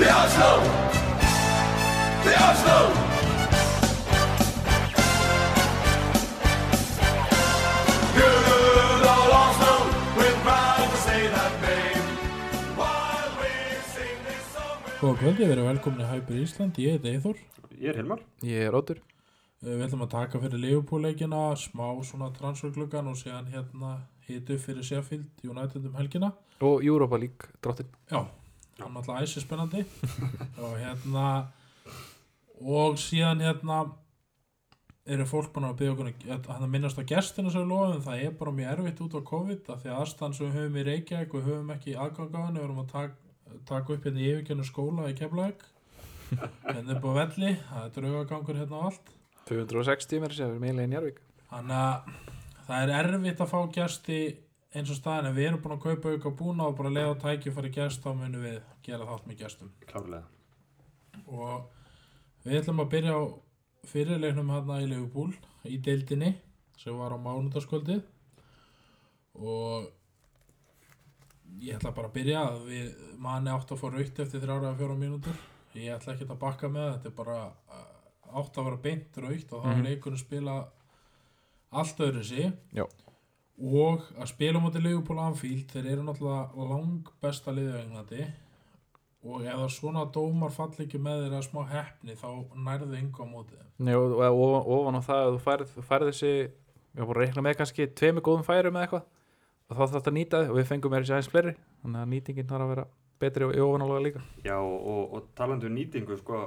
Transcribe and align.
The 0.00 0.08
Oslo! 0.20 0.52
The 2.24 2.34
Oslo! 2.48 2.78
Good 8.16 9.04
old 9.14 9.32
Oslo, 9.42 9.74
we're 10.18 10.38
proud 10.46 10.86
to 10.92 10.96
say 11.06 11.20
that 11.36 11.52
name. 11.64 12.04
While 12.80 13.30
we 13.40 13.52
sing 13.94 14.16
this 14.26 14.42
song 14.54 14.80
Góða 15.02 15.18
kvöldi, 15.20 15.44
við 15.46 15.54
erum 15.54 15.68
velkomin 15.70 16.02
í 16.04 16.08
Hæpur 16.10 16.40
Ísland, 16.42 16.80
ég 16.82 16.96
heiti 16.96 17.12
Eithor. 17.14 17.38
Ég 17.76 17.92
er 17.92 18.00
Hilmar 18.00 18.24
Ég 18.46 18.66
er 18.70 18.76
Óttur 18.80 19.00
Eh, 19.60 19.74
Við 19.76 19.82
ætlum 19.84 20.06
að 20.06 20.12
taka 20.14 20.38
fyrir 20.40 20.56
Liverpool-leikina, 20.62 21.40
smá 21.60 21.84
svona 22.08 22.30
transfergluggan 22.32 23.10
og 23.10 23.18
síðan 23.20 23.50
hérna 23.52 23.90
hitu 24.24 24.56
fyrir 24.56 24.86
Sheffield 24.88 25.42
United 25.44 25.84
um 25.84 25.98
helgina. 26.00 26.30
og 26.64 26.84
Europa 26.84 27.16
League 27.20 27.50
drottin 27.62 27.86
Já, 28.10 28.22
hann 28.80 28.92
er 28.94 29.00
alltaf 29.00 29.22
æsi 29.22 29.42
spennandi 29.44 29.84
og 30.64 30.76
hérna 30.80 31.26
og 32.60 32.98
síðan 33.00 33.42
hérna 33.44 33.80
eru 35.10 35.26
fólk 35.26 35.52
búin 35.54 35.68
að 35.70 35.78
byggja 35.80 35.94
okkur 35.94 36.10
að 36.36 36.50
hann 36.52 36.72
minnast 36.72 37.00
á 37.00 37.04
gestinu 37.08 37.52
sem 37.52 37.64
við 37.64 37.72
lofum 37.72 38.04
það 38.04 38.26
er 38.26 38.36
bara 38.42 38.56
mjög 38.58 38.72
erfitt 38.74 39.04
út 39.06 39.16
á 39.16 39.20
COVID 39.32 39.70
af 39.74 39.82
því 39.82 39.92
að 39.92 40.00
aðstann 40.02 40.36
sem 40.36 40.46
við 40.46 40.58
höfum 40.60 40.80
í 40.80 40.86
Reykjavík 40.90 41.36
við 41.38 41.48
höfum 41.50 41.72
ekki 41.76 41.96
aðgang 41.96 42.36
á 42.36 42.40
henni 42.46 42.60
við 42.60 42.66
erum 42.68 42.82
að 42.84 42.92
taka, 42.92 43.14
taka 43.70 43.96
upp 43.96 44.06
hérna 44.06 44.22
í 44.22 44.28
yfirkjörnu 44.34 44.68
skóla 44.68 45.08
í 45.10 45.16
Keflavík. 45.18 45.64
Hérna 46.62 46.94
upp 46.94 47.06
á 47.10 47.12
velli. 47.16 47.56
Það 47.72 47.86
er 47.86 47.94
draugagangur 47.96 48.58
hérna 48.60 48.78
á 48.78 48.82
allt. 48.86 49.08
260 49.50 50.22
mér 50.22 50.36
sem 50.36 50.52
er 50.52 50.62
meðlega 50.62 50.86
í 50.86 50.90
Njarvík 50.92 51.16
þannig 51.50 51.76
að 51.76 52.10
það 52.68 52.84
er 52.84 52.92
erfitt 53.00 53.42
að 53.42 53.50
fá 53.50 53.60
gesti 53.74 54.20
eins 54.74 54.90
og 54.92 54.96
staðin 55.00 55.30
en 55.30 55.34
við 55.36 55.48
erum 55.48 55.62
búin 55.64 55.76
að 55.76 55.82
kaupa 55.86 56.12
auka 56.14 56.30
búna 56.38 56.66
og 56.70 56.76
bara 56.78 56.92
leiða 56.94 57.16
tæki 57.24 57.50
fyrir 57.54 57.72
gest 57.74 58.02
þá 58.04 58.12
munum 58.14 58.44
við 58.44 58.60
gera 58.86 59.06
þátt 59.08 59.26
með 59.26 59.38
gestum. 59.42 59.72
Klárlega. 59.86 60.24
Og 61.26 61.70
við 62.44 62.60
ætlum 62.60 62.82
að 62.84 62.90
byrja 62.94 63.16
á 63.18 63.22
fyrirleiknum 63.90 64.52
hérna 64.54 64.80
í 64.84 64.86
Leifupúl 64.90 65.32
í 65.66 65.78
deildinni 65.82 66.34
sem 66.80 66.96
var 66.96 67.12
á 67.12 67.18
mánudaskvöldið 67.20 68.02
og 69.40 69.90
ég 71.60 71.76
ætla 71.76 71.92
bara 71.96 72.08
að 72.10 72.14
byrja 72.18 72.42
að 72.46 72.60
við 72.70 72.90
manni 73.20 73.50
átt 73.52 73.72
að 73.74 73.80
fá 73.82 73.86
raukt 73.92 74.20
eftir 74.24 74.42
þrjára 74.44 74.70
eða 74.70 74.78
fjóra 74.80 74.98
mínútur. 75.00 75.40
Ég 75.74 75.94
ætla 75.96 76.14
ekki 76.14 76.26
að 76.30 76.40
bakka 76.42 76.70
með 76.72 76.88
þetta 76.94 77.10
er 77.10 77.16
bara 77.18 77.38
átt 78.30 78.58
að 78.60 78.66
vera 78.70 78.80
beint 78.86 79.18
raukt 79.24 79.52
og 79.52 79.64
þá 79.64 79.70
er 79.70 79.76
Mhm. 79.76 79.86
leikunum 79.88 80.18
spila 80.18 80.56
allt 81.72 81.98
öðru 81.98 82.22
Já. 82.74 82.84
Og 83.60 84.06
að 84.16 84.30
spila 84.30 84.60
á 84.60 84.64
móti 84.64 84.80
Leifupúl 84.82 85.18
Anfield 85.20 85.72
þeir 85.72 85.90
eru 85.92 86.06
náttúrulega 86.06 86.68
lang 86.70 87.10
besta 87.20 87.52
liðvegnandi 87.54 88.24
og 89.20 89.44
ef 89.44 89.58
það 89.58 89.72
svona 89.74 90.06
dómar 90.14 90.52
falli 90.54 90.86
ekki 90.86 91.00
með 91.02 91.26
þeirra 91.26 91.42
smá 91.44 91.60
heppni 91.68 92.16
þá 92.16 92.28
nærðu 92.56 93.00
yngu 93.02 93.20
á 93.20 93.26
móti 93.28 93.58
þeim. 93.58 93.68
Nei, 93.84 93.94
og, 93.98 94.16
og, 94.16 94.54
og 94.60 94.70
ofan 94.78 94.96
á 94.96 95.02
það 95.04 95.24
að 95.24 95.34
þú 95.34 95.42
færð, 95.44 95.74
færð 95.90 96.10
þessi 96.10 96.32
við 96.40 97.04
vorum 97.04 97.12
að 97.16 97.20
reikna 97.20 97.44
með 97.44 97.58
kannski 97.60 97.88
tveimur 98.00 98.24
góðum 98.24 98.46
færum 98.46 98.78
eða 98.78 98.86
eitthvað. 98.86 99.04
Og 99.70 99.76
þá 99.76 99.82
þarf 99.82 99.92
þetta 99.98 100.10
að 100.10 100.16
nýta 100.16 100.40
þið 100.40 100.50
og 100.50 100.58
við 100.58 100.70
fengum 100.70 100.94
mér 100.94 101.04
þessi 101.04 101.14
aðeins 101.14 101.30
fleiri. 101.30 101.52
Þannig 101.82 102.00
að 102.00 102.10
nýtingin 102.14 102.48
þarf 102.50 102.64
að 102.64 102.72
vera 102.72 102.86
betri 103.20 103.46
og 103.46 103.54
ofanálega 103.66 104.04
líka. 104.06 104.24
Já 104.46 104.56
og, 104.56 105.14
og 105.14 105.28
talandi 105.38 105.68
um 105.68 105.76
nýtingu 105.76 106.16
sko 106.18 106.40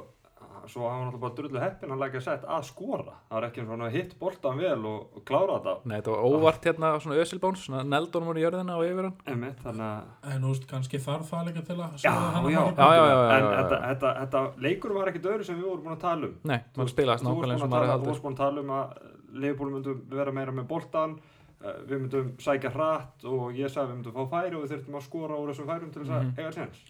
Svo 0.67 0.83
hafa 0.87 0.93
hann 0.95 1.07
alltaf 1.09 1.21
bara 1.23 1.33
drullu 1.37 1.59
heppin 1.61 1.91
að 1.93 2.01
lækja 2.03 2.21
sett 2.23 2.43
að 2.47 2.63
skora. 2.67 3.13
Það 3.29 3.35
var 3.37 3.47
ekki 3.49 3.65
svona 3.65 3.89
hitt 3.93 4.13
boltan 4.19 4.57
vel 4.61 4.85
og, 4.89 4.99
og 5.17 5.25
klára 5.27 5.57
þetta. 5.59 5.73
Nei, 5.89 5.95
þetta 5.99 6.13
var 6.15 6.27
óvart 6.29 6.67
hérna 6.69 6.91
svona 7.03 7.17
ösilbóns 7.23 7.65
svona 7.67 7.83
neldónum 7.83 8.29
voru 8.31 8.39
í 8.39 8.45
jörðina 8.45 8.77
og 8.79 8.85
yfir 8.87 9.07
hann. 9.09 9.17
Einmitt, 9.33 9.59
þannig 9.65 9.85
að 9.89 10.31
en 10.37 10.47
veist 10.47 10.67
kannski 10.71 11.01
þarf 11.03 11.29
það 11.33 11.49
líka 11.51 11.65
til 11.67 11.77
að 11.79 11.97
Já, 12.03 12.13
já. 12.53 12.63
Já, 12.77 12.89
já, 12.95 13.19
En 13.37 13.49
þetta, 13.49 13.81
þetta, 13.89 14.13
þetta 14.23 14.43
leikur 14.67 14.95
var 14.99 15.11
ekkit 15.13 15.29
öðru 15.33 15.49
sem 15.49 15.59
við 15.59 15.67
vorum 15.69 15.83
búin 15.87 15.97
að 15.97 16.03
tala 16.07 16.29
um. 16.31 16.35
Nei, 16.53 16.59
Þú 16.73 16.83
varst 16.83 16.97
nákvæmlega 17.03 17.53
eins 17.53 17.67
og 17.67 18.03
Þú 18.03 18.09
varst 18.13 18.23
búin 18.23 18.33
að 18.37 18.41
tala 18.45 18.63
um 18.63 18.73
að 18.79 18.97
Leifbúl 19.33 19.71
myndum 19.73 20.01
vera 20.13 20.31
meira 20.31 20.51
með 20.53 20.67
boltan 20.69 21.15
eh, 21.63 21.77
Við 21.89 22.03
myndum 22.03 22.27
sækja 22.43 22.69
hratt 22.75 23.23
og 23.25 23.55
ég 23.57 23.71
sagði 23.73 23.89
við 23.91 23.95
myndum 23.97 24.13
fá 24.19 24.27
færi 24.35 24.55
og 24.59 24.65
við 24.67 24.75
þurftum 24.75 24.97
að 24.99 25.05
skora 25.07 25.39
úr 25.41 25.49
þessum 25.49 25.69
færum 25.71 25.89
til 25.95 26.03
þess 26.03 26.13
að 26.13 26.23
Mhm. 26.23 26.35
eiga 26.37 26.51
séns 26.53 26.83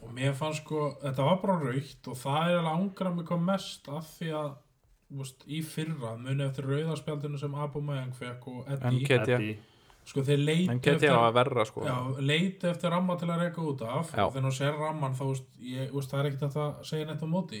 og 0.00 0.12
mér 0.16 0.34
fannst 0.36 0.64
sko, 0.64 0.90
þetta 1.02 1.26
var 1.28 1.40
bara 1.42 1.58
raukt 1.60 2.10
og 2.10 2.18
það 2.20 2.50
er 2.50 2.58
alveg 2.60 2.76
ángra 2.76 3.14
mig 3.14 3.26
hvað 3.30 3.42
mest 3.48 3.90
af 3.92 4.12
því 4.16 4.30
að 4.40 4.52
veist, 5.20 5.44
í 5.46 5.60
fyrra 5.66 6.14
muni 6.20 6.46
eftir 6.46 6.68
rauðarspjaldinu 6.70 7.40
sem 7.40 7.58
Abumeyang 7.66 8.14
fekk 8.16 8.48
og 8.52 8.72
Eddie 8.76 9.58
sko 10.10 10.24
þeir 10.26 10.40
leiti 10.42 10.94
var 11.04 11.28
að 11.28 11.36
verra 11.36 11.64
sko. 11.68 11.84
Já, 11.86 11.96
leiti 12.24 12.66
eftir 12.70 12.90
ramma 12.90 13.14
til 13.20 13.28
að 13.30 13.44
reyka 13.44 13.62
út 13.62 13.82
af. 13.84 14.10
Já. 14.16 14.24
og 14.24 14.32
þegar 14.32 14.46
hún 14.48 14.56
sér 14.56 14.78
ramman 14.80 15.14
þá 15.14 15.24
veist, 15.28 15.48
ég, 15.62 15.92
veist, 15.92 16.10
það 16.10 16.20
er 16.20 16.28
ekkert 16.30 16.56
að 16.64 16.84
segja 16.88 17.08
neitt 17.10 17.22
á 17.22 17.28
móti. 17.30 17.60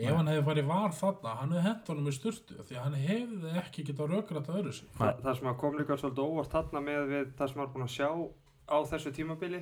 Ef 0.00 0.16
hann 0.16 0.30
hefði 0.30 0.44
farið 0.46 0.68
var 0.70 0.94
þarna 0.96 1.32
hann 1.40 1.50
hefði 1.52 1.64
hent 1.66 1.90
honum 1.92 2.08
í 2.08 2.14
sturtu 2.16 2.64
því 2.68 2.78
hann 2.80 2.96
hefði 2.96 3.50
ekki 3.60 3.84
getað 3.90 4.14
rökrætt 4.14 4.48
að 4.48 4.60
öðru 4.60 4.72
sig 4.78 4.94
Þa, 4.96 5.08
það 5.24 5.34
sem 5.38 5.50
að 5.50 5.58
kom 5.60 5.76
líka 5.76 5.98
svolítið 6.00 6.30
óvart 6.30 6.54
þarna 6.54 6.82
með 6.86 7.02
við 7.10 7.26
það 7.36 7.50
sem 7.52 7.60
er 7.64 7.70
búin 7.74 7.84
að 7.84 7.92
sjá 7.96 8.08
á 8.70 8.76
þessu 8.92 9.12
tímabili 9.18 9.60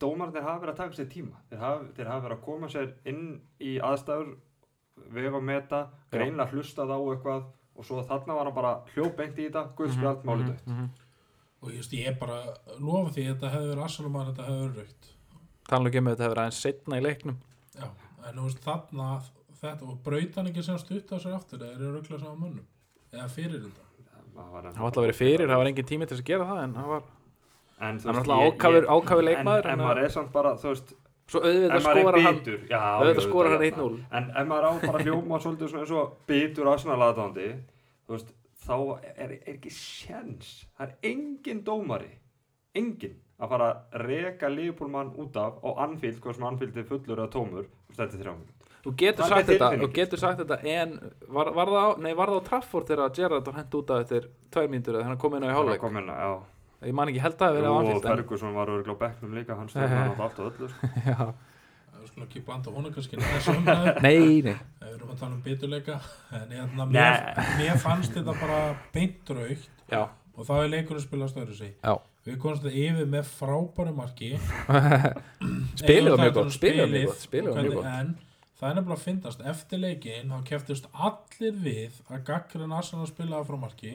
dómarnir 0.00 0.42
hafa 0.42 0.60
verið 0.64 0.72
að 0.74 0.76
taka 0.82 0.96
sér 0.98 1.08
tíma. 1.12 1.36
Þeir 1.50 1.58
hafa, 1.64 1.84
þeir 1.96 2.06
hafa 2.10 2.24
verið 2.26 2.36
að 2.38 2.44
koma 2.44 2.68
sér 2.72 2.92
inn 3.04 3.40
í 3.60 3.78
aðstæður 3.80 4.34
vega 5.10 5.36
og 5.36 5.42
meta, 5.46 5.80
Já. 5.90 6.18
greinlega 6.18 6.50
hlustað 6.52 6.92
á 6.92 6.98
eitthvað 7.00 7.44
og 7.80 7.84
svo 7.88 8.02
þarna 8.04 8.34
var 8.36 8.44
hann 8.50 8.54
bara 8.54 8.72
hljóbeint 8.94 9.38
í 9.40 9.46
þetta, 9.48 9.62
guðspjald, 9.78 10.24
málið 10.28 10.46
dött 10.50 10.66
Mhm. 10.66 10.88
og 11.62 11.72
just, 11.72 11.92
ég 11.92 12.18
bara 12.18 12.42
lofa 12.78 13.10
því 13.14 13.22
að 13.24 13.34
þetta 13.34 13.50
hefði 13.54 13.70
verið 13.74 13.84
Assalum 13.84 14.16
að 14.20 14.26
þetta 14.30 14.46
hefði 14.48 14.60
verið 14.66 14.76
raukt. 14.82 15.10
Tala 15.68 15.88
ekki 15.90 16.00
með 16.02 16.16
þetta 16.16 16.24
hefur 16.28 16.40
aðeins 16.42 16.60
setna 16.60 16.96
í 16.98 17.04
leiknum. 17.04 17.36
Já, 17.78 17.86
en 18.28 18.34
þú 18.34 18.42
veist 18.48 18.60
þarna 18.64 19.22
þetta 19.60 19.82
og 19.88 20.02
brautan 20.02 20.46
ekki 20.50 20.62
sem 20.64 20.78
stutt 20.78 21.08
á 21.12 21.16
sér 21.20 21.34
aftur 21.36 21.58
eða 21.60 21.74
eru 21.76 21.92
ruggla 22.00 22.18
saman 22.20 22.40
mönnum. 22.40 22.66
Eða 23.12 23.28
fyrir 23.30 23.60
þetta. 23.60 23.86
Það 24.34 24.50
var, 24.52 24.64
alltaf 24.66 25.02
verið 25.04 25.16
fyrir, 25.20 25.48
það 25.48 25.56
var 25.60 25.66
engin 25.66 25.84
tími 25.86 26.06
til 26.08 26.16
að 26.16 26.24
gera 26.24 26.44
það 26.46 26.62
en 26.64 26.74
það 26.74 26.86
var, 26.86 27.02
en, 27.80 27.98
það 28.02 28.18
ákafur, 28.36 28.82
ég- 28.82 28.90
ákafur 28.96 29.24
leikmaður 29.26 29.70
en, 29.72 29.78
maður 29.84 30.02
er 30.04 30.12
samt 30.16 30.32
bara, 30.34 30.52
þú 30.60 30.68
veist 30.74 30.92
svo 31.30 31.40
auðvitað 31.46 31.80
skora 31.86 32.18
er 32.18 32.26
hann 32.26 32.40
auðvitað 33.00 33.24
skora 33.28 33.48
hann 33.54 33.60
auðvitað, 33.60 33.80
1-0 33.80 34.18
En 34.18 34.30
ef 34.36 34.46
maður 34.50 34.68
á 34.68 34.72
bara 34.86 35.04
hljóma 35.06 35.40
svolítið 35.44 35.72
svona 35.72 35.84
eins 35.86 35.94
og 36.00 36.14
bitur 36.26 36.70
aðsnaðlaðandi, 36.74 37.48
þú 38.06 38.16
veist, 38.16 38.32
þá 38.66 38.76
er, 39.00 39.12
er 39.24 39.34
ekki 39.54 39.70
sjens. 39.72 40.50
Það 40.78 40.86
er 40.88 41.10
engin 41.12 41.60
dómari, 41.66 42.10
engin, 42.76 43.14
að 43.40 43.48
fara 43.54 43.68
að 43.70 44.00
reka 44.06 44.50
Leopoldmann 44.52 45.14
út 45.22 45.36
af 45.40 45.60
á 45.64 45.68
Anfield, 45.86 46.18
hvað 46.20 46.36
sem 46.36 46.44
Anfield 46.50 46.76
er 46.82 46.88
fullur 46.90 47.22
eða 47.22 47.30
tómur, 47.32 47.70
þetta 47.96 48.10
er 48.10 48.20
þrjá 48.24 48.34
mínútur. 48.34 48.56
Þú 48.80 48.92
getur 48.96 49.24
er 49.24 49.28
sagt 49.34 49.48
þetta, 49.50 49.70
þú 49.80 49.88
getur 49.96 50.18
sagt 50.22 50.38
þetta 50.40 50.56
en 50.74 50.92
var, 51.28 51.50
var, 51.56 51.68
það 51.72 51.82
á, 51.84 51.90
nei, 52.00 52.12
var 52.16 52.30
það 52.32 52.38
á 52.40 52.48
Trafford 52.50 52.86
þegar 52.88 53.10
Gerrard 53.16 53.46
var 53.50 53.58
hent 53.60 53.74
út 53.76 53.90
af 53.92 54.04
eftir 54.06 54.28
tvær 54.50 54.70
mínútur 54.72 54.96
eða 54.96 55.04
þannig 55.04 55.18
að 55.18 55.24
koma 55.24 55.36
inn 55.40 55.44
á 55.44 55.50
í 55.50 55.56
hálfleik 55.56 55.82
kom. 55.84 55.98
Ég 56.88 56.94
man 56.96 57.10
ekki 57.12 57.20
held 57.20 57.34
að 57.36 57.42
það 57.44 57.56
verið 57.58 57.68
á 57.68 57.72
og 57.72 57.78
Anfield 57.80 58.04
en, 58.04 58.10
Ferguson 58.16 58.54
var 58.56 58.70
örgulega 58.74 58.96
á 58.96 59.02
bekknum 59.04 59.34
líka, 59.38 59.56
hann 59.58 59.68
stöður 59.72 59.96
hann 59.96 60.12
átt 60.14 60.20
allt 60.26 60.38
og 60.40 60.46
öllu. 60.50 60.68
já, 61.10 61.26
við 62.00 62.06
skulum 62.10 62.26
ekki 62.28 62.42
blanda 62.46 62.74
honum 62.76 62.94
kannski 62.94 63.18
nei, 64.06 64.40
nei. 64.46 64.54
Við 64.80 64.94
erum 64.94 65.10
að 65.12 65.18
tala 65.20 65.34
um 65.34 65.42
biturleika 65.44 65.98
en 66.38 66.54
hérna, 66.56 66.86
mér, 66.94 67.18
mér 67.60 67.82
fannst 67.82 68.14
þetta 68.16 68.36
bara 68.40 68.60
beint 68.94 69.34
raukt 69.36 69.68
já, 69.92 70.02
og 70.36 70.48
þá 70.48 70.54
er 70.62 70.72
leikurinn 70.72 71.04
spilast 71.04 71.36
öðru 71.42 71.58
sig. 71.58 71.74
Já, 71.84 71.92
við 72.24 72.38
komumst 72.40 72.64
þetta 72.64 72.80
yfir 72.86 73.12
með 73.12 73.28
frábæru 73.34 73.92
marki. 73.96 74.32
Spilið 75.80 76.10
var 76.10 76.20
Eigum 76.20 76.20
mjög 76.20 76.32
það 76.32 76.36
gott 76.40 76.56
spilið 76.56 76.80
var 76.82 76.92
mjög 76.94 77.06
gott 77.10 77.22
spilið 77.24 77.50
og 77.50 77.56
var 77.56 77.62
mjög 77.64 77.72
hvernig- 77.72 77.76
gott. 77.76 77.86
En 78.00 78.14
það 78.60 78.70
er 78.70 78.74
nefnilega 78.78 78.96
að 78.98 79.04
fyndast. 79.06 79.44
Eftir 79.52 79.80
leikin 79.84 80.32
þá 80.32 80.38
keftist 80.50 80.88
allir 80.92 81.54
við 81.64 82.00
að 82.10 82.24
gaggrinn 82.28 82.74
Arsenal 82.76 83.08
spilaði 83.08 83.48
frá 83.50 83.58
marki. 83.62 83.92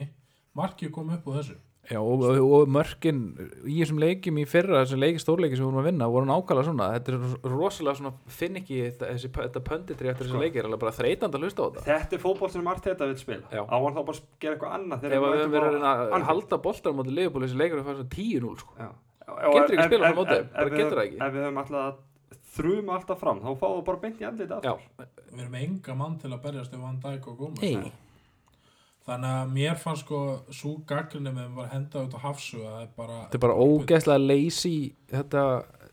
Marki 0.56 0.90
kom 0.94 1.10
upp 1.14 1.26
úr 1.30 1.40
þessu 1.40 1.56
já, 1.90 1.98
og, 2.02 2.22
og, 2.26 2.38
og 2.56 2.70
mörkin 2.74 3.18
í 3.66 3.76
þessum 3.80 4.00
leikjum 4.02 4.40
í 4.42 4.44
fyrra, 4.50 4.80
þessum 4.84 5.02
leiki 5.04 5.20
stórleiki 5.22 5.56
sem 5.58 5.62
við 5.64 5.68
vorum 5.70 5.80
að 5.82 5.88
vinna 5.90 6.08
voru 6.10 6.28
nákvæmlega 6.30 6.66
svona, 6.68 6.88
þetta 6.96 7.12
er 7.14 7.52
rosalega 7.54 7.96
svona 8.00 8.12
finn 8.38 8.58
ekki 8.60 8.78
þetta, 8.88 9.10
þessi, 9.14 9.30
þetta 9.36 9.62
pönditri 9.70 10.10
eftir 10.12 10.26
Sko. 10.26 10.34
þessi 10.36 10.44
leiki 10.46 10.60
er 10.62 10.68
alveg 10.70 10.82
bara 10.82 10.94
þreytand 10.98 11.38
að 11.38 11.46
hlusta 11.46 11.62
á 11.62 11.66
þetta 11.66 11.86
Þetta 11.90 12.18
er 12.18 12.22
fótból 12.26 12.50
sem 12.56 12.70
Arteta 12.74 13.06
vil 13.10 13.18
spila. 13.20 13.46
Já. 13.54 13.62
Á 13.62 13.76
hann 13.76 13.94
þá 13.96 14.02
bara 14.02 14.16
að 14.16 14.24
gera 14.46 14.56
eitthvað 14.56 14.74
annað 14.80 14.96
ef 14.96 15.02
þegar 15.06 15.26
við 15.26 15.42
höfum 15.42 15.54
verið 15.56 15.86
að 15.92 16.16
að 16.18 16.26
halda 16.32 16.60
boltar 16.66 16.96
motið 16.98 17.16
leifból 17.20 17.44
þessi 17.46 17.60
leikur 17.62 17.78
er 17.82 17.86
fara 17.90 18.08
10-0 18.16 18.56
sko. 18.64 18.72
Já. 18.82 18.90
Getur 19.26 19.76
ekki 19.76 19.86
spilað 19.90 20.06
á 20.06 20.10
ef- 20.10 20.18
móti, 20.20 20.36
ef- 20.40 20.50
bara 20.56 20.70
getur 20.76 20.96
það 20.98 21.06
ekki. 21.06 21.18
Ef 21.22 21.32
við 21.36 21.46
höfum 21.46 21.62
alltaf 21.62 21.80
að 21.86 21.94
þrjum 22.56 22.90
alltaf 22.96 23.18
fram, 23.20 23.40
þá 23.44 23.48
fáum 23.60 23.74
við 23.76 23.86
bara 23.90 24.02
beint 24.06 24.20
í 24.22 24.26
andlita 24.26 24.60
þannig 29.06 29.32
að 29.36 29.54
mér 29.54 29.78
fannst 29.78 30.04
sko 30.06 30.20
svo 30.50 30.74
gaggrinni 30.88 31.32
með 31.34 31.54
bara 31.60 31.72
henda 31.72 32.02
út 32.02 32.16
á 32.18 32.20
hafsu 32.24 32.60
að 32.62 32.72
það 32.72 32.82
er 32.82 32.92
bara 32.96 33.18
þetta 33.20 33.38
er 33.38 33.44
bara 33.44 33.58
ógeðslega 33.66 34.24
lazy 34.24 34.74
þetta, 35.12 35.44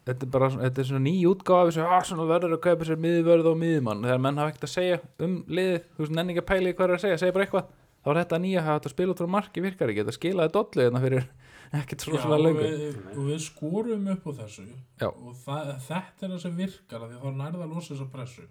þetta 0.08 0.28
er 0.28 0.34
bara 0.34 0.50
þetta 0.56 0.84
er 0.84 0.90
svona 0.90 1.06
ný 1.06 1.14
útgáfa 1.30 1.70
þessu 1.70 1.86
Arsenal 2.00 2.28
verður 2.32 2.58
að 2.58 2.64
kaupa 2.66 2.90
sér 2.90 3.02
miðvörð 3.06 3.52
og 3.54 3.62
miðmann 3.62 4.04
þegar 4.08 4.26
menn 4.26 4.42
hafa 4.42 4.54
ekkert 4.54 4.68
að 4.70 4.74
segja 4.74 5.00
um 5.22 5.40
liðið 5.48 5.80
þú 5.86 6.06
veist, 6.06 6.18
nenni 6.18 6.36
ekki 6.36 6.44
að 6.44 6.50
pæli 6.52 6.74
hvað 6.74 6.88
er 6.88 6.96
að 6.98 7.06
segja, 7.06 7.22
segja 7.22 7.38
bara 7.38 7.48
eitthvað. 7.48 7.72
Þá 8.04 8.10
er 8.12 8.18
þetta 8.20 8.38
nýja 8.44 8.64
að 8.64 8.74
þetta 8.74 8.92
spila 8.92 9.14
út 9.14 9.22
frá 9.22 9.30
marki 9.32 9.62
virkar 9.64 9.92
ekki, 9.92 10.04
þetta 10.04 10.18
skilaði 10.18 10.52
dollu 10.58 10.84
hérna 10.84 11.02
fyrir 11.04 11.30
ekkert 11.80 12.04
svo 12.04 12.18
svona 12.18 12.36
og, 12.36 12.44
lengur 12.44 12.66
við, 12.66 12.98
og 13.14 13.30
við 13.30 13.40
skorum 13.46 14.10
upp 14.12 14.28
á 14.28 14.32
þessu. 14.42 14.66
Já. 15.00 15.08
og 15.08 15.38
það, 15.46 15.72
þetta 15.88 16.28
er 16.28 16.34
það 16.34 16.42
sem 16.44 16.58
virkar 16.58 17.06
af 17.06 17.14
því 17.14 17.16
að 17.16 17.24
þá 17.24 17.40
nærða 17.40 17.64
að 17.64 17.78
losa 17.78 17.94
þessa 17.94 18.10
pressu. 18.18 18.44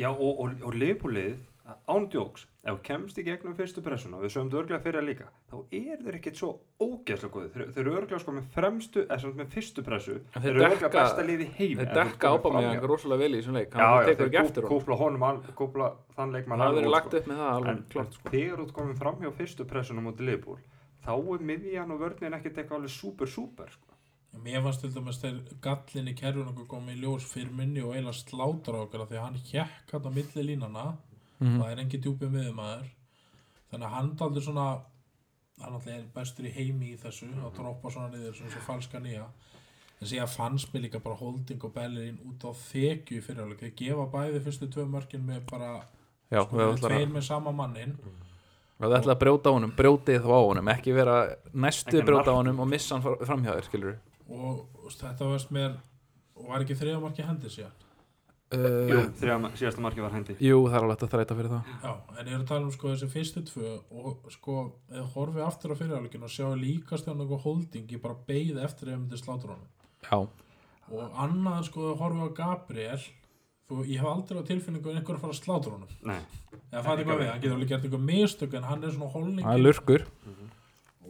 Já, 0.00 0.08
og, 0.10 0.42
og, 0.42 0.56
og 0.66 0.76
Liverpoolið, 0.80 1.38
ándjóks, 1.90 2.46
ef 2.64 2.74
þú 2.76 2.82
kemst 2.86 3.18
í 3.20 3.24
gegnum 3.26 3.54
fyrstu 3.54 3.82
pressuna, 3.84 4.18
við 4.18 4.32
sögum 4.34 4.48
þetta 4.50 4.60
örglega 4.60 4.80
fyrir 4.84 5.04
líka, 5.06 5.26
þá 5.50 5.56
er 5.76 6.00
þeir 6.02 6.16
ekkert 6.18 6.40
svo 6.40 6.48
ógeðslega 6.80 7.32
góðið. 7.34 7.50
Þeir, 7.54 7.64
þeir 7.74 7.82
eru 7.84 7.94
örglega 8.00 8.20
sko 8.24 8.34
með 8.36 8.46
fremstu, 8.56 9.04
eða 9.06 9.18
svona 9.22 9.38
með 9.42 9.50
fyrstu 9.54 9.84
pressu, 9.86 10.16
En 10.20 10.42
þeir 10.42 10.46
þeir 10.46 10.50
eru 10.56 10.64
örglega 10.70 10.92
besta 10.96 11.26
liði 11.28 11.46
heim. 11.58 11.76
þeir 11.78 11.90
þú 11.90 11.98
dekka 12.00 12.32
framhjá. 12.46 12.80
rosalega 12.90 13.22
vel 13.24 13.30
í 13.30 13.38
þessum 13.40 13.58
leik 13.60 13.70
Já, 13.70 13.78
hann 13.84 14.00
já, 14.00 14.08
tekur 14.10 14.26
ekki 14.30 14.40
eftir 14.42 14.62
honum 14.66 14.80
kúpla 14.80 14.98
honum, 15.04 15.22
al- 15.30 15.54
kúpla 15.60 15.90
þann 16.16 16.34
leikmann 16.34 16.58
það 16.60 16.66
alveg 16.66 16.80
verður 16.80 16.90
út, 16.90 16.96
lagt 16.96 17.14
upp 17.20 17.26
með 17.30 17.36
það 17.44 17.52
alveg 17.54 17.70
en 17.76 17.84
klart 17.94 18.12
sko. 18.18 18.30
þegar 18.34 18.58
þú 18.64 18.72
komin 18.80 18.96
fram 19.04 19.20
hjá 19.24 19.30
fyrstu 19.40 19.64
pressuna 19.70 20.00
mútið 20.08 20.26
Liverpool, 20.30 20.58
þá 21.06 21.12
er 21.34 21.46
miðjan 21.52 21.90
og 21.94 22.00
vörnin 22.00 22.34
ekkert 22.40 22.58
eitthvað 22.64 22.76
alveg 22.80 22.90
super, 22.96 23.26
super, 23.26 23.70
sko. 23.70 23.86
Mér 24.40 24.62
fannst 24.62 24.80
til 24.84 24.92
dæmis 24.94 25.18
þeir 25.18 25.40
gallin 25.60 26.06
í 26.08 26.14
kerfun 26.14 26.50
okkur 26.52 26.66
komið 26.70 26.94
í 26.94 27.00
ljós 27.02 27.24
fyrir 27.26 27.50
minni 27.50 27.82
og 27.82 27.96
eiginlega 27.96 28.14
slátra 28.14 28.84
okkar 28.84 29.02
af 29.02 29.08
því 29.10 29.16
að 29.18 29.24
hann 29.26 29.40
hjekk 29.42 29.90
hann 29.90 30.06
á 30.06 30.10
milli 30.14 30.44
línana 31.40 31.50
Mhm. 31.56 31.60
það 31.62 31.72
er 31.72 31.78
engi 31.84 32.00
djúpið 32.04 32.30
miðumæður 32.36 32.86
þannig 33.72 33.86
að 33.86 33.94
hann 33.94 34.16
daldi 34.16 34.40
svona 34.44 34.66
hann 35.60 35.72
alltaf 35.74 35.86
er 35.92 36.04
bestur 36.14 36.44
í 36.46 36.52
heimi 36.54 36.92
í 36.94 36.98
þessu 36.98 37.26
að 37.44 37.54
droppa 37.56 37.90
svona 37.90 38.10
niður 38.14 38.34
svona 38.34 38.50
svo 38.50 38.60
falska 38.60 38.98
nýja. 39.00 39.26
En 40.00 40.06
síðan 40.08 40.28
fannst 40.32 40.72
mér 40.72 40.82
líka 40.88 40.98
bara 41.02 41.14
holding 41.16 41.62
og 41.64 41.74
bellerinn 41.74 42.18
út 42.24 42.40
á 42.40 42.50
þekju 42.56 43.18
í 43.18 43.22
fyrirháleik 43.22 43.60
þeir 43.60 43.74
gefa 43.76 44.06
bæði 44.10 44.40
fyrstu 44.40 44.68
tvö 44.72 44.86
mörkin 44.88 45.26
með 45.26 45.40
bara 45.50 45.82
já, 46.32 46.40
sko, 46.46 46.56
með 46.56 46.78
tveir 46.80 47.06
að 47.06 47.12
með 47.12 47.22
sama 47.26 47.52
mannin 47.52 47.98
við 48.80 48.94
ætlum 48.96 49.12
að 49.12 49.18
brjóta 49.20 49.50
á 49.50 49.52
honum, 49.52 49.72
brjótið 49.76 50.22
þá 50.24 50.32
á 50.32 50.40
honum 50.48 50.68
ekki 50.72 50.94
vera 50.96 51.36
næstu 51.52 51.98
Ekki 52.00 52.06
brjóta 52.08 52.32
á 52.32 52.38
honum 52.40 52.60
og 52.60 52.68
missa 52.68 52.94
hann 52.96 53.02
fr- 53.04 53.26
framhjá 53.28 53.52
þér 53.60 53.64
skilur 53.68 53.98
og 54.30 54.66
veist, 54.84 55.00
þetta 55.04 55.28
varst 55.28 55.50
mér 55.52 55.76
og 56.36 56.48
var 56.48 56.60
ekki 56.64 56.78
þriða 56.80 57.00
marki 57.02 57.22
hendi 57.22 57.50
síðan 58.50 58.90
Jú, 58.90 58.98
uh, 58.98 59.10
þriða, 59.20 59.50
síðasta 59.54 59.82
marki 59.84 60.02
var 60.02 60.14
hendi. 60.14 60.34
jú, 60.42 60.56
það 60.66 60.74
er 60.74 60.84
alveg 60.86 61.04
að 61.04 61.12
þræta 61.12 61.36
fyrir 61.38 61.52
það. 61.52 61.62
Já, 61.84 61.92
en 62.18 62.26
ég 62.26 62.34
er 62.34 62.40
að 62.40 62.48
tala 62.48 62.66
um 62.66 62.72
sko 62.74 62.88
þessi 62.90 63.08
fyrstu 63.12 63.42
tvö 63.46 63.70
og 63.94 64.24
sko, 64.34 64.56
eða 64.90 65.06
horfi 65.14 65.44
aftur 65.46 65.70
á 65.70 65.78
fyrirháleikin 65.78 66.26
og 66.26 66.32
sjá 66.34 66.46
líka 66.58 66.98
stjórn 66.98 67.22
eitthvað 67.22 67.44
holding 67.46 67.94
ég 67.94 68.02
bara 68.02 68.18
beið 68.26 68.58
eftir 68.64 68.90
að 68.90 68.94
ég 68.96 69.00
myndi 69.04 69.20
slátur 69.20 69.54
honum. 69.54 69.70
Já, 70.02 70.18
og 70.90 71.22
annað 71.22 71.64
sko 71.70 71.92
að 71.92 72.00
horfi 72.02 72.26
á 72.26 72.28
Gabriel 72.40 73.00
þú, 73.70 73.84
ég 73.86 74.02
hef 74.02 74.10
aldrei 74.10 74.42
á 74.42 74.48
tilfinningu 74.50 74.90
að 74.90 74.98
einhver 74.98 75.14
að 75.14 75.22
fara 75.22 75.36
að 75.36 75.42
slátur 75.44 75.76
honum. 75.76 75.92
Nei, 76.02 76.22
það 76.74 76.90
er 76.90 77.02
eitthvað 77.04 77.20
við, 77.22 77.30
hann 77.30 77.42
getur 77.44 77.54
alveg 77.54 77.70
gert 77.70 77.84
eitthvað 77.86 78.06
mistök 78.10 78.52
en 78.58 78.66
hann 78.66 78.82
er 78.82 78.90
svona 78.96 79.10
það 79.10 79.20
er 79.20 79.26
holding 79.30 79.46
lurkur 79.62 80.02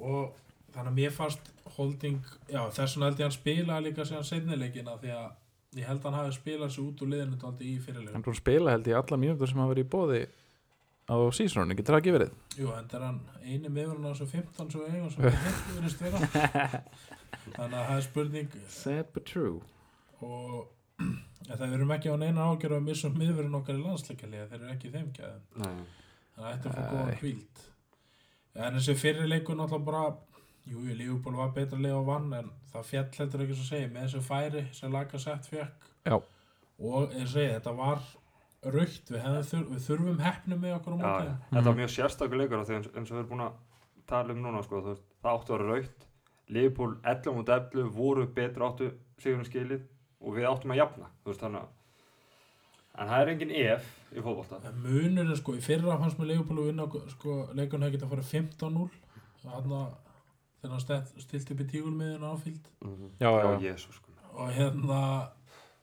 og 0.01 0.37
þannig 0.75 0.91
að 0.93 0.99
mér 1.01 1.13
fannst 1.17 1.49
holding, 1.77 2.21
já 2.53 2.61
ég 5.79 5.87
hann 5.87 5.95
held 5.95 6.05
að 6.05 6.11
hann 6.11 6.19
hafi 6.19 6.37
spilað 6.37 6.73
sér 6.75 6.85
út 6.87 7.03
úr 7.05 7.11
liðinu 7.13 7.39
tóldi 7.41 7.69
í 7.71 7.79
hann 7.81 8.25
búin 8.25 8.35
að 8.35 8.41
spila 8.41 8.75
held 8.75 8.91
ég 8.91 8.99
alla 9.01 9.19
mínútur 9.23 9.51
sem 9.51 9.61
hafa 9.63 9.75
verið 9.75 9.87
í 9.87 9.91
bóði 9.95 10.21
á 11.11 11.15
sísrónu, 11.35 11.75
getur 11.79 11.97
það 11.97 12.01
ekki 12.03 12.15
verið? 12.15 12.35
Jú, 12.59 12.73
en 12.75 12.91
það 12.91 12.99
er 13.01 13.07
hann 13.07 13.21
eini 13.43 13.71
miðurinn 13.71 14.07
á 14.07 14.11
þessu 14.13 14.29
15 14.31 14.69
svo 14.75 14.85
eigum 14.87 15.09
sem 15.11 15.25
ég 15.27 15.39
hefði 15.47 15.79
verið 15.79 15.97
vera 16.05 16.21
þannig 17.57 17.79
að 17.81 17.89
það 17.89 17.97
er 17.97 18.05
spurning. 18.07 18.53
Sad 18.71 19.11
but 19.15 19.27
true. 19.27 19.59
Og 20.23 20.69
ja, 21.49 21.57
það 21.59 21.75
verum 21.75 21.95
ekki 21.97 22.15
á 22.15 22.17
neina 22.21 22.47
ágjör 22.53 22.77
að 22.79 22.87
missa 22.87 23.11
miðurinn 23.15 23.59
okkar 23.59 23.79
í 23.79 23.83
landsleikalið 23.83 24.53
þeir 24.53 24.61
eru 24.61 24.73
ekki 24.75 24.91
í 24.91 24.95
þeim 24.95 25.11
gæðum. 25.17 25.43
Nei. 25.65 25.83
þannig 26.37 26.47
að 26.47 26.55
þetta 26.55 26.71
er 26.71 26.77
fyrir 26.77 26.91
góðan 26.95 27.11
Nei. 27.11 27.19
kvíld 27.21 27.67
en 28.61 28.77
þessi 28.77 28.97
fyrir 28.99 29.31
leikur 29.31 29.59
náttúrulega 29.59 29.87
bara 29.87 30.05
jú, 30.71 30.81
jú, 30.87 30.95
Lífupól 30.99 31.37
var 31.41 31.53
betra 31.57 31.79
leið 31.81 31.99
á 31.99 32.03
vann 32.07 32.33
en 32.39 32.51
það 32.73 32.89
fjall 32.91 33.09
heldur 33.19 33.45
ekki 33.45 33.57
svo 33.59 33.65
að 33.67 33.71
segja 33.73 33.91
með 33.95 34.05
þessu 34.07 34.23
færi 34.27 34.65
sem 34.79 34.93
laga 34.95 35.21
sett 35.23 35.49
fekk 35.51 35.89
Já. 36.07 36.17
og 36.17 37.17
ég 37.19 37.27
segi, 37.33 37.49
þetta 37.57 37.75
var 37.81 38.05
raukt, 38.77 39.11
við, 39.11 39.27
þur, 39.51 39.65
við 39.73 39.83
þurfum 39.89 40.23
hefnu 40.25 40.61
með 40.61 40.77
okkur 40.79 40.95
á 40.95 40.99
Já, 41.01 41.03
móti. 41.07 41.27
já. 41.27 41.35
Þetta 41.57 41.67
var 41.71 41.79
mjög 41.81 41.93
sérstakur 41.97 42.41
leikur 42.41 42.61
af 42.61 42.69
því 42.71 42.77
eins, 42.79 42.91
eins 42.95 43.11
og 43.11 43.17
við 43.17 43.23
erum 43.23 43.31
búin 43.35 43.45
að 43.47 43.59
tala 44.11 44.35
um 44.37 44.43
núna 44.45 44.63
sko, 44.67 44.81
það 44.87 45.33
áttu 45.35 45.55
að 45.55 45.59
vera 45.59 45.75
raukt 45.75 46.07
Liverpool 46.51 46.97
11 47.07 47.37
mot 47.37 47.53
11 47.57 47.91
voru 47.95 48.27
betur 48.37 48.67
áttu 48.67 48.91
sigurinn 49.23 49.47
skilið 49.49 49.85
og 50.21 50.35
við 50.37 50.49
áttum 50.51 50.75
að 50.75 50.81
jafna 50.83 51.11
þú 51.23 51.31
veist, 51.33 51.45
þannig 51.45 51.63
að 51.63 51.77
en 53.01 53.09
það 53.11 53.21
er 53.23 53.31
engin 53.33 53.53
EF 53.55 53.85
í 54.11 54.23
fótbolta. 54.25 54.59
En 54.67 54.81
munurinn 54.83 55.39
sko, 55.39 55.55
í 55.57 55.63
fyrra 55.65 55.95
fannst 56.01 56.19
mér 56.19 56.33
Leopold 56.33 56.61
að 56.61 56.71
vinna 56.73 56.87
sko, 57.15 57.37
leikun 57.55 57.85
hefði 57.87 57.97
getað 57.97 58.09
að 58.09 58.15
fara 58.17 58.27
15-0 58.31 58.89
hann 59.47 59.75
að 59.79 59.93
þegar 60.61 60.73
hann 60.77 60.85
stett, 60.85 61.13
stilt 61.25 61.51
upp 61.55 61.61
í 61.65 61.69
tígulmiðin 61.73 62.25
áfíld 62.31 62.71
já, 63.21 63.31
já, 63.31 63.45
já. 63.45 63.61
Jésús 63.67 63.97
sko. 64.01 64.13
og 64.35 64.51
hérna 64.57 65.01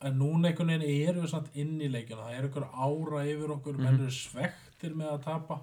en 0.07 0.19
núna 0.19 0.51
einhvern 0.51 0.69
veginn 0.69 1.07
erum 1.09 1.23
við 1.25 1.31
samt 1.31 1.55
inn 1.57 1.79
í 1.81 1.87
leikina. 1.89 2.21
Það 2.27 2.35
er 2.37 2.45
einhver 2.45 2.67
ára 2.69 3.23
yfir 3.25 3.53
okkur. 3.55 3.77
Menn 3.81 3.95
eru 3.97 4.11
svektir 4.13 4.93
með 4.93 5.09
að 5.15 5.23
tapa. 5.25 5.57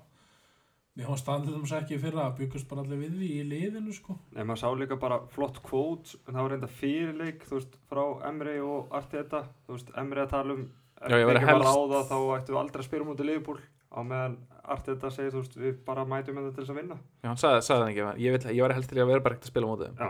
Við 0.99 1.07
hann 1.07 1.19
standið 1.21 1.55
um 1.59 1.67
sér 1.71 1.85
ekki 1.85 1.95
í 1.97 2.01
fyrra. 2.03 2.25
Að 2.29 2.37
byggast 2.41 2.67
bara 2.71 2.83
allir 2.83 2.99
við 3.05 3.15
því 3.21 3.29
í 3.37 3.45
liðinu 3.53 3.95
sko. 3.95 4.17
Nei, 4.35 4.43
maður 4.43 4.61
sá 4.65 4.69
líka 4.79 4.99
bara 4.99 5.21
flott 5.35 5.61
quote. 5.63 6.19
En 6.27 6.35
það 6.35 6.41
var 6.49 6.55
reynda 6.57 6.71
fyrirleik 6.81 7.47
þú 7.47 7.61
veist, 7.61 7.79
frá 7.91 8.03
Emre 8.29 8.57
og 8.67 8.91
Arteta. 8.99 9.45
Þú 9.69 9.77
veist, 9.79 9.95
Emre 10.03 10.27
að 10.27 10.35
tala 10.35 10.59
um 10.59 10.65
ef 10.67 11.11
Já, 11.11 11.17
ég 11.19 11.27
við 11.31 11.37
ekki 11.37 11.47
bara 11.47 11.55
helst- 11.55 11.71
ráða 11.71 12.03
þá 12.11 12.17
ættum 12.39 12.55
við 12.57 12.61
aldrei 12.65 12.83
að 12.83 12.89
spila 12.91 13.09
mútið 13.13 13.31
Liverpool. 13.31 13.61
Á 13.95 13.99
meðan 14.03 14.37
Arteta 14.65 15.11
segir, 15.11 15.31
þú 15.35 15.41
veist, 15.43 15.57
við 15.61 15.75
bara 15.85 16.05
mætum 16.09 16.37
þetta 16.41 16.55
til 16.55 16.63
þess 16.65 16.71
að 16.73 16.79
vinna 16.81 16.97
já 17.25 17.29
hann 17.29 17.37
sagði, 17.43 17.63
sagði 17.67 17.83
það 17.83 17.91
ekki 17.91 18.23
ég, 18.25 18.33
vil, 18.37 18.55
ég 18.57 18.63
var 18.65 18.73
helst 18.79 18.89
til 18.89 18.99
í 18.99 19.03
að 19.05 19.11
vera 19.13 19.21
bara 19.27 19.35
ekkert 19.35 19.45
að 19.49 19.53
spila 19.53 19.67
á 19.67 19.71
móti 19.75 19.85
þeim. 19.85 19.99
Já, 19.99 20.09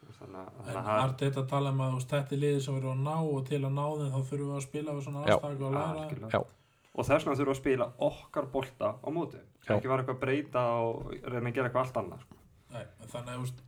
þú 0.00 0.06
veist, 0.08 0.18
þannig 0.20 0.40
að- 0.40 0.52
en 0.54 0.74
þannig 0.74 0.90
að 0.94 1.04
Arteta 1.04 1.44
tala 1.54 1.70
um 1.74 1.80
að 1.84 1.90
þú 1.94 1.98
veist, 2.00 2.10
þetta 2.14 2.32
er 2.36 2.42
liðið 2.44 2.60
sem 2.66 2.74
við 2.74 2.80
erum 2.84 2.92
að 2.94 3.04
ná 3.08 3.16
og 3.34 3.46
til 3.48 3.60
að 3.64 3.72
ná 3.78 3.86
þeim 3.94 4.12
þá 4.14 4.20
þurfum 4.28 4.50
við 4.50 4.58
að 4.58 4.66
spila 4.68 4.92
við 4.98 5.02
svona 5.08 5.24
Já. 5.24 5.34
aðstæk 5.38 5.64
og 5.64 5.72
læra. 5.74 6.30
Já. 6.34 6.40
og 6.94 7.04
þess 7.08 7.24
vegna 7.24 7.36
þurfum 7.38 7.50
við 7.50 7.54
að 7.56 7.62
spila 7.64 7.86
okkar 8.08 8.46
bolta 8.54 8.88
á 9.02 9.08
móti 9.10 9.38
ekki 9.64 9.88
vera 9.88 10.02
eitthvað 10.04 10.14
að 10.14 10.20
breyta 10.20 10.62
og 10.84 11.14
reyna 11.24 11.48
að 11.50 11.54
gera 11.54 11.68
eitthvað 11.68 11.84
allt 11.84 11.96
annað 12.02 12.20
sko. 12.24 12.36
Nei, 12.74 12.84
en 13.00 13.08
þannig 13.08 13.30
að 13.32 13.38
þú 13.38 13.44
veist, 13.44 13.62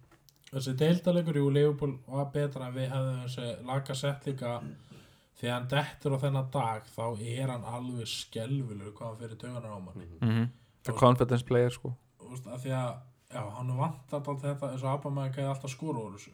þessi 0.52 0.74
deildalegur 0.78 1.36
í 1.40 1.46
Leopold 1.56 1.96
var 2.06 2.28
betra 2.36 2.66
en 2.68 2.74
við 2.76 2.90
hefðum 2.92 3.22
þessi 3.24 3.46
laga 3.66 3.94
sett 3.94 4.26
líka 4.28 4.60
því 4.60 4.95
að 5.44 5.52
hann 5.52 5.68
dettur 5.68 6.16
á 6.16 6.18
þennan 6.24 6.50
dag 6.50 6.82
þá 6.96 7.04
er 7.20 7.48
hann 7.52 7.64
alveg 7.64 8.06
skelvilegur 8.08 8.94
hvað 8.96 9.06
hann 9.10 9.20
fyrir 9.20 9.36
tögunar 9.36 9.76
á 9.76 9.80
manni. 9.84 10.06
Mhm. 10.22 10.48
The 10.84 10.92
confidence 10.92 11.44
player 11.44 11.70
sko. 11.70 11.92
Veist, 12.30 12.46
að 12.46 12.60
því 12.64 12.70
að 12.72 12.96
já, 13.34 13.42
hann 13.58 13.76
vant 13.76 14.12
alltaf 14.12 14.40
þetta 14.42 14.70
eins 14.72 14.82
og 14.82 14.90
Abamæk 15.00 15.34
hefði 15.36 15.48
alltaf 15.52 15.70
skora 15.70 15.98
úr 15.98 16.12
þessu. 16.16 16.32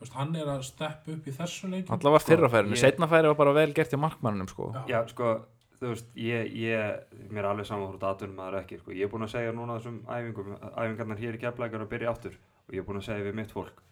Veist, 0.00 0.12
hann 0.14 0.36
er 0.36 0.46
að 0.46 0.62
steppa 0.64 1.12
upp 1.12 1.26
í 1.26 1.32
þessu 1.32 1.68
leikum 1.70 1.96
allavega 1.98 2.24
fyrra 2.24 2.48
færinu, 2.48 2.72
ég- 2.76 2.78
setna 2.84 3.06
færi 3.08 3.26
var 3.26 3.34
bara 3.34 3.52
vel 3.52 3.72
gert 3.72 3.92
í 3.92 3.98
markmannunum 4.00 4.48
sko. 4.48 4.72
Já. 4.72 4.84
já, 4.88 5.08
sko, 5.08 5.44
þú 5.80 5.88
veist, 5.90 6.06
ég, 6.16 6.54
ég 6.54 7.30
mér 7.30 7.38
er 7.44 7.50
alveg 7.50 7.66
saman 7.66 7.88
hvort 7.92 8.02
aðtunum 8.08 8.36
maður 8.36 8.60
ekki 8.62 8.78
sko. 8.80 8.90
ég 8.92 9.02
er 9.04 9.08
búin 9.08 9.24
að 9.26 9.32
segja 9.34 9.52
núna 9.52 9.80
þessum 9.80 10.00
æfingum 10.06 10.56
æfingarnar 10.76 11.18
hér 11.18 11.34
í 11.34 11.40
keflækjar 11.40 11.80
að 11.84 11.88
byrja 11.88 12.10
aftur 12.10 12.32
og 12.68 12.74
ég 12.74 12.78
er 12.78 12.84
búin 12.84 13.00
að 13.00 13.08
segja 13.10 13.24
við 13.24 13.34
mitt 13.34 13.50
fólk 13.52 13.82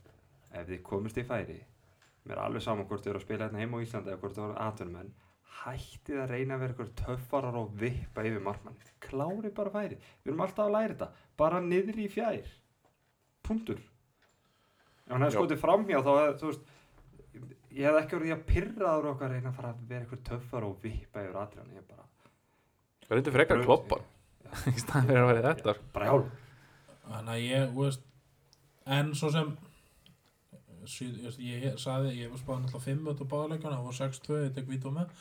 ef 0.53 0.67
þið 0.69 0.83
komist 0.83 1.17
í 1.19 1.25
færi 1.25 1.61
mér 2.29 2.37
er 2.37 2.45
alveg 2.45 2.65
saman 2.65 2.89
hvort 2.89 3.05
þið 3.05 3.15
eru 3.15 3.23
að 3.23 3.27
spila 3.27 3.49
hérna 3.49 3.63
heima 3.63 3.81
á 3.81 3.85
Íslandi 3.85 4.13
eða 4.13 4.23
hvort 4.23 4.37
þið 4.37 4.47
eru 4.47 4.57
aðtunum 4.67 5.01
en 5.03 5.13
hættið 5.59 6.23
að 6.23 6.33
reyna 6.35 6.55
að 6.55 6.63
vera 6.63 6.75
eitthvað 6.75 6.95
töffarar 7.03 7.59
og 7.59 7.71
vippa 7.81 8.25
yfir 8.29 8.45
markmann 8.45 8.81
klári 9.03 9.51
bara 9.55 9.73
færi, 9.75 9.99
við 10.23 10.33
erum 10.33 10.43
alltaf 10.45 10.67
að 10.67 10.75
læra 10.75 10.95
þetta. 10.95 11.29
Bara 11.39 11.61
niður 11.65 12.01
í 12.03 12.09
fjær. 12.13 12.51
Punktur. 13.47 13.81
Ef 15.07 15.15
hann 15.15 15.25
hefði 15.25 15.39
skotið 15.39 15.63
framhjá 15.63 16.03
þá 16.05 16.11
hefði, 16.13 16.35
þú 16.43 16.51
veist 16.53 16.75
ég 17.75 17.87
hef 17.87 17.99
ekki 18.01 18.19
verið 18.19 18.35
að 18.35 18.45
pyrraður 18.49 19.09
okkar 19.13 19.29
að 19.29 19.35
reyna 19.37 19.51
að 19.51 19.59
fara 19.59 19.71
að 19.73 19.81
vera 19.91 20.05
eitthvað 20.05 20.23
töffar 20.29 20.67
og 20.67 20.77
vippa 20.83 21.25
yfir 21.25 21.41
atriðan 21.43 21.77
ég 21.77 21.87
bara 21.89 22.05
það 23.05 23.11
er 23.11 23.21
eitthvað 23.21 23.37
frekar 23.39 23.65
kloppa 23.65 23.99
í 24.73 24.77
staðan 24.81 25.09
fyrir 25.11 25.23
að 25.23 25.31
vera 25.33 25.53
þetta 25.53 25.75
bara 25.95 26.11
hjálp 26.11 26.29
en 28.99 29.15
svo 29.19 29.33
sem 29.35 29.53
síð, 30.91 31.15
ég, 31.25 31.39
ég, 31.45 31.65
ég 31.69 31.79
saði, 31.81 32.13
ég 32.19 32.33
var 32.33 32.43
spáðan 32.43 32.67
alltaf 32.69 32.87
5 32.89 33.09
út 33.13 33.23
á 33.23 33.27
báðleikana, 33.33 33.79
það 33.79 33.89
var 33.89 33.97
6-2 33.99 34.39
ég 34.43 34.53
tek 34.57 34.69
vít 34.69 34.87
á 34.89 34.91
með 34.97 35.13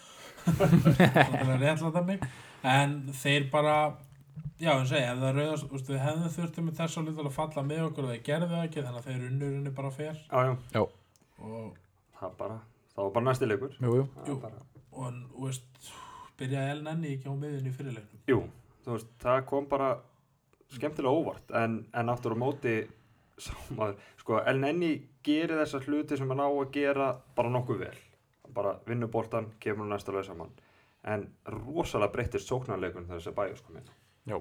þannig 0.58 1.54
að 1.54 1.64
réttlæta 1.64 2.04
mig. 2.08 2.28
En 2.68 2.96
þeir 3.22 3.48
bara 3.52 3.78
já, 4.58 4.72
ég 4.72 4.88
segi, 4.90 5.04
ef 5.04 5.22
það 5.22 5.40
rauðast 5.40 5.68
þú 5.68 5.76
veist, 5.76 5.92
við 5.92 6.04
hefðum 6.06 6.34
þurftum 6.38 6.68
með 6.68 6.80
þess 6.80 7.00
að 7.00 7.10
lítið 7.10 7.30
að 7.30 7.38
falla 7.38 7.66
með 7.68 7.84
okkur 7.88 8.08
og 8.08 8.14
þeir 8.14 8.26
gerðu 8.30 8.50
það 8.54 8.66
ekki, 8.68 8.86
þannig 8.88 9.02
að 9.02 9.10
þeir 9.12 9.28
unnurinn 9.30 9.78
bara 9.78 9.94
fer. 9.98 10.22
Já, 10.28 10.56
já. 10.74 10.84
og, 11.44 11.80
það 12.22 12.38
bara, 12.42 12.60
það 12.94 13.04
var 13.04 13.16
bara 13.18 13.30
næsti 13.30 13.50
leikur. 13.52 13.80
Jú, 13.82 13.96
jú. 14.00 14.08
Það 14.18 14.44
bara, 14.46 14.68
og 14.98 15.20
þú 15.34 15.48
veist 15.48 15.92
byrjaði 16.38 16.76
El 16.76 16.86
Nenni 16.86 17.16
ekki 17.16 17.34
á 17.34 17.36
miðin 17.38 17.70
í 17.70 17.74
fyrirleiknum 17.74 18.18
jú, 18.30 18.42
þú 18.86 18.94
veist, 18.96 19.10
það 19.24 19.40
kom 19.50 19.68
bara 19.70 19.92
skemmtilega 20.76 21.14
óvart. 21.16 21.54
En, 21.56 21.80
en 21.96 22.12
aftur 22.12 22.36
á 22.36 22.38
móti 22.38 22.76
sá 23.38 23.54
maður, 23.78 23.96
sko, 24.18 24.40
El 24.46 24.60
Nenni 24.60 24.92
gerir 25.24 25.58
þessar 25.62 25.86
hluti 25.88 26.18
sem 26.18 26.30
hann 26.30 26.40
á 26.44 26.48
að 26.50 26.72
gera 26.72 27.12
bara 27.36 27.50
nokkuð 27.54 27.80
vel. 27.86 27.98
Bara 28.54 28.78
vinnur 28.88 29.10
boltan, 29.14 29.52
kemur 29.60 29.86
hann 29.86 29.94
næsta 29.98 30.12
lausa 30.16 30.34
mann 30.34 30.52
en 31.08 31.28
rosalega 31.48 32.12
breyttist 32.12 32.50
sóknarleikun 32.52 33.06
þegar 33.08 33.22
þessi 33.22 33.34
bæjur 33.38 33.58
sko 33.62 33.74
minn 33.76 33.90
Já. 34.28 34.38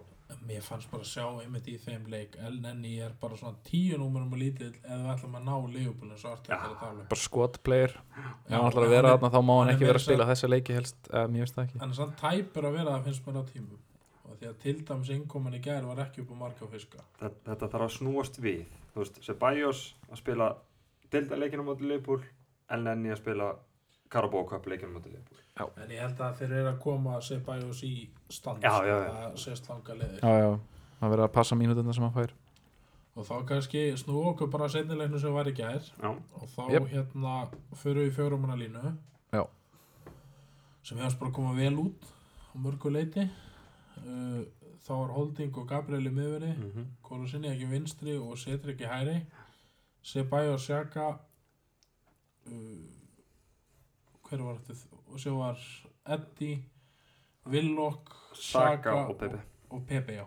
mér 0.48 0.62
fannst 0.66 0.88
bara 0.90 1.04
að 1.04 1.10
sjá 1.12 1.26
einmitt 1.44 1.68
í 1.70 1.76
þeim 1.78 2.08
leik 2.10 2.32
Elneny 2.42 2.96
er 3.06 3.12
bara 3.20 3.36
svona 3.38 3.54
tíu 3.68 3.98
númurum 4.00 4.32
og 4.34 4.40
lítill 4.40 4.72
eða 4.82 4.96
við 5.04 5.10
ætlum 5.12 5.36
að 5.38 5.44
ná 5.46 5.52
Artur 6.32 6.50
Já. 6.50 6.56
er 6.56 6.72
að 6.72 6.80
tala 6.80 6.96
um. 6.96 7.04
Bara 7.12 7.20
skot 7.22 7.60
player. 7.62 7.94
Ef 8.16 8.50
hann 8.50 8.66
ætlar 8.72 8.86
að 8.88 8.94
vera 8.96 9.12
er- 9.12 9.18
þarna 9.18 9.30
þá 9.36 9.38
má 9.46 9.54
hann 9.60 9.70
ekki 9.76 9.86
vera 9.86 10.00
að 10.00 10.02
að 10.02 10.06
spila 10.08 10.26
þessa 10.32 10.50
leiki 10.50 10.74
helst 10.74 11.10
eða 11.12 11.28
mér 11.30 11.44
finnst 11.44 11.54
það 11.60 11.66
ekki. 11.68 11.78
Hann 11.84 11.90
er 11.94 12.00
samt 12.00 12.16
tæpur 12.24 12.66
að 12.66 12.76
vera 12.80 12.96
það 12.96 13.04
finnst 13.06 13.26
mér 13.28 13.38
á 13.38 13.44
tímum 13.52 13.78
því 14.40 14.50
að 14.50 14.56
til 14.62 14.76
dæmis 14.88 15.12
innkomin 15.14 15.58
í 15.58 15.62
gær 15.64 15.86
var 15.88 16.02
ekki 16.06 16.22
upp 16.24 16.32
á 16.32 16.36
marga 16.42 16.68
fiska. 16.72 17.04
Þetta, 17.20 17.42
þetta 17.50 17.70
þarf 17.74 17.86
að 17.88 17.94
snúast 17.96 18.40
við. 18.42 18.64
Þú 18.94 19.02
veist, 19.02 19.22
Ceballos 19.26 19.82
að 20.10 20.20
spila 20.22 20.50
dildaleikinu 21.12 21.64
á 21.64 21.68
móti 21.68 21.88
Liverpool 21.88 22.22
en 22.72 22.86
Nenni 22.86 23.12
að 23.14 23.20
spila 23.22 23.50
Carabao 24.12 24.46
Cup 24.48 24.66
leikinu 24.70 24.92
á 24.92 24.96
móti 24.96 25.12
Liverpool. 25.12 25.42
En 25.82 25.92
ég 25.92 26.02
held 26.02 26.20
að 26.20 26.40
þeir 26.40 26.56
eru 26.60 26.70
að 26.72 26.80
koma 26.84 27.18
að 27.18 27.44
bæjus 27.46 27.82
í 27.86 27.94
stand. 28.28 28.64
Já, 28.64 28.74
já, 28.84 28.96
já. 29.06 29.12
það 29.12 29.38
sést 29.40 29.70
langa 29.70 29.94
leðir 29.96 30.18
já, 30.20 30.34
já, 30.42 30.50
það 31.00 31.14
verður 31.14 31.28
að 31.28 31.36
passa 31.38 31.56
mínútuna 31.56 31.94
sem 31.96 32.04
hann 32.06 32.16
fær. 32.16 32.34
Og 33.16 33.24
þá 33.24 33.36
kannski 33.48 33.82
snú 33.96 34.18
okkur 34.28 34.50
bara 34.52 34.66
að 34.68 34.74
setnileiknu 34.74 35.20
sem 35.22 35.32
var 35.32 35.48
í 35.48 35.54
gær. 35.56 35.80
Já, 36.02 36.10
og 36.12 36.50
þá 36.52 36.62
Jep. 36.74 36.88
hérna 36.90 37.36
fyrir 37.80 38.04
við 38.04 38.18
fjórumanna 38.18 38.58
línu 38.60 38.92
Já. 39.32 39.46
sem 40.84 41.00
hefast 41.00 41.18
bara 41.18 41.32
að 41.32 41.38
koma 41.38 41.54
vel 41.56 41.72
út 41.86 42.10
á 42.52 42.54
mörgu 42.60 42.92
leiti 42.92 43.24
uh, 44.06 44.42
þá 44.86 44.92
var 44.94 45.14
Holding 45.16 45.58
og 45.58 45.68
Gabriel 45.68 46.06
í 46.06 46.14
miðverði 46.14 46.52
mm 46.54 46.70
-hmm. 46.70 46.86
Kólu 47.02 47.28
sinni 47.28 47.48
ekki 47.52 47.70
vinstri 47.70 48.18
og 48.18 48.38
setur 48.38 48.74
ekki 48.74 48.86
hæri 48.86 49.20
Sebæ 50.02 50.52
og 50.52 50.60
Sjaka 50.60 51.08
uh, 52.46 52.78
hver 54.28 54.42
var 54.42 54.58
þetta 54.66 54.96
og 55.06 55.20
svo 55.20 55.38
var 55.38 55.58
Eddi 56.06 56.52
Willock 57.46 58.14
Saka 58.34 58.90
og 58.90 59.18
Pepe. 59.18 59.40
og 59.70 59.86
Pepe 59.86 60.12
já. 60.12 60.26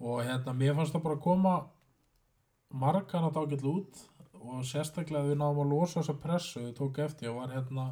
Og 0.00 0.22
hérna 0.22 0.52
mér 0.52 0.74
fannst 0.74 0.94
það 0.94 1.02
bara 1.02 1.14
að 1.14 1.22
koma 1.22 1.54
margar 2.70 3.24
að 3.24 3.34
dágætlu 3.34 3.72
út 3.80 4.02
og 4.38 4.64
sérstaklega 4.64 5.26
við 5.26 5.40
náðum 5.40 5.64
að 5.64 5.72
losa 5.72 6.00
þessa 6.00 6.14
pressu 6.22 6.60
við 6.60 6.74
tók 6.78 7.00
eftir 7.02 7.30
og 7.30 7.40
var 7.40 7.54
hérna 7.56 7.88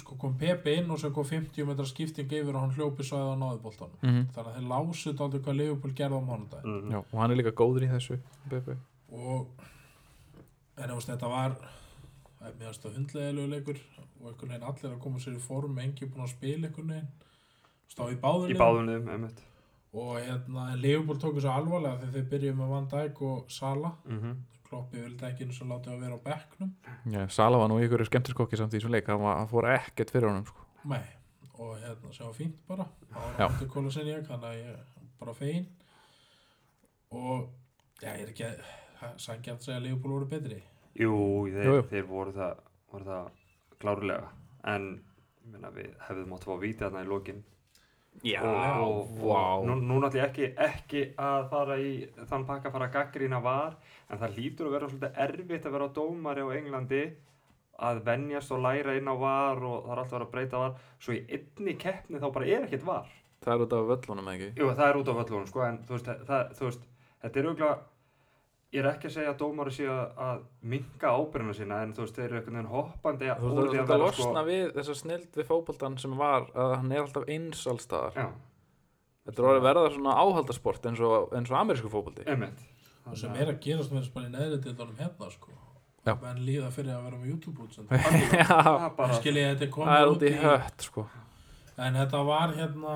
sko 0.00 0.16
kom 0.20 0.36
Pepe 0.38 0.76
inn 0.78 0.90
og 0.90 1.00
svo 1.00 1.10
kom 1.14 1.24
50 1.26 1.66
metra 1.68 1.86
skipting 1.88 2.30
yfir 2.30 2.54
og 2.54 2.60
hann 2.60 2.74
hljópi 2.76 3.04
svæði 3.04 3.32
á 3.34 3.36
náðuboltanum 3.42 3.98
mm 4.02 4.28
þannig 4.34 4.52
að 4.52 4.58
þeir 4.58 4.68
lásið 4.72 5.24
aldrei 5.26 5.40
hvað 5.42 5.58
Leopold 5.60 5.96
gerði 5.96 6.20
á 6.20 6.28
mánudag 6.28 6.64
mm 6.64 6.92
já, 6.92 6.98
og 7.00 7.16
hann 7.20 7.30
er 7.30 7.40
líka 7.40 7.56
góður 7.62 7.86
í 7.86 7.90
þessu 7.94 8.20
Bebe. 8.50 8.78
og 9.10 9.48
en 10.76 10.90
þú 10.90 10.94
veist 10.94 11.10
þetta 11.12 11.32
var 11.32 11.58
það 12.38 12.48
er 12.48 12.56
meðast 12.60 12.86
að 12.86 12.96
hundlegilegu 12.98 13.52
leikur 13.52 13.82
og 14.20 14.30
einhvern 14.30 14.52
veginn 14.52 14.68
allir 14.70 14.92
að 14.92 15.02
koma 15.02 15.22
sér 15.22 15.36
í 15.36 15.42
form 15.42 15.78
engi 15.82 16.08
búin 16.08 16.24
að 16.26 16.34
spila 16.34 16.68
einhvern 16.68 16.92
veginn. 16.94 17.12
Stá 17.86 18.02
í 18.10 18.16
báðunum, 18.20 19.28
og 19.96 20.18
hérna 20.20 20.74
Leopold 20.76 21.22
tóku 21.22 21.40
svo 21.40 21.54
alvarlega 21.54 22.00
þegar 22.02 22.14
þeir 22.16 22.28
byrjuðu 22.32 22.58
með 22.58 22.72
Van 22.74 22.88
Dijk 22.92 23.22
og 23.24 23.52
Sala 23.52 23.92
mm 24.04 24.18
-hmm. 24.20 24.34
Kloppi 24.66 24.98
vildi 25.02 25.26
ekki 25.28 25.44
eins 25.46 25.60
og 25.62 25.68
látið 25.70 25.92
að 25.94 26.00
vera 26.02 26.16
á 26.18 26.26
bekknum. 26.26 26.70
Já, 27.14 27.20
Sala 27.30 27.60
var 27.60 27.68
nú 27.70 27.76
ykkur 27.84 28.02
skemmtiskokki 28.08 28.58
samt 28.58 28.74
í 28.74 28.80
þessum 28.80 28.94
leik. 28.96 29.06
Hann, 29.10 29.22
var, 29.22 29.36
hann 29.40 29.50
fór 29.50 29.68
ekkert 29.76 30.10
fyrir 30.14 30.26
honum 30.30 30.46
sko. 30.48 30.64
Nei, 30.90 31.02
og 31.54 31.76
hérna 31.82 32.10
var 32.26 32.34
fínt 32.34 32.58
bara. 32.66 32.86
Það 33.38 33.58
var 33.76 33.90
sinni 33.94 34.12
ég 34.14 34.26
þannig 34.26 34.48
að 34.50 34.58
ég 34.58 34.72
er 34.72 35.10
bara 35.20 35.34
fegin. 35.38 35.68
Og 37.14 37.46
já, 38.02 38.10
ég 38.16 38.24
er 38.26 38.32
ekki 38.34 38.46
að 38.48 38.64
sangjart 39.22 39.60
að 39.60 39.66
segja 39.68 39.78
að 39.80 39.86
Leopold 39.86 40.16
voru 40.16 40.30
betri. 40.30 40.58
Jú, 40.96 41.12
þeir, 41.52 41.66
Jú, 41.68 41.74
jú. 41.78 41.86
þeir 41.92 42.06
voru 42.10 42.32
það, 42.36 42.62
voru 42.92 43.08
það 43.10 43.26
klárlega. 43.82 44.30
En 44.72 44.88
ég 45.44 45.52
meina, 45.52 45.70
við 45.76 45.92
hefðum 46.08 46.34
átt 46.34 46.46
að 46.46 46.50
fá 46.50 46.54
að 46.56 46.64
víta 46.66 46.86
þarna 46.88 47.04
í 47.06 47.10
lokin 47.12 47.44
já, 48.24 48.40
og, 48.42 49.12
vá 49.20 49.58
og 49.58 49.66
nú, 49.68 49.76
nú 49.82 50.00
náttúrulega 50.00 50.30
ekki, 50.30 50.48
ekki 50.56 51.02
að 51.20 51.48
fara 51.52 51.76
í 51.82 51.92
þann 52.30 52.46
pakka 52.48 52.70
að 52.70 52.76
fara 52.76 52.88
að 52.88 52.96
gaggrína 52.96 53.42
var 53.44 53.76
en 54.08 54.20
það 54.22 54.36
hlýtur 54.38 54.68
að 54.68 54.76
vera 54.76 54.90
svolítið 54.90 55.22
erfitt 55.26 55.66
að 55.66 55.76
vera 55.76 55.92
dómari 55.98 56.46
á 56.46 56.48
Englandi 56.56 57.04
að 57.86 58.02
venjast 58.06 58.52
og 58.56 58.62
læra 58.64 58.96
inn 58.96 59.10
á 59.10 59.14
var 59.20 59.60
og 59.60 59.84
það 59.84 59.92
er 59.92 60.00
alltaf 60.02 60.12
að 60.12 60.16
vera 60.16 60.26
að 60.26 60.32
breyta 60.32 60.60
var. 60.62 60.76
Svo 61.02 61.16
í 61.16 61.22
einni 61.28 61.76
keppni 61.80 62.20
þá 62.22 62.28
bara 62.32 62.48
er 62.48 62.64
ekkert 62.64 62.86
var. 62.86 63.10
Það 63.44 63.52
er 63.52 63.64
út 63.64 63.74
af 63.76 63.90
völlunum 63.90 64.30
ekki? 64.32 64.48
Jú, 64.56 64.70
það 64.70 64.86
er 64.88 64.98
út 65.00 65.10
af 65.12 65.18
völlunum 65.20 65.50
sko, 65.50 65.64
en 65.66 65.76
þú 65.86 65.98
veist, 65.98 66.08
það, 66.30 66.54
þú 66.56 66.70
veist 66.70 66.86
þetta 67.22 67.40
er 67.40 67.48
auðvitað 67.50 67.84
ég 68.74 68.82
er 68.82 68.88
ekki 68.90 69.08
að 69.08 69.14
segja 69.14 69.32
að 69.32 69.38
dómari 69.40 69.72
séu 69.74 69.90
að, 69.92 70.40
minka 70.66 71.12
ábyrjuna 71.14 71.54
sína 71.56 71.80
en 71.84 71.94
þú 71.96 72.04
veist, 72.04 72.16
þeir 72.18 72.26
eru 72.26 72.38
einhvern 72.40 72.58
veginn 72.58 72.72
hoppandi 72.72 73.30
þú 73.30 73.52
veist 73.52 73.56
því 73.56 73.62
að 73.62 73.66
að 73.66 73.76
þetta 73.76 73.92
vera, 73.92 74.06
losna 74.06 74.44
við 74.48 74.64
þessa 74.78 74.96
snild 75.00 75.38
við 75.38 75.48
fótboltan 75.50 75.98
sem 76.02 76.16
var 76.18 76.48
að 76.54 76.74
hann 76.80 76.94
er 76.94 77.04
alltaf 77.04 77.28
eins 77.36 77.66
allstaðar 77.70 78.18
Já, 78.18 78.26
þetta 79.28 79.42
er 79.42 79.50
orðið 79.52 79.68
verða 79.68 79.92
svona 79.94 80.16
áhaldarsport 80.22 80.90
eins 80.90 81.04
og, 81.06 81.28
eins 81.36 81.52
og 81.52 81.60
amerísku 81.60 81.92
fótbolti. 81.92 82.26
Einmitt. 82.30 82.66
Og 83.06 83.14
sem 83.20 83.38
er 83.38 83.52
að 83.52 83.62
gerast 83.62 83.92
með 83.94 84.02
þess 84.02 84.14
bara 84.16 84.26
í 84.26 84.34
neðri 84.34 84.58
dildunum 84.64 84.98
hérna 84.98 85.30
sko. 85.30 85.54
Já. 86.06 86.12
menn 86.22 86.42
líða 86.46 86.68
fyrir 86.70 86.94
að 86.94 87.06
vera 87.08 87.16
með 87.18 87.30
YouTube 87.32 87.64
útsend 87.64 87.90
já, 88.38 88.46
Það 88.46 88.84
bara, 88.94 89.16
skil 89.18 89.32
ég 89.34 89.48
að 89.48 89.56
þetta 89.56 89.64
er 89.64 89.70
það 89.70 89.72
komið 89.74 90.10
út 90.12 90.22
í 90.22 90.30
hött 90.38 90.84
sko. 90.86 91.02
En 91.82 91.98
þetta 91.98 92.20
var 92.28 92.52
hérna 92.54 92.92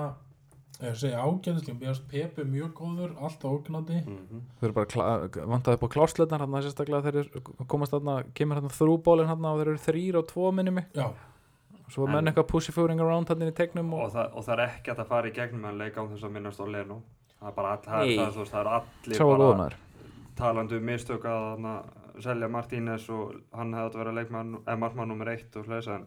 ég 0.89 0.97
segja 0.97 1.23
ágæðislega, 1.25 1.79
mér 1.79 1.87
finnst 1.91 2.09
Pepe 2.09 2.45
mjög 2.45 2.73
góður 2.79 3.15
alltaf 3.21 3.51
ógnandi. 3.51 3.99
Mhm. 4.07 4.41
Þau 4.61 4.65
eru 4.69 4.73
bara 4.73 5.29
vantaði 5.47 5.75
upp 5.77 5.85
á 5.85 5.95
klásleitnar 5.95 6.41
hann 6.41 6.63
sérstaklega 6.63 7.03
þeir 7.05 7.19
eru- 7.21 7.67
komast 7.67 7.93
þarna 7.93 8.25
kemur 8.35 8.55
hann 8.61 8.69
þrúbólinn 8.71 9.27
hann 9.27 9.45
og 9.45 9.59
þeir 9.61 9.69
eru 9.75 9.83
þrýr 9.87 10.19
og 10.19 10.27
tvo 10.29 10.53
minni 10.53 10.71
mig. 10.71 10.87
Já, 10.95 11.13
svo 11.91 12.05
er 12.05 12.09
En- 12.09 12.15
menn 12.25 12.33
eitthvað 12.35 12.49
pussyfooting 12.49 13.01
around 13.01 13.29
hann 13.29 13.43
í 13.43 13.53
tegnum 13.53 13.93
og, 13.95 14.01
og, 14.05 14.13
það, 14.13 14.35
og 14.37 14.45
það 14.45 14.59
er 14.59 14.67
ekki 14.69 14.95
að 14.97 15.07
fara 15.07 15.29
í 15.29 15.35
gegnum 15.35 15.65
en 15.65 15.79
leika 15.79 16.01
án 16.01 16.09
þess 16.09 16.25
að 16.25 16.31
minnast 16.33 16.61
á 16.61 16.67
Leno. 16.67 17.03
Það 17.41 17.49
er 17.49 17.53
bara 17.57 17.69
all, 17.71 17.79
það, 17.79 18.17
það, 18.17 18.33
þú 18.33 18.39
veist, 18.39 18.53
það 18.53 18.61
er 18.61 18.67
allir 18.67 19.21
að 19.21 19.57
bara 19.59 19.77
talandi 20.37 20.77
um 20.77 20.85
mistök 20.85 21.23
að 21.25 21.57
hana, 21.57 21.83
selja 22.21 22.49
Martínez 22.49 23.09
og 23.11 23.35
hann 23.53 23.73
hefði 23.73 23.87
átt 23.87 23.95
að 23.95 24.05
vera 24.05 24.13
leikmann 24.13 24.55
eða 24.65 24.79
markmann 24.79 25.09
nummer 25.09 25.27
eitt 25.29 25.57
og 25.57 25.65
sless 25.65 25.89
en 25.89 26.07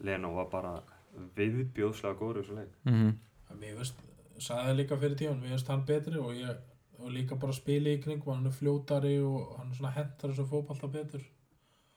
Leno 0.00 0.34
var 0.34 0.44
bara 0.46 0.80
viðbjóðslega 1.36 2.16
góður 2.18 2.40
í 2.40 2.42
þessu 2.44 2.56
leik. 2.58 2.72
Mm 2.84 2.92
-hmm. 2.94 3.14
Mér 3.54 3.76
finnst 3.78 4.02
sagði 4.38 4.66
það 4.68 4.76
líka 4.80 4.96
fyrir 5.00 5.16
tíman, 5.16 5.40
mér 5.40 5.54
finnst 5.54 5.68
hann 5.72 5.84
betri 5.88 6.18
og 6.18 6.34
ég 6.34 6.56
og 6.98 7.10
líka 7.12 7.36
bara 7.40 7.52
spila 7.52 7.92
í 7.92 8.00
kringum 8.02 8.34
hann 8.34 8.46
er 8.50 8.54
fljótari 8.56 9.14
og 9.22 9.56
hann 9.58 9.70
er 9.70 9.76
svona 9.78 9.94
hentar 9.96 10.30
þessu 10.32 10.46
fótballta 10.50 10.88
betur 10.92 11.24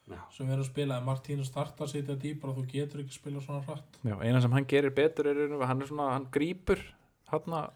Já. 0.10 0.20
sem 0.34 0.48
erum 0.50 0.64
að 0.64 0.70
spila, 0.72 0.98
en 0.98 1.06
Martínu 1.06 1.44
startar 1.46 1.86
að 1.86 1.92
sitja 1.92 2.16
dýpar 2.18 2.50
og 2.50 2.58
þú 2.58 2.64
getur 2.72 3.04
ekki 3.04 3.14
spila 3.14 3.42
svona 3.42 3.62
hratt 3.68 4.00
Já, 4.04 4.16
eina 4.20 4.42
sem 4.42 4.52
hann 4.52 4.66
gerir 4.66 4.90
betur 4.96 5.28
er 5.30 5.38
í 5.38 5.44
raun 5.46 5.54
og 5.54 5.60
veru- 5.62 5.68
hann 5.70 5.82
er 5.82 5.88
svona, 5.92 6.08
hann 6.16 6.26
grípur 6.34 6.82
hann 7.30 7.70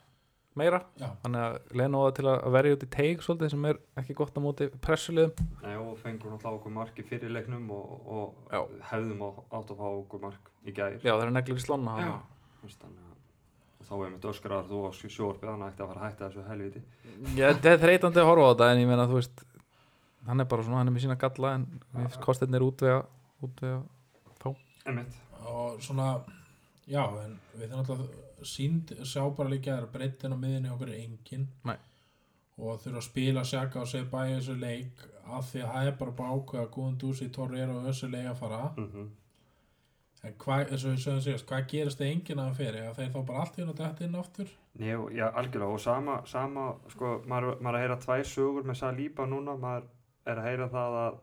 meira 0.56 0.80
já, 0.98 1.10
hann 1.24 1.36
er 1.36 1.44
að 1.44 1.94
það 1.94 2.16
til 2.18 2.26
að 2.30 2.52
verja 2.54 2.76
út 2.76 2.84
í 2.86 2.90
teig 2.94 3.22
svolítið 3.26 3.50
sem 3.54 3.66
er 3.66 3.80
ekki 4.02 4.14
gott 4.18 4.36
á 4.38 4.42
móti 4.42 4.68
pressuliðum 4.82 5.34
Nei, 5.64 5.76
og 5.78 5.96
fengur 6.02 6.34
náttúrulega 6.34 6.58
okkur 6.60 6.72
mark 6.76 7.00
í 7.02 7.06
fyrir 7.08 7.32
leiknum 7.34 7.70
og, 7.74 8.12
og 8.52 8.76
hefðum 8.92 9.24
átt 9.30 9.72
að 9.74 9.80
fá 9.80 9.88
okkur 9.90 10.22
mark 10.28 10.52
í 10.66 10.74
gær 10.76 11.00
Já, 11.02 11.14
það 11.16 11.26
er 11.28 11.32
neglir 11.38 11.62
slonna 11.64 11.96
Já. 11.98 12.06
hann. 12.12 12.22
Þú 12.60 12.68
veist, 12.70 12.82
þannig 12.84 13.08
að 13.08 13.12
og 13.84 13.90
þá 13.90 13.96
er 14.00 14.14
mitt 14.14 14.28
öskrar 14.32 14.70
þú 14.70 14.84
á 14.88 14.90
sjórfið 14.96 15.50
þannig 15.50 15.66
að 15.66 15.74
ætti 15.74 15.84
að 15.84 15.90
fara 15.92 16.02
að 16.02 16.08
hætta 16.08 16.30
þessu 16.30 16.46
helviti 16.48 16.84
Já, 17.36 17.48
þetta 17.52 17.74
er 17.74 17.82
þreytandi 17.84 18.24
að 18.24 18.30
horfa 18.32 18.48
á 18.48 18.52
þetta 18.54 18.70
en 18.72 18.84
ég 18.84 18.90
meina 18.90 19.10
þú 19.10 19.20
veist 19.20 19.44
hann 20.24 20.40
er 20.40 20.48
bara 20.48 20.64
svona, 20.64 20.80
hann 20.80 20.92
er 20.92 20.96
með 20.96 21.06
sína 21.06 21.20
galla 21.20 21.56
en 21.58 21.68
við 21.98 22.20
kostirnir 22.24 22.64
útvega 22.64 23.02
útvega 23.44 23.82
Einmitt. 24.84 25.16
og 25.48 25.80
svona 25.84 26.08
já, 26.88 27.04
en 27.24 27.38
við 27.56 27.72
þurfum 27.72 27.80
alltaf 27.80 28.48
sínd, 28.48 28.94
sjá 29.08 29.24
bara 29.36 29.52
líka 29.54 29.78
að 29.78 29.90
breytin 29.94 30.36
á 30.36 30.38
miðinni 30.38 30.72
okkur 30.74 30.92
er 30.92 31.00
engin. 31.00 31.48
Nei. 31.64 31.78
og 32.60 32.82
þurfa 32.84 33.00
að 33.00 33.06
spila 33.08 33.44
sjaka 33.48 33.82
og 33.82 33.88
segja 33.90 34.10
bæja 34.12 34.36
þessu 34.38 34.56
leik 34.60 35.06
af 35.24 35.48
því 35.50 35.62
að 35.64 35.72
það 35.74 35.88
er 35.88 35.96
bara 36.02 36.28
ákveða 36.36 36.66
góðan 36.76 36.98
dúsi, 37.02 37.30
Torreira 37.34 37.78
og 37.78 37.88
þessu 37.88 38.10
leik 38.12 38.28
að 38.30 38.42
fara. 38.44 38.64
Mm 38.78 39.10
en 40.24 40.34
hvað, 40.40 40.70
eins 40.72 40.84
og 40.86 40.94
við 40.94 41.02
sögum 41.04 41.22
síðast, 41.26 41.46
hvað 41.50 41.66
gerist 41.74 42.00
það 42.00 42.12
enginn 42.14 42.40
að 42.44 42.54
fyrir, 42.60 42.86
þeir 42.96 43.10
þá 43.14 43.20
bara 43.28 43.40
allt 43.44 43.58
í 43.58 43.62
hún 43.64 43.74
að 43.74 43.82
þetta 43.84 44.06
inn 44.08 44.50
Nei, 44.80 44.94
og- 44.96 45.12
já, 45.14 45.28
algjörlega. 45.30 45.74
Og 45.74 45.80
sama, 45.84 46.22
sama 46.26 46.76
sko, 46.90 47.22
maður, 47.28 47.60
maður 47.62 47.76
er 47.76 47.80
að 47.80 47.84
heyra 47.84 47.98
tvær 48.06 48.24
sögur 48.26 48.64
með 48.66 48.80
Saliba 48.80 49.26
núna, 49.30 49.56
maður 49.60 49.84
er 50.26 50.38
að 50.42 50.48
heyra 50.48 50.68
það 50.72 50.98
að, 51.04 51.18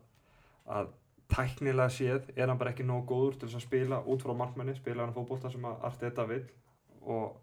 að 0.77 0.91
tæknilega 1.31 1.89
séð 1.89 2.29
er 2.37 2.47
hann 2.47 2.57
bara 2.59 2.71
ekki 2.71 2.83
nóg 2.85 3.05
góður 3.09 3.39
til 3.39 3.49
að 3.49 3.61
spila 3.65 4.01
út 4.05 4.21
frá 4.23 4.33
markmenni, 4.35 4.75
spila 4.75 5.03
hann 5.05 5.13
fótbolta 5.15 5.51
sem 5.51 5.65
að 5.65 5.83
Arteta 5.89 6.25
vill. 6.27 6.45
Og 7.01 7.35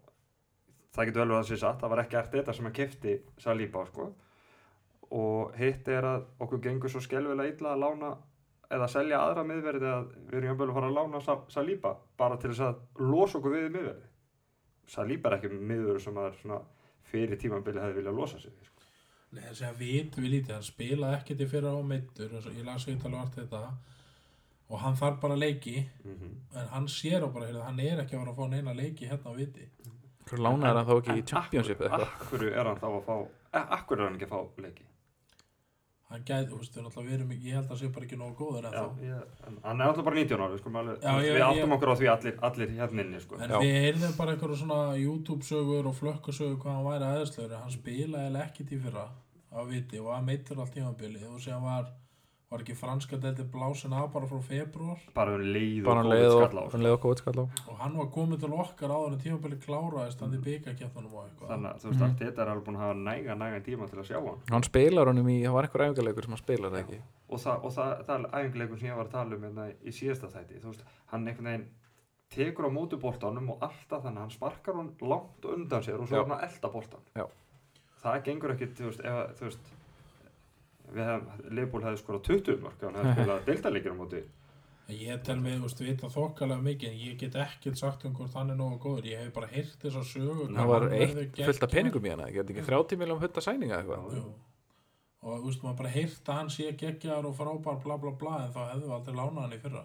það 0.95 1.05
getur 1.09 1.21
vel 1.21 1.29
verið 1.29 1.43
að 1.43 1.49
sé 1.51 1.57
satt, 1.61 1.81
það 1.81 1.89
var 1.89 2.03
ekki 2.05 2.17
Arteta 2.23 2.53
sem 2.53 2.65
að 2.71 2.77
kefti 2.79 3.19
Saliba 3.37 3.85
sko. 3.85 4.13
og 5.11 5.55
hitt 5.57 5.87
er 5.89 6.05
að 6.05 6.25
okkur 6.39 6.59
gengur 6.61 6.89
svo 6.93 6.99
skelvilega 7.01 7.49
illa 7.49 7.71
að 7.73 7.79
lána 7.81 8.09
eða 8.69 8.87
selja 8.91 9.19
aðra 9.25 9.43
miðverði 9.49 9.87
að 9.89 10.09
við 10.29 10.37
erum 10.39 10.49
jafnvel 10.51 10.69
að 10.69 10.75
fara 10.79 10.89
að 10.91 10.97
lána 10.99 11.21
Sa- 11.25 11.45
Saliba 11.55 11.93
bara 12.17 12.37
til 12.37 12.51
þess 12.51 12.65
að 12.67 13.07
losa 13.11 13.39
okkur 13.39 13.55
við 13.55 13.69
miðverði 13.75 14.09
Saliba 14.89 15.29
er 15.29 15.37
ekki 15.39 15.51
miður 15.71 16.01
sem 16.01 16.19
svona 16.41 16.59
fyrir 17.09 17.37
tímabili 17.41 17.81
hefði 17.81 17.99
viljað 17.99 18.17
losa 18.19 18.39
sig 18.41 18.51
við, 18.53 18.65
sko. 18.69 18.85
Nei, 19.31 19.43
þessi 19.45 19.65
að 19.67 19.79
vitum 19.83 20.23
við 20.25 20.31
lítið, 20.35 20.53
hann 20.55 20.65
spilaði 20.65 21.17
ekkert 21.19 21.41
í 21.45 21.47
fyrra 21.49 21.73
á 21.73 21.81
meittur, 21.85 22.31
ég 22.57 22.65
las 22.65 22.85
við 22.89 22.97
tala 23.03 23.19
vart 23.21 23.35
þetta. 23.37 23.59
Og 24.69 24.81
hann 24.83 24.97
þarf 24.97 25.19
bara 25.21 25.37
leiki 25.37 25.75
mm 26.05 26.31
en 26.59 26.67
hann 26.73 26.87
sér 26.89 27.25
á 27.25 27.29
bara, 27.33 27.49
hann 27.65 27.79
er 27.81 28.01
ekki 28.03 28.17
að 28.17 28.23
fara 28.23 28.33
að 28.33 28.39
fá 28.41 28.49
neina 28.53 28.73
leiki 28.77 29.09
hérna 29.09 29.29
á 29.29 29.37
viti. 29.37 29.67
Hver 30.29 30.41
lánaði 30.45 30.77
hann 30.81 30.89
þá 30.89 30.95
ekki 30.97 31.17
í 31.21 31.25
Championship 31.33 31.81
eða 31.85 31.89
eitthvað? 31.99 32.15
Akkur 32.25 32.47
er 32.49 32.69
hann 32.69 32.81
þá 32.81 32.87
að 32.89 33.03
fá 33.05 33.15
eh, 33.53 33.65
Akkur 33.77 33.99
er 33.99 34.05
hann 34.09 34.17
ekki 34.17 34.27
að 34.29 34.33
fá 34.33 34.61
leiki 34.65 34.88
hann 36.09 36.23
gæti, 36.25 36.49
þú 36.49 36.57
veist, 36.59 36.73
við 36.75 36.83
náttúrulega 36.85 37.11
verum 37.11 37.31
ekki 37.35 37.49
ég 37.49 37.53
held 37.59 37.65
að 37.65 37.71
það 37.75 37.79
sé 37.83 37.89
bara 37.95 38.05
ekki 38.07 38.17
nógu 38.17 38.35
góður 38.39 38.65
en 38.65 38.73
Já, 38.73 38.81
þá 38.81 39.03
ég, 39.05 39.33
en 39.47 39.57
hann 39.63 39.81
er 39.81 39.89
alltaf 39.91 40.05
bara 40.07 40.15
19 40.19 40.41
ára 40.41 40.49
Við, 40.53 40.59
skulum 40.63 40.79
alveg, 40.81 40.95
Já, 41.03 41.11
ég- 41.21 41.35
við 41.37 41.43
áttum 41.47 41.69
ég- 41.69 41.75
okkur 41.77 41.91
á 41.93 41.95
því 41.99 42.07
allir, 42.13 42.35
allir 42.49 42.69
hérna 42.79 43.01
inni 43.05 43.19
sko. 43.21 43.35
en 43.37 43.49
Já. 43.49 43.59
við 43.61 43.75
heyrðum 43.83 44.17
bara 44.17 44.33
einhverju 44.33 44.57
svona 44.57 44.79
YouTube-sögur 44.97 45.85
og 45.91 45.95
flökkusögur 45.99 46.57
hvað 46.63 46.73
hann 46.75 46.87
væri 46.89 47.05
aðeinslögur 47.11 47.53
en 47.53 47.61
hann 47.61 47.75
spilaði 47.77 48.23
eiginlega 48.25 48.45
ekkert 48.49 48.71
í 48.73 48.81
fyrra 48.83 49.05
á 49.53 49.59
viti 49.69 49.99
og 49.99 50.05
var 50.09 50.21
meittur 50.25 50.59
allt 50.59 50.73
tímabili 50.73 51.23
og 51.29 51.39
síðan 51.41 51.61
var, 51.63 51.85
var 52.49 52.63
ekki 52.63 52.73
franska 52.77 53.17
delti 53.21 53.43
blásin 53.53 53.93
af 53.93 54.07
bara 54.13 54.25
frá 54.25 54.39
februar 54.41 54.97
Bara 55.13 55.35
um 55.37 55.41
leið 55.53 55.83
Bara 55.85 56.01
og 56.01 56.07
og 56.09 56.13
skall 56.49 56.57
á. 56.57 56.63
hann 56.73 56.81
leið 56.85 56.95
og 56.95 57.01
góð 57.03 57.17
skall 57.21 57.39
á. 57.39 57.45
Og 57.69 57.75
hann 57.77 57.93
var 57.99 58.07
komið 58.15 58.37
til 58.41 58.53
okkar 58.53 58.89
áður 58.95 59.13
en 59.13 59.19
tímabili 59.23 59.57
kláraðist 59.65 60.19
hann 60.23 60.33
í 60.33 60.41
byggakjöfnunum 60.47 61.13
og 61.13 61.21
eitthvað. 61.27 61.49
Þannig 61.53 61.69
að 61.69 61.77
þú 61.83 61.87
veist, 61.89 62.01
allt 62.07 62.19
þetta 62.23 62.41
er 62.41 62.49
alveg 62.53 62.65
búin 62.65 62.77
að 62.79 62.83
hafa 62.85 62.97
næga, 63.05 63.35
næga 63.37 63.59
tíma 63.67 63.83
til 63.89 63.99
að 64.01 64.07
sjá 64.09 64.17
hann. 64.17 64.39
Hann 64.49 64.63
spilar 64.65 65.05
honum 65.11 65.29
í, 65.29 65.37
það 65.45 65.53
var 65.53 65.63
einhver 65.69 65.83
æfingarleikur 65.85 66.23
sem 66.25 66.33
hann 66.33 66.43
spilar 66.43 66.69
það 66.73 66.81
ekki? 66.83 66.99
Og 67.29 67.37
það, 67.39 67.57
og 67.63 67.71
það, 67.77 67.89
það 68.07 68.15
er 68.17 68.25
æfinguleikum 68.39 68.77
sem 68.79 68.89
ég 68.89 68.97
var 68.97 69.05
að 69.05 69.11
tala 69.13 69.35
um 69.35 69.43
hérna 69.45 69.65
í 69.69 69.91
síðasta 69.93 70.27
þætti 70.33 70.61
þú 70.63 70.67
veist, 70.73 70.83
hann 71.13 71.27
einhvern 71.27 71.49
veginn 71.51 71.67
tekur 72.29 72.65
á 72.65 72.71
móti 72.73 72.97
boltanum 72.97 73.49
og 73.53 73.57
alltaf 73.61 74.01
þannig 74.05 74.17
að 74.17 74.25
hann 74.25 74.33
og 80.89 80.99
að 80.99 81.13
að- 81.13 81.45
við 81.45 81.53
Leifból 81.59 81.81
hefði 81.85 82.01
skorað 82.03 82.23
20 82.29 82.59
mörg 82.65 82.83
hann 82.87 82.99
hefði 82.99 83.13
spilað 83.15 83.45
deildarleikir 83.49 83.93
á 83.93 83.99
móti. 84.01 84.21
En 84.89 84.95
ég 84.97 85.19
tel 85.23 85.35
mig, 85.37 85.53
þú 85.59 85.67
veist, 85.67 85.81
vita 85.85 86.07
þokkalega 86.09 86.63
mikið 86.65 86.89
en 86.89 86.99
ég 87.03 87.17
get 87.21 87.35
ekkert 87.37 87.77
sagt 87.77 88.05
um 88.09 88.13
hvort 88.17 88.33
hann 88.33 88.49
er 88.49 88.55
nógu 88.57 88.79
góður. 88.81 89.05
Ég 89.11 89.19
hef 89.21 89.33
bara 89.35 89.49
heyrt 89.51 89.75
þessa 89.83 90.01
sögu. 90.09 90.47
Það 90.55 90.71
var 90.71 90.85
eitt 90.97 91.35
fullt 91.45 91.65
af 91.67 91.69
peningum 91.75 92.07
í 92.09 92.13
hana, 92.15 92.25
ekki, 92.31 92.41
ekki 92.55 92.63
30 92.65 92.97
miljón 93.03 93.21
hutta 93.21 93.43
sæninga 93.45 93.83
eitthvað? 93.83 94.07
Og 95.19 95.35
þú 95.43 95.45
veist, 95.45 95.61
maður 95.61 95.77
bara 95.83 95.91
heyrt 95.93 96.31
að 96.31 96.39
hann 96.39 96.49
sé 96.49 96.71
geggjar 96.79 97.25
og 97.29 97.35
frábær 97.37 97.77
bla 97.83 97.97
bla 98.01 98.11
bla 98.17 98.35
en 98.47 98.53
þá 98.55 98.59
hefðu 98.71 98.87
við 98.87 98.95
aldrei 98.97 99.15
lánað 99.19 99.41
hann 99.45 99.53
í 99.53 99.61
fyrra. 99.67 99.83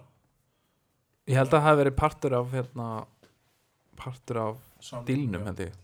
Ég 1.28 1.36
held 1.40 1.48
að 1.50 1.56
það 1.58 1.66
hafi 1.68 1.80
verið 1.82 1.96
partur 2.00 2.36
af 2.38 2.50
hérna, 2.56 2.88
partur 4.00 4.40
af 4.46 4.64
dílnum 5.08 5.44
held 5.50 5.62
ég 5.66 5.76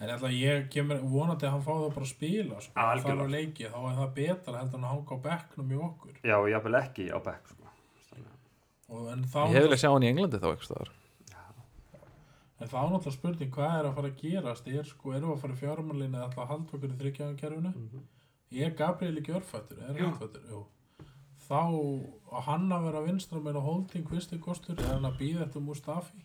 en 0.00 0.10
alltaf 0.14 0.30
ég 0.34 0.68
kemur 0.70 1.00
vonandi 1.02 1.46
að 1.46 1.50
hann 1.56 1.62
fá 1.66 1.72
það 1.74 1.94
bara 1.94 2.06
að 2.06 2.12
spila 2.12 2.60
sko. 2.60 2.72
Algjörlega. 2.74 3.08
það 3.08 3.22
var 3.22 3.32
leikið, 3.34 3.70
þá 3.72 3.80
er 3.90 3.96
það 3.98 4.12
betra 4.18 4.58
heldur 4.60 4.78
en 4.78 4.84
að 4.84 4.92
hanga 4.94 5.16
á 5.18 5.24
bekknum 5.28 5.72
í 5.74 5.80
okkur. 5.88 6.14
Já, 6.22 6.36
ég 6.52 6.62
vil 6.68 6.74
ekki 6.82 7.08
á 7.10 7.18
bekk 7.28 7.48
sko. 7.48 7.72
og, 8.88 9.08
en, 9.12 9.24
þá, 9.24 9.38
Ég 9.48 9.56
hef 9.58 9.66
viljað 9.68 9.82
sjá 9.82 9.90
hann 9.92 10.06
í 10.06 10.10
Englandi 10.12 10.38
þá 10.42 10.48
eitthvað 10.52 10.68
staðar. 10.70 10.92
En 12.58 12.66
þá 12.66 12.74
er 12.80 12.88
náttúrulega 12.90 13.14
spurning 13.14 13.50
hvað 13.54 13.74
er 13.78 13.86
að 13.86 13.94
fara 13.94 14.08
að 14.10 14.16
gerast? 14.22 14.66
Er 14.66 14.86
sko, 14.88 15.12
erum 15.14 15.28
við 15.30 15.36
að 15.36 15.42
fara 15.44 15.54
í 15.54 15.58
fjármálinu 15.60 16.16
eða 16.18 16.24
alltaf 16.26 16.40
að 16.42 16.48
halda 16.52 16.72
okkur 16.78 16.88
í 16.94 16.96
þryggjaðankerfinu 17.02 17.70
Mhm. 17.74 18.00
er 18.64 18.70
Gabriel 18.74 19.18
ekki 19.20 19.34
örfættur 19.38 19.78
er 19.88 19.94
jú. 20.00 20.64
Þá 21.48 21.60
á 22.34 22.38
hann 22.48 22.68
að 22.74 22.82
vera 22.88 23.02
vinstra 23.06 23.40
meina 23.40 23.60
holding 23.60 24.04
kvisti 24.08 24.38
kostur 24.40 24.74
er 24.80 24.90
hann 24.90 25.04
að 25.06 25.18
býða 25.20 25.46
eftir 25.46 25.62
Mustafi? 25.62 26.18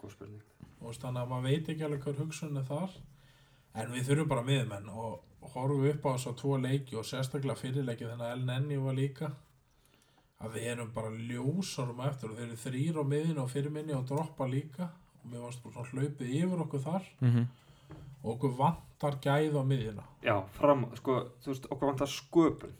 Góð 0.00 0.10
spurning 0.16 0.42
og 0.80 0.96
þannig 0.96 1.22
að 1.22 1.30
maður 1.30 1.48
veit 1.48 1.70
ekki 1.72 1.86
alveg 1.86 2.04
hver 2.04 2.20
hugsun 2.20 2.60
er 2.60 2.66
þar. 2.68 2.94
En 3.76 3.90
við 3.92 4.08
þurfum 4.08 4.30
bara 4.30 4.44
miðmenn 4.46 4.88
og 4.92 5.50
horfum 5.52 5.84
upp 5.90 6.06
á 6.08 6.10
þess 6.14 6.30
að 6.30 6.38
tvo 6.40 6.54
leiki 6.60 6.96
og 6.96 7.06
sérstaklega 7.06 7.60
fyrirleiki 7.60 8.08
þannig 8.08 8.26
að 8.26 8.34
El 8.36 8.46
Nenni 8.48 8.78
var 8.80 8.96
líka. 8.96 9.30
Að 10.36 10.56
við 10.56 10.68
erum 10.72 10.92
bara 10.92 11.12
ljósarum 11.12 12.00
eftir 12.04 12.32
og 12.32 12.38
þeir 12.38 12.46
eru 12.46 12.58
þrýr 12.60 13.00
á 13.00 13.04
miðinu 13.12 13.42
og 13.44 13.52
fyrirminni 13.52 13.96
og 13.96 14.08
droppa 14.08 14.48
líka. 14.48 14.90
Og 15.24 15.36
varst 15.42 15.62
bara 15.64 15.74
svona 15.74 15.92
hlaupið 15.92 16.34
yfir 16.40 16.64
okkur 16.66 16.84
þar. 16.84 17.08
Mm 17.20 17.30
-hmm. 17.30 17.46
og 18.22 18.30
okkur 18.34 18.56
vantar 18.58 19.18
gæð 19.22 19.56
á 19.60 19.62
miðjuna. 19.64 20.04
Já, 20.22 20.42
fram, 20.52 20.86
sko, 20.96 21.12
þú 21.42 21.46
veist, 21.46 21.66
okkur 21.70 21.88
vantar 21.88 22.06
sköpun. 22.06 22.76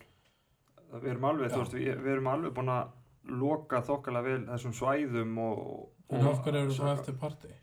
Við 0.92 1.10
erum 1.10 1.24
alveg, 1.24 1.50
Já. 1.50 1.54
þú 1.54 1.58
veist, 1.58 1.74
við, 1.74 2.02
við 2.02 2.12
erum 2.12 2.26
alveg 2.26 2.54
búin 2.54 2.68
að 2.68 2.88
loka 3.24 3.82
þokkalega 3.82 4.22
vel 4.22 4.46
þessum 4.46 4.72
svæðum 4.72 5.38
og, 5.38 5.88
en 6.10 6.26
og 6.26 6.32
af 6.32 6.42
hverju 6.44 6.60
eru 6.62 6.74
það 6.74 6.98
eftir 6.98 7.14
partí 7.14 7.48
það 7.50 7.54
er 7.54 7.62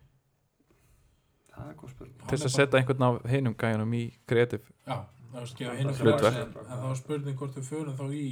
spurning 1.12 1.43
Til 1.54 2.38
þess 2.38 2.48
að 2.48 2.54
setja 2.54 2.80
einhvern 2.80 3.06
af 3.08 3.18
hinum 3.30 3.54
gæjanum 3.58 3.92
í 3.98 4.04
kreatív 4.28 4.66
er 5.34 5.86
er 5.88 5.94
hlutverk. 5.98 6.36
en, 6.40 6.52
það 6.68 6.82
var 6.82 6.98
spurning 6.98 7.38
hvort 7.38 7.56
við 7.58 7.68
förum 7.68 7.96
þá 7.98 8.04
í 8.14 8.26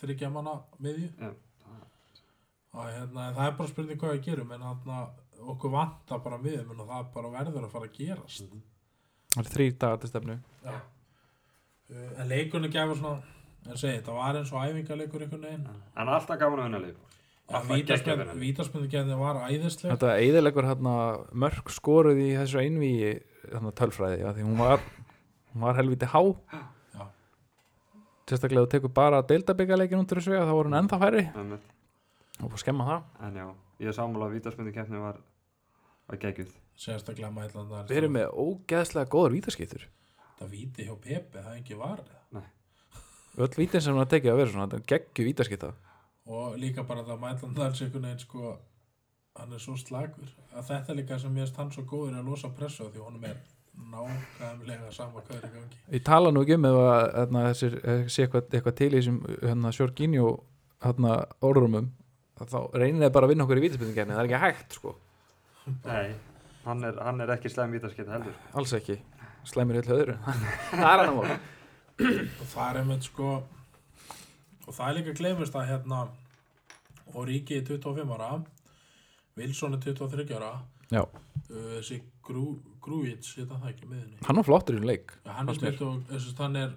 þryggja 0.00 0.30
manna 0.34 0.54
miðju. 0.82 1.10
Já, 1.20 1.30
og 2.74 2.88
hérna, 2.90 3.28
það 3.36 3.46
er 3.46 3.56
bara 3.58 3.70
spurning 3.70 4.00
hvað 4.00 4.14
við 4.16 4.24
gerum 4.28 4.52
en 4.56 4.66
hérna, 4.66 5.00
okkur 5.54 5.74
vantar 5.74 6.22
bara 6.24 6.40
miðjum 6.42 6.74
og 6.74 6.88
það 6.88 7.06
bara 7.14 7.32
verður 7.36 7.68
að 7.68 7.76
fara 7.76 7.90
að 7.90 7.96
gerast. 8.00 8.58
Það 9.34 9.44
er 9.44 9.52
þrý 9.54 9.68
dagar 9.78 10.02
til 10.02 10.12
stefnu. 10.12 10.38
Já. 10.64 10.74
Uh, 11.94 12.10
en 12.18 12.28
leikunni 12.30 12.70
gefur 12.72 12.98
svona 12.98 13.22
en 13.64 13.80
segi, 13.80 14.02
það 14.04 14.18
var 14.18 14.38
eins 14.38 14.52
og 14.52 14.64
æfingarleikur 14.64 15.24
einhvern 15.24 15.46
veginn. 15.48 15.68
En 15.94 16.10
alltaf 16.10 16.40
gaman 16.40 16.64
að 16.64 16.68
vinna 16.68 16.82
Leifból 16.86 17.10
vítaspöndu 18.40 19.18
var 19.20 19.42
æðisleg. 19.50 19.92
Þetta 19.92 20.14
eðilegur 20.20 20.68
hérna 20.68 20.94
mörg 21.32 21.68
skoruð 21.72 22.22
í 22.22 22.30
þessu 22.38 22.62
einvíi 22.62 23.10
hérna, 23.44 23.72
tölfræði, 23.76 24.22
já, 24.22 24.30
því 24.32 24.46
hún 24.46 24.56
var 24.62 24.80
hún 25.52 25.66
var 25.66 25.76
helviti 25.78 26.08
há. 26.08 26.22
Já. 26.94 27.04
Sérstaklega 28.30 28.64
þú 28.64 28.72
tekur 28.72 28.94
bara 28.96 29.22
deildabyggaleikin 29.28 30.00
út 30.00 30.14
úr 30.14 30.22
þessu 30.22 30.40
þá 30.40 30.54
voru 30.56 30.72
hún 30.72 30.80
ennþá 30.80 31.00
færri. 31.04 31.26
En, 31.36 31.54
og 32.40 32.48
búið 32.48 32.58
að 32.58 32.64
skemma 32.64 32.88
það. 32.88 33.06
En 33.28 33.40
já, 33.42 33.46
ég 33.84 33.92
er 33.92 33.98
sammála 34.00 34.30
að 34.32 34.72
keppni 34.72 35.04
var 35.04 35.20
var 36.08 36.20
geggjuð. 36.20 36.52
Sérstaklega 36.74 37.30
mætlandar 37.32 37.86
Við 37.88 38.00
erum 38.00 38.16
með 38.16 38.32
ógeðslega 38.34 39.08
góðar 39.12 39.36
vítaskiptur. 39.36 39.84
Það 40.40 40.50
víti 40.50 40.84
hjá 40.88 40.96
Pepe, 40.98 41.38
það 41.38 41.52
er 41.52 41.60
ekki 41.60 41.76
varð 41.78 42.10
Öll 43.34 43.50
vítin 43.58 43.82
sem 43.82 43.96
har 43.98 44.06
tekið 44.06 44.30
að 44.30 44.36
vera 44.38 44.50
svona, 44.50 44.66
þetta 44.70 44.78
er 44.78 44.90
geggju 44.92 45.24
vítaskipta 45.26 45.70
og 46.26 46.56
líka 46.60 46.84
bara 46.88 47.04
það 47.04 47.20
mætlandar 47.20 47.72
einhvern 47.72 48.06
veginn 48.06 48.22
sko 48.22 48.54
hann 49.38 49.52
er 49.52 49.62
svo 49.62 49.74
slagur 49.76 50.30
að 50.54 50.68
þetta 50.70 50.92
er 50.92 50.98
líka 51.00 51.18
sem 51.20 51.36
ég 51.36 51.46
erst 51.46 51.58
hann 51.60 51.72
svo 51.74 51.84
góður 51.88 52.18
að 52.18 52.30
losa 52.30 52.50
pressu 52.54 52.88
því 52.88 53.02
honum 53.02 53.26
er 53.28 53.40
nákvæmlega 53.74 54.92
sama 54.94 55.22
hvað 55.26 55.40
er 55.40 55.48
í 55.48 55.52
gangi. 55.54 55.78
Ég 55.96 56.04
tala 56.06 56.30
nú 56.30 56.44
ekki 56.44 56.54
um 56.54 56.68
ef 56.68 56.76
að 56.78 57.00
hérna, 57.18 57.40
þessir, 57.50 57.74
eh, 57.82 58.04
sé 58.06 58.26
eitthvað, 58.26 58.46
eitthvað 58.54 58.76
til 58.80 58.90
í 58.92 58.98
þessum 59.00 59.18
hérna, 59.42 59.72
Sjörginjó 59.74 60.28
hérna, 60.84 61.16
orðrumum 61.42 61.90
þá 62.38 62.60
reynir 62.74 63.06
það 63.06 63.12
bara 63.16 63.26
að 63.26 63.32
vinna 63.34 63.44
okkur 63.46 63.60
í 63.60 63.64
vítaspilningenni 63.64 64.14
það 64.14 64.22
er 64.22 64.28
ekki 64.30 64.42
hægt 64.44 64.78
sko, 64.78 64.94
nei, 65.84 66.14
hann 66.64 66.86
er, 66.86 67.02
hann 67.06 67.20
er 67.24 67.34
ekki 67.34 67.50
slæm 67.50 67.74
vítaskipta 67.74 68.14
heldur. 68.14 68.38
Alls 68.54 68.74
ekki. 68.78 69.00
Slæmur 69.44 69.76
í 69.76 69.82
öllu 69.82 69.98
öðru. 69.98 70.14
Það 70.70 70.86
er 70.88 71.02
hann 71.04 71.18
að 71.18 71.34
og 71.94 72.46
það 72.50 72.64
er 72.64 72.78
einmitt 72.80 73.04
sko 73.06 73.26
og 74.64 74.74
það 74.76 74.86
er 74.88 74.96
líka 74.98 75.16
glemist 75.20 75.56
að 75.58 75.68
hérna 75.72 76.02
og 77.14 77.26
Ríki 77.28 77.58
er 77.60 77.66
25 77.68 78.14
ára 78.16 78.30
Wilson 79.38 79.76
er 79.76 79.82
23 79.84 80.36
ára 80.38 80.52
Já. 80.92 81.02
uh, 81.04 81.70
þessi 81.78 82.00
Grú, 82.24 82.46
Grúits 82.84 83.34
þetta 83.36 83.58
það 83.60 83.70
ekki 83.74 83.88
miðinni 83.90 84.22
hann 84.24 84.40
var 84.40 84.46
flottur 84.48 84.78
í 84.80 84.84
leik 84.84 85.12
ja, 85.24 85.34
hann, 85.36 85.48
er 85.48 85.52
fannst 85.52 85.66
mér. 85.66 85.78
20, 85.80 86.04
þessi, 86.12 86.34
hann 86.40 86.60
er 86.62 86.74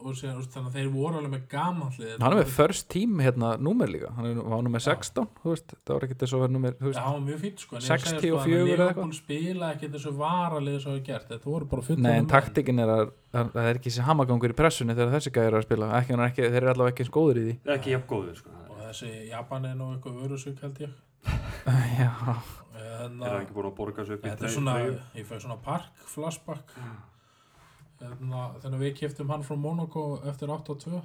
og 0.00 0.14
sér, 0.16 0.36
þannig 0.54 0.68
að 0.70 0.76
þeir 0.78 0.88
voru 0.94 1.18
alveg 1.20 1.32
með 1.34 1.42
gamanlið 1.52 2.12
hann 2.22 2.32
er 2.32 2.38
með 2.40 2.52
first 2.54 2.86
team 2.92 3.18
hérna 3.20 3.50
númer 3.60 3.90
líka. 3.92 4.10
Hann 4.16 4.26
er, 4.30 4.40
var 4.52 4.62
númer 4.64 4.80
16 4.84 5.26
þú 5.42 5.52
veist, 5.52 5.74
það 5.84 5.94
var 5.98 6.06
ekki 6.06 6.16
þess 6.22 6.34
að 6.36 6.40
vera 6.44 6.54
númer 6.56 6.72
Já, 6.80 7.04
mjög 7.26 7.40
fýtt 7.44 7.58
sko 7.64 7.76
en 7.76 7.80
ég 7.80 7.86
segi, 7.90 8.04
64 8.06 8.20
sko, 8.20 8.38
að 8.40 8.46
eða 8.50 8.64
Liverpool 8.70 8.86
eitthvað. 8.88 9.18
spila 9.20 9.70
ekki 9.74 9.90
þessu 9.94 10.12
varalið 10.20 10.78
sem 10.80 10.90
hafa 10.94 11.04
gert. 11.10 11.28
Þetta 11.34 11.50
voru 11.50 11.68
bara 11.74 11.82
fullorðnir 11.90 12.08
Nei, 12.10 12.18
en 12.24 12.30
taktikin 12.32 12.78
er 12.80 12.88
að 12.96 13.04
að- 13.30 13.52
það 13.54 13.68
er 13.70 13.74
ekki 13.80 13.90
þessi 13.92 14.06
hamagangur 14.08 14.50
í 14.50 14.58
pressunni 14.62 14.94
þegar 14.96 15.14
þessi 15.18 15.30
gæðir 15.36 15.58
að 15.60 15.66
spila. 15.68 15.90
Ekki, 16.00 16.10
hann 16.16 16.20
er 16.24 16.30
ekki, 16.32 16.42
þeir 16.50 16.60
eru 16.64 16.72
allavega 16.74 16.92
ekki 16.96 17.04
eins 17.06 17.14
góður 17.18 17.36
í 17.36 17.44
því. 17.46 17.54
Ekki 17.76 17.90
jafn 17.94 18.08
góður 18.10 18.36
sko. 18.40 18.50
og 18.70 18.76
þessi 18.88 19.10
Japan 19.28 19.64
er 19.70 19.74
nú 19.76 19.86
eitthvað 19.94 20.18
vörusug 20.22 20.56
held 20.64 20.78
ég. 20.80 20.90
Já, 22.00 22.10
en 22.80 23.20
er 23.22 23.28
hann 23.28 23.42
ekki 23.44 23.52
búin 23.52 23.68
að 23.68 23.76
borga 23.76 24.04
sig 24.08 24.16
upp 24.16 24.24
í 24.24 24.30
Þannig 28.00 28.80
við 28.80 28.94
keftum 29.02 29.28
hann 29.32 29.42
frá 29.44 29.56
Monaco 29.60 30.04
eftir 30.30 30.48
8-2 30.52 31.00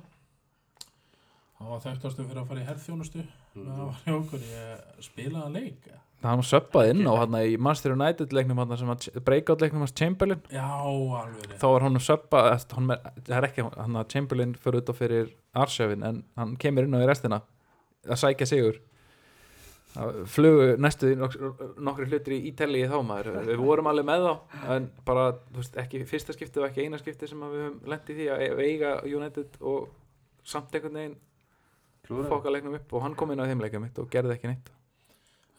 Hann 1.55 1.69
var 1.71 1.79
þekktastu 1.85 2.23
fyrir 2.27 2.41
að 2.41 2.47
fara 2.49 2.61
í 2.61 2.65
herþjónustu. 2.67 3.21
Mm. 3.55 3.67
Það 3.69 3.77
var 3.79 3.99
hjá 4.03 4.13
okkur, 4.17 4.41
ég 4.51 5.03
spilaði 5.05 5.43
hann 5.45 5.53
leik. 5.55 5.85
Hann 6.25 6.39
var 6.41 6.47
söppað 6.49 6.89
inn 6.91 7.05
á 7.07 7.13
hann 7.21 7.37
í 7.39 7.53
Manchester 7.61 7.93
United 7.95 8.33
leiknum 8.35 8.59
hann 8.59 8.73
sem 8.79 8.91
að 8.91 9.05
breakout 9.23 9.63
leiknum 9.63 9.83
hans 9.85 9.93
Chamberlain. 9.95 10.41
Já, 10.51 10.65
alveg 10.65 11.53
þá 11.61 11.65
var 11.69 11.85
hann 11.85 12.01
söppað 12.03 12.49
er- 12.51 12.65
það 13.23 13.37
er 13.37 13.47
ekki 13.47 13.65
hann 13.77 13.99
að 14.01 14.09
Chamberlain 14.11 14.55
fyrir 14.59 14.81
út 14.81 14.91
á 14.91 14.95
fyrir 14.99 15.31
Arsjöfin 15.55 16.03
en 16.03 16.23
hann 16.35 16.55
kemur 16.59 16.87
inn 16.89 16.97
á 16.97 17.03
í 17.03 17.07
restina 17.07 17.41
að 18.03 18.19
sækja 18.23 18.49
sigur 18.51 18.81
flugu 20.31 20.75
næstu 20.81 21.11
nokkri 21.15 22.07
hlutir 22.09 22.35
í 22.35 22.39
Ítali 22.51 22.83
þá 22.89 22.97
maður. 23.05 23.39
Við 23.47 23.61
vorum 23.61 23.89
alveg 23.91 24.07
með 24.09 24.25
þá 24.25 24.65
en 24.75 24.89
bara 25.07 25.27
þú 25.37 25.61
veist, 25.61 25.77
ekki 25.83 26.03
fyrsta 26.09 26.35
skipti 26.35 26.61
og 26.61 26.67
ekki 26.69 26.85
eina 26.85 26.99
skipti 27.01 27.29
sem 27.31 27.45
við 27.45 27.63
höfum 27.65 27.93
lent 27.93 28.11
í 28.11 28.17
því 28.17 28.27
að 28.35 28.63
eiga 28.65 28.95
United 29.07 29.59
og 29.61 29.87
samt 30.45 30.75
einhvern 30.75 30.99
veginn 30.99 31.17
fokka 32.29 32.53
leiknum 32.53 32.77
upp. 32.79 32.91
Og 32.93 33.05
hann 33.05 33.15
kom 33.17 33.31
inn 33.33 33.41
á 33.41 33.47
þeim 33.47 33.63
leiknum 33.63 33.87
mitt 33.87 34.01
og 34.01 34.11
gerði 34.11 34.35
ekki 34.35 34.51
neitt. 34.51 34.71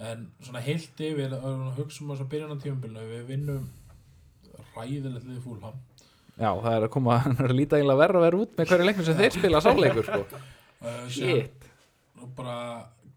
En 0.06 0.28
svona 0.44 0.60
heilt 0.60 1.00
yfir 1.00 1.32
að 1.32 1.66
hugsa 1.78 2.04
um 2.04 2.12
þess 2.12 2.26
að 2.26 2.32
byrja 2.34 2.52
á 2.52 2.62
tímabilinu. 2.62 3.10
Við 3.14 3.28
vinnum 3.30 3.66
ræðilegt 4.76 5.24
liðið 5.26 5.44
fúlham 5.44 5.78
Já, 6.36 6.50
það 6.52 6.74
er 6.74 6.84
að 6.84 6.92
koma 6.92 7.16
að 7.46 7.54
líta 7.56 7.78
eiginlega 7.78 8.02
verra 8.02 8.20
að 8.20 8.26
vera 8.26 8.40
út 8.42 8.58
með 8.58 8.70
hverju 8.70 8.88
leiknum 8.90 9.06
sem 9.08 9.18
þeir 9.20 9.36
spila 9.38 9.62
sáleikur 9.64 10.08
sko. 10.08 10.42
uh, 10.84 11.06
Shit. 11.12 11.68
og 12.20 12.32
bara 12.36 12.58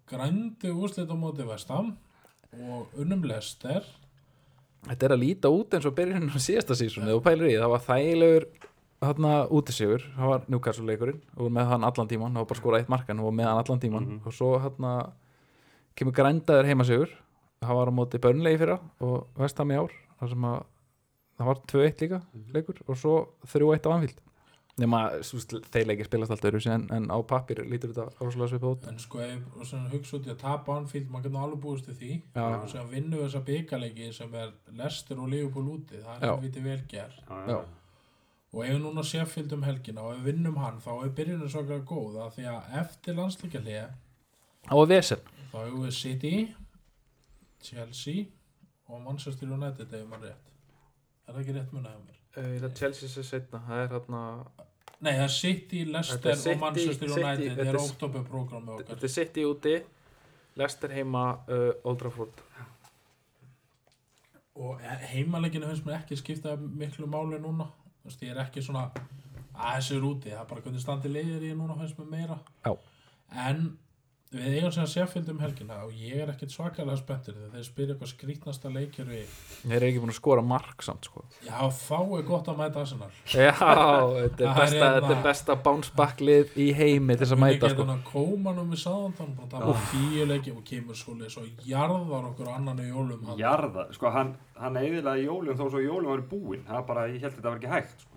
grændi 0.10 0.72
úrslit 0.74 1.10
á 1.12 1.16
móti 1.18 1.46
vestam 1.48 1.94
og 2.54 2.88
unnum 3.00 3.24
lester 3.30 3.84
Þetta 4.88 5.06
er 5.06 5.12
að 5.12 5.20
líta 5.26 5.50
út 5.52 5.74
eins 5.76 5.86
og 5.90 5.96
byrjun 5.98 6.30
á 6.32 6.40
síðasta 6.40 6.76
sísoni 6.80 7.12
og 7.12 7.22
pælir 7.26 7.50
í, 7.52 7.56
það 7.60 7.72
var 7.74 7.82
þægilegur 7.84 8.46
þarna 9.04 9.32
útisigur, 9.56 10.06
það 10.16 10.30
var 10.32 10.46
Newcastle 10.52 10.86
leikurinn 10.88 11.20
og 11.36 11.50
með 11.56 11.68
hann 11.74 11.84
allan 11.88 12.08
tíman, 12.08 12.32
það 12.36 12.42
var 12.46 12.48
bara 12.52 12.60
skora 12.62 12.80
eitt 12.80 12.90
markan 12.92 13.20
og 13.20 13.34
með 13.36 13.48
hann 13.50 13.60
allan 13.64 13.80
tíman 13.84 14.06
Mhm. 14.08 14.22
og 14.26 14.34
svo 14.34 14.54
þarna 14.64 14.94
kemur 15.96 16.16
grændaður 16.16 16.66
heimasigur 16.72 17.10
það 17.62 17.76
var 17.76 17.92
á 17.92 17.98
móti 18.00 18.20
börnlegi 18.24 18.58
fyrra 18.62 18.80
og 19.02 19.28
vestam 19.38 19.72
í 19.72 19.76
ár 19.80 19.92
þar 20.20 20.30
sem 20.30 20.46
að 20.48 20.64
það 21.40 21.46
var 21.46 21.60
2-1 21.68 22.02
líka 22.04 22.22
leikur. 22.54 22.76
Og 22.88 22.96
svo 22.98 23.14
3-1 23.48 23.84
á 23.88 23.92
anfíld 23.96 24.18
nema 24.78 25.00
þeir 25.24 25.88
leikir 25.90 26.08
spilast 26.08 26.32
allt 26.32 26.46
öðru 26.48 26.60
en, 26.72 26.86
en 26.96 27.08
á 27.12 27.18
pappir 27.28 27.60
lítur 27.68 27.92
þetta 27.92 28.06
rosalega 28.24 28.52
svipað 28.54 28.76
út. 28.76 28.86
En 28.92 29.00
sko 29.02 29.20
ef 29.26 29.58
og 29.60 29.66
svona 29.68 29.90
hugsa 29.92 30.16
út 30.20 30.28
í 30.30 30.32
að 30.32 30.38
tapa 30.44 30.76
Anfield 30.78 31.10
maður 31.12 31.26
getur 31.28 31.42
alveg 31.44 31.60
búist 31.66 31.86
til 31.90 31.96
því. 32.00 32.12
Já. 32.36 32.46
og 32.62 32.70
sem 32.72 32.88
vinnum 32.94 33.18
við 33.20 33.26
þessa 33.26 33.42
byggalegi 33.50 34.12
sem 34.16 34.38
er 34.40 34.54
Leicester 34.80 35.20
og 35.20 35.28
Liverpool 35.34 35.68
úti 35.74 36.00
það 36.06 36.24
er 36.30 36.40
vitið 36.46 36.70
vel 36.70 36.80
ger 36.94 37.18
Já, 37.20 37.40
Já. 37.50 37.58
og 38.54 38.62
ef 38.66 38.80
núna 38.86 39.04
Sheffield 39.04 39.54
um 39.58 39.64
helgina 39.68 40.02
og 40.06 40.16
ef 40.16 40.24
vinnum 40.30 40.58
hann 40.64 40.80
þá 40.86 40.92
er 41.04 41.12
byrjunum 41.20 41.52
svo 41.52 41.66
ekki 41.66 41.82
góð 41.92 42.22
af 42.28 42.38
því 42.38 42.48
að 42.54 42.72
eftir 42.84 43.20
landslíkjalið 43.20 43.82
á 44.70 44.76
að 44.80 44.88
vesen. 44.94 45.26
þá 45.52 45.58
hefur 45.66 45.84
við 45.88 45.98
City 46.00 46.36
Chelsea 47.62 48.26
og 48.88 49.02
Manchester 49.04 49.52
United 49.52 49.92
ef 49.94 50.08
maður 50.08 50.32
rétt. 50.32 50.48
Er 51.28 51.34
það 51.36 51.42
ekki 51.44 51.58
rétt 51.60 51.76
munið 51.76 51.92
af 51.92 52.00
mér 52.08 52.19
það 52.36 52.66
er 52.68 52.74
Chelsea 52.78 53.10
sem 53.10 53.24
setna, 53.28 53.62
það 53.68 53.84
er 53.84 53.94
hérna 53.96 54.24
nei 55.00 55.14
það 55.14 55.24
er 55.24 55.34
City, 55.36 55.86
Leicester 55.88 56.32
er 56.32 56.42
City- 56.42 56.54
og 56.56 56.60
Manchester 56.66 57.14
United. 57.16 57.56
Það 57.56 57.72
er 57.72 57.80
oktoberprogrammi 57.80 58.76
okkar. 58.76 58.90
Þetta 58.92 59.08
er 59.10 59.14
City 59.16 59.46
úti 59.48 59.76
Leicester 60.60 60.94
heima 60.94 61.24
uh, 61.48 61.72
Old 61.88 62.00
Trafford. 62.02 62.44
Og 64.60 64.80
heimaleginu 65.14 65.70
finnst 65.70 65.86
mér 65.88 66.02
ekki 66.02 66.18
skipta 66.20 66.58
miklu 66.60 67.08
máli 67.08 67.40
núna. 67.40 67.70
Þú 68.02 68.10
veist 68.10 68.26
ég 68.26 68.34
er 68.34 68.42
ekki 68.44 68.64
svona 68.66 68.90
að 68.90 69.78
þessu 69.78 70.00
er 70.00 70.08
úti, 70.10 70.34
það 70.34 70.42
er 70.42 70.50
bara 70.50 70.66
hvernig 70.66 70.84
standi 70.84 71.12
leiðir 71.12 71.46
í 71.48 71.54
núna 71.56 71.78
finnst 71.80 72.00
mér 72.00 72.10
meira. 72.12 72.40
Já. 72.66 72.74
en 73.48 73.78
við 74.30 74.60
eigum 74.60 74.70
sem 74.76 74.84
að 74.86 74.92
Sheffield 74.92 75.30
um 75.34 75.40
helgina 75.42 75.76
og 75.88 75.94
ég 75.98 76.20
er 76.22 76.30
ekkit 76.30 76.52
svakalega 76.54 77.00
spenntur 77.00 77.34
þegar 77.34 77.54
þeir 77.56 77.64
spyrja 77.66 77.94
eitthvað 77.96 78.10
skrítnasta 78.12 78.70
leikir 78.70 79.08
við 79.10 79.32
Þeir 79.64 79.74
eru 79.80 79.88
ekki 79.88 80.02
búin 80.04 80.12
að 80.14 80.18
skora 80.20 80.44
mark 80.46 80.84
samt 80.86 81.08
sko. 81.10 81.24
Já 81.48 81.58
þá 81.74 81.96
er 82.20 82.26
gott 82.28 82.52
að 82.52 82.60
mæta 82.60 82.84
Arsenal. 82.84 83.10
Já, 83.26 83.50
þetta 83.58 84.22
er 84.22 84.36
Það 84.38 84.60
besta, 84.60 84.76
hérna- 84.78 85.00
þetta 85.00 85.16
er 85.16 85.24
besta 85.26 85.56
bounce 85.66 85.96
back 85.98 86.22
lið 86.22 86.54
í 86.62 86.68
heimi 86.78 87.16
til 87.18 87.26
þess 87.26 87.36
að 87.38 87.42
mæta 87.42 87.72
sko. 87.74 87.88
kómanum 88.12 88.70
við 88.76 88.84
Sáðantan 88.84 89.34
og 89.42 89.50
tala 89.50 89.74
um 89.74 89.82
tíu 89.90 90.28
leiki 90.30 90.54
og 90.54 90.62
kemur 90.70 91.02
svolítið 91.02 91.34
svo 91.34 91.48
jarðar 91.66 92.30
okkur 92.30 92.54
annan 92.54 92.84
í 92.86 92.88
jólum 92.92 93.26
hann. 93.32 93.42
Jarða, 93.42 93.88
sko 93.98 94.14
hann, 94.14 94.36
hann 94.62 94.78
eiginlega 94.78 95.18
jólum 95.26 95.58
þó 95.58 95.66
svo 95.74 95.82
jólum 95.82 96.14
var 96.14 96.22
búinn 96.30 96.64
það 96.70 96.78
er 96.84 96.88
bara, 96.94 97.08
ég 97.10 97.26
held 97.26 97.34
að 97.34 97.42
þetta 97.42 97.50
var 97.50 97.58
ekki 97.58 97.74
hægt 97.74 98.06
sko. 98.06 98.16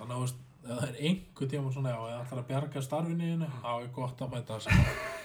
þannig 0.00 0.16
að 0.16 0.34
það 0.66 0.88
er 0.88 0.96
einhver 1.06 1.48
tíma 1.52 1.70
svona 1.76 1.92
já, 1.92 2.00
ég 2.10 2.24
ætlar 2.24 2.40
að 2.42 2.48
bjarga 2.50 2.82
starfinu 2.82 3.28
þínu 3.36 3.50
þá 3.62 3.70
er 3.76 3.88
gott 3.94 4.24
að 4.26 4.32
mæta 4.32 4.56
Arsenal 4.56 5.24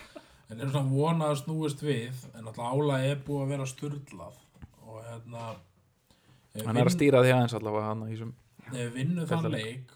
en 0.51 0.59
er 0.59 0.71
svona 0.71 0.91
vonað 0.91 1.33
að 1.33 1.41
snúist 1.41 1.83
við 1.85 2.23
en 2.35 2.47
alltaf 2.47 2.71
ála 2.75 3.01
er 3.07 3.19
búið 3.25 3.43
að 3.45 3.51
vera 3.55 3.67
sturlað 3.71 4.39
og 4.85 5.03
hérna 5.07 5.49
Hann 6.51 6.77
er 6.77 6.89
að 6.89 6.95
stýra 6.97 7.21
því 7.23 7.31
aðeins 7.31 7.53
allavega 7.55 7.91
hann 7.93 8.33
við 8.71 8.89
vinnum 8.95 9.27
þann 9.27 9.51
leik. 9.53 9.93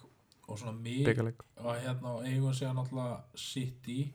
og 0.47 0.59
svona 0.61 0.77
mig 0.77 1.01
byggarleik 1.05 1.41
og 1.57 1.81
hérna 1.83 2.13
eigum 2.29 2.53
sér 2.53 2.75
náttúrulega 2.77 3.17
City 3.35 4.13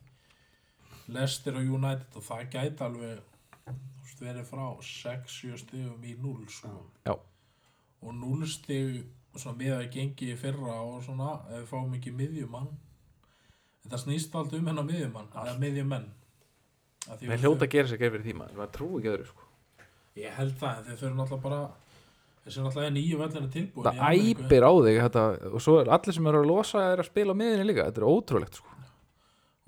Leicester 1.10 1.58
og 1.58 1.74
United 1.76 2.16
og 2.16 2.24
það 2.24 2.48
gæti 2.54 2.86
alveg 2.86 3.20
verið 4.20 4.44
frá 4.44 4.66
6-7 4.84 5.56
stigum 5.62 6.04
í 6.04 6.14
0 6.20 6.44
sko. 6.52 6.70
Og 8.00 8.14
0 8.14 8.48
stig 8.48 9.02
svona 9.34 9.56
með 9.58 9.74
að 9.78 9.90
gengi 9.94 10.30
í 10.32 10.38
fyrra 10.38 10.76
og 10.84 11.02
svona 11.04 11.38
ef 11.48 11.62
við 11.62 11.68
fáum 11.70 11.94
ekki 11.96 12.12
miðjumann. 12.16 12.68
Þetta 13.84 14.00
snýst 14.02 14.34
allt 14.36 14.56
um 14.58 14.68
hennar 14.68 14.86
miðjumann 14.88 15.30
eða 15.32 15.56
miðjumenn 15.60 16.08
Þeir 17.06 17.30
við 17.30 17.44
hljóta 17.44 17.66
að 17.66 17.74
gera 17.74 17.90
sér 17.90 18.00
gerð 18.00 18.16
fyrir 18.16 18.26
tíma 18.28 18.48
Það 18.54 18.72
trú 18.76 18.88
ekki 18.98 19.12
öðru 19.12 19.28
sko. 19.30 19.46
Ég 20.20 20.34
held 20.36 20.56
það 20.60 20.80
en 20.80 20.88
þeir 20.88 20.98
þurfum 21.00 21.20
náttúrulega 21.20 21.44
bara 21.46 21.60
þessi 22.44 22.64
náttúrulega 22.64 22.94
nýju 22.96 23.20
vellina 23.20 23.52
tilbúin. 23.54 23.86
Það 23.86 24.18
æpir 24.30 24.66
á 24.66 24.72
þig 24.86 24.98
þetta, 25.04 25.24
og 25.50 25.64
svo 25.64 25.76
er 25.80 25.92
allir 25.96 26.16
sem 26.16 26.28
eru 26.30 26.42
að 26.42 26.50
losa 26.50 26.84
er 26.90 27.02
að 27.02 27.08
spila 27.08 27.36
á 27.36 27.40
miðinni 27.40 27.68
líka. 27.70 27.86
Þetta 27.88 28.02
er 28.02 28.10
ótrúlegt 28.10 28.60
sko. 28.60 28.76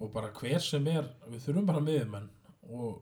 Og 0.02 0.12
bara 0.12 0.32
hver 0.34 0.66
sem 0.66 0.86
er 0.90 1.08
við 1.30 1.46
þurfum 1.46 1.70
bara 1.70 1.82
miðjumenn. 1.86 2.28
Og, 2.72 3.00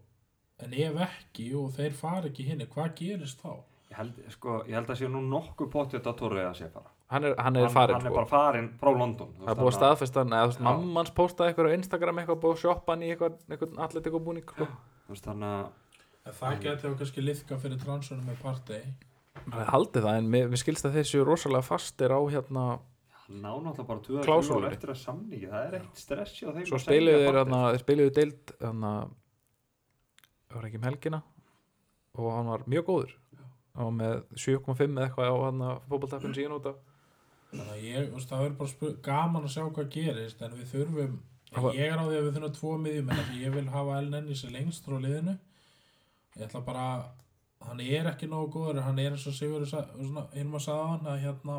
en 0.60 0.78
ef 0.84 1.02
ekki 1.08 1.50
og 1.56 1.72
þeir 1.76 1.96
fara 1.96 2.30
ekki 2.30 2.46
hinni 2.50 2.68
hvað 2.70 2.94
gerist 3.00 3.42
þá? 3.42 3.54
ég, 3.90 3.98
held, 3.98 4.22
sko, 4.34 4.60
ég 4.68 4.78
held 4.78 4.90
að 4.92 5.00
sé 5.00 5.10
nú 5.10 5.22
nokkuð 5.26 5.70
potið 5.72 6.06
að 6.06 6.18
Torri 6.20 6.44
að 6.44 6.56
sé 6.60 6.70
bara 6.72 6.92
Hann 7.10 7.24
er, 7.26 7.34
hann 7.42 7.56
er 7.58 7.64
hann, 7.66 7.72
farinn 7.74 7.96
hann 7.96 8.06
er 8.06 8.12
sko 8.12 8.18
bara 8.20 8.30
farinn 8.30 8.66
frá 8.78 8.90
London 8.94 9.30
Það 9.40 9.48
er 9.50 9.58
búið 9.58 9.70
að 9.70 9.76
staðfesta 9.76 10.22
hann 10.22 10.34
eða 10.38 10.52
Já. 10.54 10.60
mammans 10.66 11.10
postaði 11.16 11.50
eitthvað 11.50 11.70
á 11.70 11.76
Instagram 11.76 12.20
eitthvað 12.22 12.42
búið 12.44 12.52
að 12.54 12.60
shoppa 12.62 12.94
hann 12.94 13.02
í 13.02 13.08
eitthvað, 13.10 13.38
eitthvað 13.50 13.80
atletik 13.86 14.18
og 14.18 14.26
búning 14.28 14.44
sko. 14.46 14.68
það 16.30 16.60
geti 16.62 16.84
þá 16.84 16.94
kannski 17.00 17.24
liðka 17.24 17.58
fyrir 17.58 17.80
transferum 17.82 18.28
með 18.28 18.38
partey 18.44 18.84
Það 19.40 19.60
er 19.64 19.72
haldið 19.72 20.06
það 20.06 20.18
en 20.20 20.30
mér, 20.30 20.54
skilst 20.60 20.86
að 20.86 20.96
þeir 20.98 21.08
séu 21.10 21.24
rosalega 21.26 21.66
fastir 21.66 22.12
á 22.14 22.20
hérna 22.30 22.64
hann 23.30 23.40
ná 23.42 23.50
náttúrulega 23.62 23.88
bara 23.88 24.04
2 24.06 24.22
Klásúlunni. 24.26 24.68
ár 24.68 24.76
eftir 24.76 24.92
að 24.92 25.00
samningi 25.00 25.48
það 25.50 25.66
er 25.66 25.76
eitt 25.80 26.02
stressi 26.02 26.46
á 26.46 26.50
þeim 26.54 26.66
Svo 26.68 26.80
selja 26.82 27.16
þeir 27.24 27.38
hérna, 27.40 27.60
þeir 27.70 27.82
spiluðu 27.84 28.14
deild 28.18 28.54
hérna 28.60 28.92
það 30.50 30.56
var 30.58 30.68
ekki 30.68 30.80
um 30.80 30.86
helgina 30.88 31.20
og 32.18 32.30
hann 32.34 32.50
var 32.50 32.64
mjög 32.66 32.86
góður 32.90 33.16
hann 33.78 33.86
var 33.86 33.96
með 34.00 34.16
7,5 34.44 34.86
eða 34.90 35.06
eitthvað 35.06 35.30
á 35.30 35.36
hann 35.46 35.64
fótballtappin 35.90 36.36
síðan 36.36 36.56
út 36.58 36.70
af 36.72 36.80
þannig 37.50 37.72
að 37.74 37.84
ég, 37.86 38.10
veist, 38.14 38.30
það 38.30 38.44
verður 38.44 38.58
bara 38.60 38.92
gaman 39.10 39.46
að 39.46 39.54
sjá 39.56 39.64
hvað 39.66 39.92
gerist 39.96 40.42
en 40.46 40.56
við 40.58 40.72
þurfum 40.74 41.18
Það 41.50 41.74
ég 41.74 41.90
er 41.90 41.98
á 41.98 42.06
því 42.06 42.14
að 42.14 42.24
við 42.24 42.34
þurfum 42.36 42.52
tvo 42.54 42.72
miðjumenn 42.78 43.20
af 43.20 43.24
því 43.26 43.38
ég 43.42 43.54
vil 43.56 43.70
hafa 43.74 43.94
Elnenni 43.98 44.36
sér 44.38 44.52
lengst 44.54 44.84
frá 44.86 45.00
liðinu. 45.02 45.32
Ég 46.36 46.44
ætla 46.46 46.60
bara 46.62 46.84
hann 47.66 47.80
er 47.82 48.08
ekki 48.12 48.28
nógu 48.30 48.52
góður 48.54 48.84
hann 48.84 49.00
er 49.02 49.16
eins 49.16 49.26
og 49.28 49.36
Sigur 49.36 49.66
einum 49.66 50.56
að 50.56 50.64
sagða 50.64 50.86
hann 50.92 51.08
að 51.10 51.22
hérna 51.24 51.56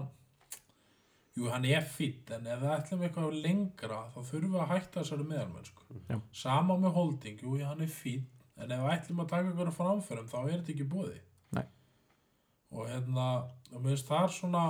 jú 1.37 1.51
hann 1.51 1.65
er 1.69 1.85
fýtt 1.87 2.31
en 2.35 2.47
ef 2.51 2.61
við 2.61 2.73
ætlum 2.75 3.03
eitthvað 3.05 3.35
lengra 3.45 3.99
þá 4.11 4.19
þurfum 4.19 4.55
við 4.55 4.63
að 4.63 4.71
hætta 4.73 5.03
þessari 5.03 5.27
meðalmennsku 5.29 6.21
sama 6.35 6.77
með 6.79 6.95
holding, 6.97 7.43
jú 7.43 7.59
hann 7.63 7.83
er 7.85 7.91
fýtt 7.91 8.47
en 8.57 8.73
ef 8.75 8.81
við 8.83 8.95
ætlum 8.95 9.21
að 9.23 9.29
taka 9.31 9.51
eitthvað 9.51 9.77
framförum 9.77 10.31
þá 10.31 10.39
er 10.41 10.55
þetta 10.57 10.73
ekki 10.75 10.89
búið 10.91 11.19
Nei. 11.55 11.65
og 12.71 12.89
hérna 12.89 13.27
og 13.71 13.77
mér 13.77 13.93
finnst 13.93 14.09
það 14.09 14.25
er 14.25 14.35
svona 14.39 14.65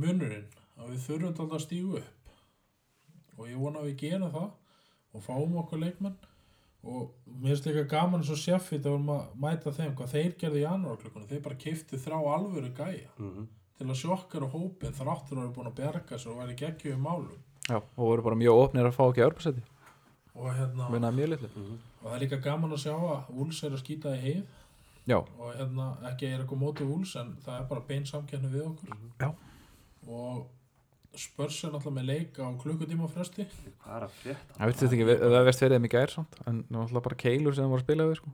munurinn 0.00 0.46
að 0.80 0.90
við 0.94 1.04
þurfum 1.06 1.28
alltaf 1.30 1.54
að 1.58 1.64
stígu 1.66 2.00
upp. 2.00 2.34
Og 3.38 3.46
ég 3.48 3.60
vona 3.60 3.80
að 3.80 3.88
við 3.90 3.96
gerum 4.04 4.32
það 4.34 4.50
og 5.14 5.24
fáum 5.26 5.56
okkur 5.62 5.80
leikmenn. 5.84 6.16
Og 6.80 7.10
mér 7.28 7.50
finnst 7.52 7.66
líka 7.68 7.84
gaman 7.90 8.22
eins 8.22 8.30
og 8.32 8.38
Sheffield 8.40 8.86
að 8.86 8.94
vorum 8.94 9.10
að 9.12 9.24
mæta 9.42 9.72
þeim 9.76 9.94
hvað 9.98 10.12
þeir 10.14 10.30
gerðu 10.40 10.60
í 10.60 10.64
janúarklukkunum 10.64 11.28
þeir 11.28 11.42
bara 11.44 11.58
kiftu 11.60 11.98
þrá 12.00 12.16
alvöru 12.36 12.70
gæja 12.76 13.10
Mhm. 13.18 13.48
til 13.78 13.86
að 13.86 13.98
sjokkar 14.00 14.44
á 14.44 14.48
hópin 14.54 14.92
þráttur 14.96 15.36
að 15.36 15.42
vera 15.44 15.52
búin 15.56 15.68
að 15.68 15.74
berga 15.76 16.16
sér 16.18 16.30
og 16.32 16.38
væri 16.40 16.56
geggju 16.56 16.94
í 16.96 17.00
málum. 17.00 17.36
Já, 17.68 17.76
og 17.76 17.84
voru 17.96 18.22
bara 18.22 18.34
mjög 18.36 18.56
opnir 18.64 18.86
að 18.88 18.96
fá 18.96 19.04
ekki 19.12 19.26
örpasetti 19.28 19.62
og 20.34 20.54
hérna 20.56 20.88
litlu. 21.28 21.48
Mhm. 21.56 21.78
og 22.02 22.10
það 22.10 22.14
er 22.16 22.20
líka 22.26 22.42
gaman 22.42 22.70
að 22.72 22.82
sjá 22.84 22.94
að 22.96 23.30
Úls 23.36 23.62
er 23.64 23.70
að 23.70 23.82
skýta 23.84 24.16
í 24.16 24.20
heið. 24.20 24.44
Já, 25.06 25.16
og 25.18 25.54
hérna 25.56 25.96
ekki 26.12 26.22
er 26.32 26.40
eitthvað 26.44 26.60
móti 26.60 26.84
Úls 26.84 27.16
en 27.20 27.36
það 27.44 27.60
er 27.60 27.64
bara 27.68 27.80
bein 27.80 28.04
samkenni 28.06 28.48
við 28.48 28.66
okkur. 28.66 28.96
Já. 29.20 29.34
Og 30.08 30.46
spörs 31.20 31.56
er 31.66 31.72
náttúrulega 31.74 31.96
með 31.98 32.06
leika 32.06 32.44
á 32.46 32.50
klukkutíma 32.62 33.08
fresti. 33.10 33.44
Hvað 33.82 33.96
er 33.96 34.04
að 34.06 34.12
frétta? 34.20 34.54
Það 34.56 34.68
veistu 34.70 34.84
þetta 34.86 34.94
ekki, 34.96 35.06
við- 35.08 35.22
það 35.24 35.44
veist 35.48 35.58
fyrir 35.64 35.74
þeim 35.76 35.88
í 35.88 35.90
gær 35.94 36.12
samt 36.14 36.36
en 36.46 36.60
náttúrulega 36.70 37.02
bara 37.08 37.18
keilur 37.24 37.54
sem 37.56 37.64
þeim 37.64 37.72
voru 37.74 37.80
að 37.82 37.86
spila 37.88 38.06
við 38.10 38.16
sko. 38.20 38.30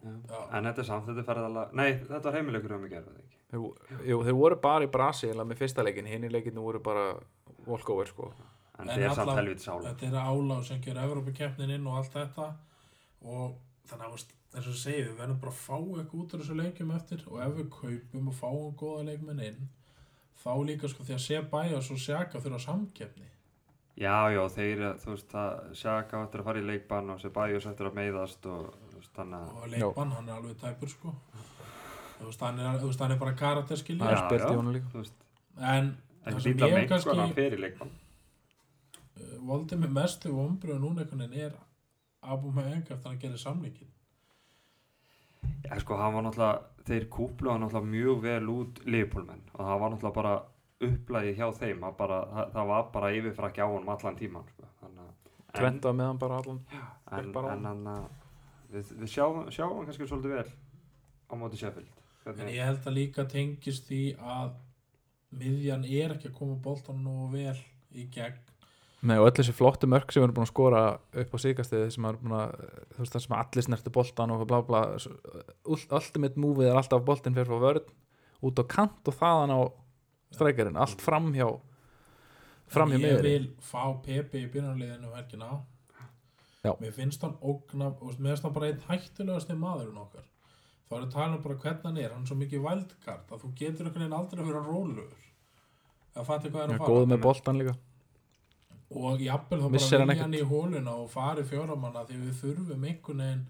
En 0.53 0.65
þetta 0.69 0.79
er 0.85 0.89
samt, 0.91 1.07
þetta 1.09 1.23
er 1.25 1.29
ferðalega 1.31 1.73
nei, 1.73 1.89
þetta 2.05 2.23
var 2.29 2.37
heimileikur 2.37 2.75
um 2.77 2.85
að 2.85 2.91
gera 2.91 3.07
þetta 3.07 3.25
ekki? 3.25 3.41
Þeir, 3.51 3.61
vo- 3.63 4.05
jú, 4.11 4.19
þeir 4.29 4.37
voru 4.43 4.61
bara 4.61 4.85
í 4.85 4.91
Brasi 4.93 5.33
með 5.33 5.57
fyrsta 5.63 5.85
leikin, 5.87 6.07
hinn 6.07 6.25
í 6.29 6.31
leikinu 6.31 6.61
voru 6.67 6.83
bara 6.85 7.07
walkover 7.67 8.07
sko. 8.13 8.33
en 8.79 8.89
En 8.91 8.93
þetta 8.99 9.11
er 9.11 9.15
samt 9.17 9.37
helviti 9.41 9.65
sála 9.65 9.95
þetta 9.95 10.07
er 10.07 10.21
áláð 10.21 10.65
sem 10.69 10.81
gerur 10.85 11.03
Evrópukeppnin 11.09 11.71
inn 11.71 11.87
og 11.87 11.97
allt 11.97 12.13
þetta. 12.13 12.53
Og 13.25 13.57
þannig 13.89 14.05
að 14.05 14.11
veist, 14.13 14.33
og 14.55 14.63
þú 14.67 14.75
segir 14.77 15.09
við 15.09 15.17
verðum 15.17 15.41
bara 15.41 15.53
að 15.53 15.63
fá 15.65 15.77
eitthvað 15.81 16.21
út 16.21 16.35
af 16.35 16.41
þessu 16.43 16.57
leikjum 16.61 16.91
eftir. 16.95 17.23
Og 17.33 17.41
ef 17.41 17.57
við 17.57 17.71
kaupum 17.73 18.29
og 18.29 18.35
fáum 18.37 18.75
góða 18.77 19.05
leikmenn 19.09 19.41
inn 19.49 19.69
þá 20.43 20.53
líka 20.69 20.91
sko 20.91 21.07
því 21.07 21.17
að 21.17 21.25
sé 21.25 21.41
bæja 21.53 21.81
svo 21.85 21.97
sjaka 22.01 22.41
þurfa 22.43 22.61
samkeppni. 22.67 23.29
Já, 23.97 24.29
já, 24.29 24.43
þeir, 24.53 24.81
þú 25.01 25.13
veist, 25.15 25.31
það 25.33 25.77
Sjaka 25.81 26.19
áttur 26.21 26.43
að 26.43 26.49
fara 26.51 26.61
í 26.61 26.65
leikbann 26.69 27.13
og 27.15 27.21
Sebajos 27.23 27.67
áttur 27.71 27.89
að 27.89 27.95
meiðast 27.97 28.49
og 28.53 28.67
þú 28.91 28.99
veist, 28.99 29.13
þannig 29.17 29.39
að 29.39 29.55
og 29.63 29.71
leikmann, 29.73 30.11
hann 30.19 30.29
er 30.29 30.35
alveg 30.37 30.59
tæpur 30.61 30.93
sko. 30.93 31.13
Þú 32.19 32.27
veist, 32.29 32.43
hann 32.45 32.61
er, 32.61 32.77
þú 32.83 32.91
veist, 32.91 33.05
hann 33.05 33.15
er 33.15 33.23
bara 33.23 33.37
karakterskilja 33.41 34.05
Það 34.05 34.13
er 34.13 34.21
Já, 34.21 34.27
í 34.37 34.43
já. 34.43 34.91
þú 34.93 35.01
veist, 35.01 35.17
en 35.73 35.89
það 36.27 36.43
sem 36.45 36.61
ég 36.61 36.77
sko, 36.77 36.91
kannski 36.93 37.17
hann 37.23 37.57
í 37.57 37.63
leikbann. 37.65 37.95
Uh, 39.17 39.33
voldi 39.49 39.81
mig 39.81 39.95
mestu 39.97 40.35
ombröðu 40.45 40.83
núna 40.83 41.07
einhvern 41.07 41.25
veginn 41.25 41.47
er 41.49 41.57
Abu 42.21 42.53
Meyeng 42.53 42.83
eftir 42.85 42.99
að 43.01 43.09
hann 43.15 43.21
gerir 43.23 43.41
Já, 45.67 45.79
sko, 45.83 45.97
hann 45.99 46.15
var 46.15 46.23
náttúrulega, 46.27 46.63
þeir 46.87 47.09
kúplu 47.11 47.51
hann 47.51 47.61
náttúrulega 47.65 47.91
mjög 47.95 48.21
vel 48.23 48.51
út 48.53 48.81
Leopoldmenn 48.87 49.43
og 49.55 49.61
það 49.67 49.81
var 49.83 49.91
náttúrulega 49.95 50.15
bara 50.21 50.35
upplægið 50.87 51.37
hjá 51.41 51.47
þeim, 51.57 51.81
það, 51.81 51.97
bara, 51.99 52.19
það, 52.35 52.53
það 52.53 52.67
var 52.71 52.87
bara 52.93 53.11
yfirfrakki 53.17 53.65
á 53.65 53.69
honum 53.73 53.89
allan 53.95 54.17
tíman, 54.21 54.45
sko, 54.53 54.69
en- 55.57 55.81
á 55.81 55.93
meðan 55.97 56.19
bara 56.21 56.37
allan. 56.43 56.61
En, 57.17 57.33
bara 57.33 57.53
en 57.57 57.65
hann 57.65 57.87
að 57.87 58.09
við, 58.73 58.91
við 59.01 59.09
sjáum, 59.15 59.47
sjáum 59.55 59.85
kannski 59.87 60.07
svolítið 60.11 60.35
vel 60.37 60.51
á 61.27 61.33
móti 61.41 61.57
Sheffield. 61.61 61.89
En 62.27 62.49
ég 62.51 62.65
held 62.67 62.85
að 62.87 62.97
líka 62.99 63.25
tengist 63.31 63.87
því 63.89 64.03
að 64.19 64.53
miðjan 65.37 65.85
er 65.87 66.15
ekki 66.17 66.29
að 66.31 66.39
koma 66.39 66.57
boltan 66.63 67.03
nú 67.05 67.29
vel 67.33 67.57
í 67.95 68.07
gegn 68.13 68.39
Nei, 69.05 69.19
og 69.21 69.27
öll 69.29 69.35
þessi 69.37 69.53
flottu 69.55 69.87
mörk 69.91 70.09
sem 70.11 70.23
við 70.23 70.25
erum 70.27 70.37
búin 70.39 70.47
að 70.47 70.51
skora 70.55 70.81
upp 71.21 71.35
á 71.37 71.39
síkastið 71.43 71.83
sem 71.93 72.07
er 72.09 72.17
búin 72.17 72.33
að, 72.39 72.55
þú 72.95 73.03
veist 73.03 73.13
það 73.17 73.25
sem 73.27 73.35
allir 73.37 73.67
snertu 73.67 73.93
boltan 73.93 74.33
og 74.33 74.45
bla 74.49 74.61
bla 74.65 74.81
ul- 74.97 75.91
ultimate 75.99 76.41
movið 76.41 76.71
er 76.71 76.79
alltaf 76.81 77.05
boltin 77.07 77.37
fyrir 77.37 77.51
frá 77.51 77.61
vörð 77.61 77.91
út 78.49 78.63
á 78.63 78.65
kant 78.73 79.11
og 79.13 79.19
þaðan 79.21 79.53
á 79.53 79.61
strækjarinn, 80.37 80.81
allt 80.81 81.05
framhjá 81.05 81.47
framhjá 82.73 82.97
En 82.97 83.05
ég 83.05 83.13
miðri 83.13 83.35
vil 83.37 83.51
fá 83.63 83.83
Pepe 84.03 84.41
í 84.43 84.49
byrjanliðinu 84.51 85.13
helgina. 85.15 85.51
Já. 86.67 86.73
mér 86.81 86.97
finnst 86.97 87.23
hann 87.23 87.37
ógna 87.47 87.93
og 87.93 88.17
mér 88.19 88.33
finnst 88.33 88.43
hann 88.49 88.55
bara 88.57 88.73
einn 88.73 88.81
hættulegasti 88.89 89.55
maðurinn 89.61 90.01
okkar. 90.03 90.25
Þá 90.89 90.97
er 90.97 91.05
að 91.05 91.13
tala 91.13 91.37
um 91.37 91.43
bara 91.45 91.59
hvernig 91.63 91.85
hann 91.87 91.99
er 92.01 92.11
hann 92.17 92.25
er 92.25 92.31
svo 92.33 92.39
mikið 92.41 92.65
vældkart 92.65 93.31
að 93.31 93.45
þú 93.45 93.53
getur 93.61 93.87
einhvern 93.87 94.03
veginn 94.03 94.17
aldrei 94.19 94.41
að 94.43 94.49
vera 94.51 94.65
rólugur 94.67 95.23
að 96.17 96.27
fatta 96.27 96.51
hvað 96.51 96.65
er 96.65 96.75
að 96.75 96.83
fara 96.83 97.07
með 97.13 97.23
boltan 97.23 97.61
líka 97.61 97.77
og 98.91 99.21
jafnvel 99.21 99.61
þá 99.61 99.71
Missir 99.71 99.99
bara 99.99 100.05
hann 100.05 100.09
vilja 100.09 100.23
hann 100.23 100.35
í 100.35 100.43
hóluna 100.51 100.93
og 101.03 101.11
fari 101.11 101.43
fjóramanna 101.45 102.05
því 102.07 102.17
við 102.23 102.35
þurfum 102.43 102.85
einhvern 102.87 103.19
veginn 103.25 103.47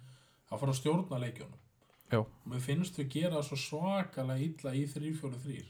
að 0.50 0.58
fara 0.60 0.72
að 0.72 0.78
stjórna 0.80 1.18
leikjunum. 1.20 1.58
Já. 2.12 2.18
og 2.20 2.28
mér 2.46 2.60
finnst 2.62 2.96
við 3.00 3.08
gera 3.10 3.42
svo 3.42 3.56
svakalega 3.58 4.38
illa 4.46 4.70
í 4.78 4.84
3-4-3 4.86 5.64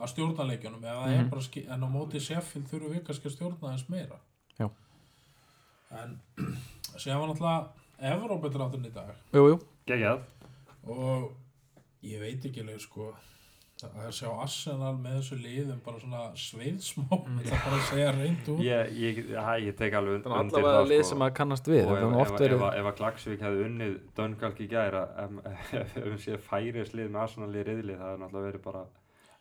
að 0.00 0.10
stjórna 0.12 0.44
leikjunum. 0.50 0.82
Eða 0.84 1.04
það 1.06 1.12
er 1.16 1.22
Mhm. 1.22 1.30
bara 1.30 1.40
ski- 1.42 1.66
en 1.68 1.80
á 1.80 1.88
móti 1.88 2.20
Sheffield 2.20 2.68
þurfum 2.68 2.92
við 2.94 3.04
kannski 3.06 3.26
að 3.28 3.36
stjórna 3.36 3.72
þess 3.74 3.88
meira. 3.88 4.18
Já. 4.58 4.70
en 5.90 6.20
séðan 7.00 7.20
var 7.20 7.28
náttúrulega 7.28 7.68
Evrópudrátturinn 8.00 8.86
í 8.86 8.92
dag. 8.94 9.14
Jú, 9.32 9.48
jú, 9.48 9.56
geggjað. 9.86 10.20
Og 10.86 11.32
ég 12.02 12.20
veit 12.20 12.44
ekki 12.44 12.60
alveg 12.62 12.80
sko 12.80 13.14
að 13.88 14.10
sjá 14.16 14.28
Arsenal 14.44 14.92
með 15.00 15.16
þessu 15.18 15.38
liðum 15.40 15.80
bara 15.84 16.00
svona 16.02 16.22
sveiðsmá 16.38 17.06
Mm. 17.30 17.38
það 17.46 17.64
bara 17.64 17.78
að 17.78 17.86
segja 17.88 18.10
reynd 18.16 18.48
út. 18.52 18.60
Ég, 18.64 18.92
ég, 19.00 19.18
ja, 19.34 19.44
ég 19.60 19.76
tek 19.78 19.96
alveg 19.98 20.18
undir 20.18 20.34
allavega 20.36 20.74
það 20.76 20.90
lið 20.90 21.02
sko. 21.02 21.08
sem 21.10 21.24
að 21.26 21.32
kannast 21.38 21.70
við 21.70 21.90
og 21.90 21.96
ef, 21.96 22.34
er 22.40 22.54
ef, 22.54 22.60
ef, 22.60 22.64
ef, 22.80 22.88
að 22.90 22.96
Klagsvík 23.00 23.44
hefði 23.46 23.64
unnið 23.68 23.96
Döngalk 24.18 24.60
í 24.60 24.68
gæra 24.70 25.02
ef, 25.24 25.40
við 25.96 26.18
séð 26.24 26.44
færis 26.46 26.94
lið 26.96 27.10
með 27.10 27.22
Arsenal 27.24 27.50
í 27.54 27.64
riðli 27.70 27.96
það 27.98 28.10
hefði 28.10 28.22
náttúrulega 28.24 28.48
verið 28.50 28.64
bara 28.66 28.84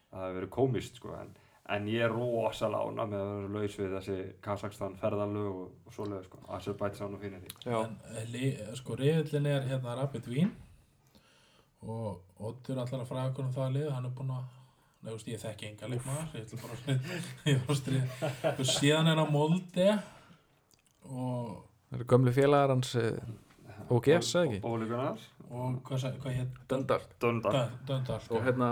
það 0.10 0.26
hefði 0.26 0.40
verið 0.40 0.52
komist 0.60 1.02
sko. 1.02 1.16
En, 1.20 1.34
en 1.70 1.90
ég 1.92 2.06
er 2.08 2.16
rosalega 2.16 2.86
ána 2.90 3.10
með 3.10 3.26
að 3.26 3.34
vera 3.36 3.52
laus 3.58 3.78
við 3.80 3.92
þessi 3.98 4.18
Kazakstan 4.46 4.98
ferðalög 5.02 5.52
og, 5.52 5.68
og 5.86 5.98
svoleið 5.98 6.26
sko. 6.30 6.42
Azerbaijan 6.58 7.18
og 7.18 7.22
finnir 7.26 7.46
því 7.46 7.76
en 7.78 8.00
eh, 8.16 8.26
li, 8.34 8.50
sko 8.80 8.98
reyðlinn 9.00 9.50
er 9.52 9.70
hérna 9.70 9.98
Rapid 10.00 10.30
Vín 10.32 10.56
og 11.88 12.46
Oddur 12.50 12.80
allar 12.80 13.04
að 13.04 13.10
fræða 13.10 13.28
okkur 13.32 13.48
um 13.48 13.54
það 13.56 13.76
lið 13.76 13.92
hann 13.96 14.08
er 14.10 14.16
búinn 14.16 14.38
að 14.38 14.48
Nei, 15.00 15.14
veist, 15.14 15.30
ég 15.32 15.40
þekki 15.40 15.68
enga 15.70 15.88
leikmaður 15.88 16.34
ég 16.36 16.42
ætla 16.44 16.58
bara 16.60 16.78
að 16.78 17.12
ég 17.54 17.60
var 17.68 17.78
strið 17.80 18.24
og 18.52 18.66
síðan 18.68 19.08
er 19.08 19.14
hann 19.16 19.22
á 19.24 19.28
Molde 19.32 19.86
og, 21.08 21.54
það 21.88 22.00
eru 22.00 22.08
gömlu 22.12 22.34
félagar 22.36 22.74
hans 22.74 22.90
eh, 23.00 23.30
OGS, 23.90 24.34
eða 24.36 24.50
ekki? 24.50 24.60
Og 25.50 25.78
hvað, 25.88 26.28
hétt 26.36 26.60
Döndal 26.70 27.00
Döndal 27.24 27.62
Döndal 27.88 28.20
og 28.28 28.44
hérna. 28.46 28.68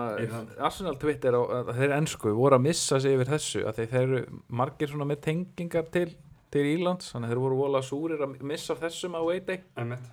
Arsenal 0.68 1.00
Twitter 1.02 1.40
og 1.40 1.56
að 1.62 1.72
þeir 1.80 1.96
ennsku 1.96 2.36
voru 2.38 2.60
að 2.60 2.68
missa 2.68 3.00
sig 3.02 3.16
yfir 3.16 3.32
þessu 3.32 3.64
að 3.64 3.80
þeir, 3.80 3.90
þeir 3.94 4.04
eru 4.04 4.22
margir 4.60 4.92
svona 4.92 5.08
með 5.10 5.24
tengingar 5.30 5.88
til, 5.96 6.12
til 6.54 6.68
Írlands 6.76 7.16
þannig 7.16 7.32
að 7.32 7.34
þeir 7.34 7.44
voru 7.48 7.64
vola 7.64 7.82
súrir 7.88 8.28
að 8.28 8.38
missa 8.52 8.76
þessum 8.78 9.16
á 9.16 9.22
Wayday 9.24 9.64
Einmitt. 9.80 10.12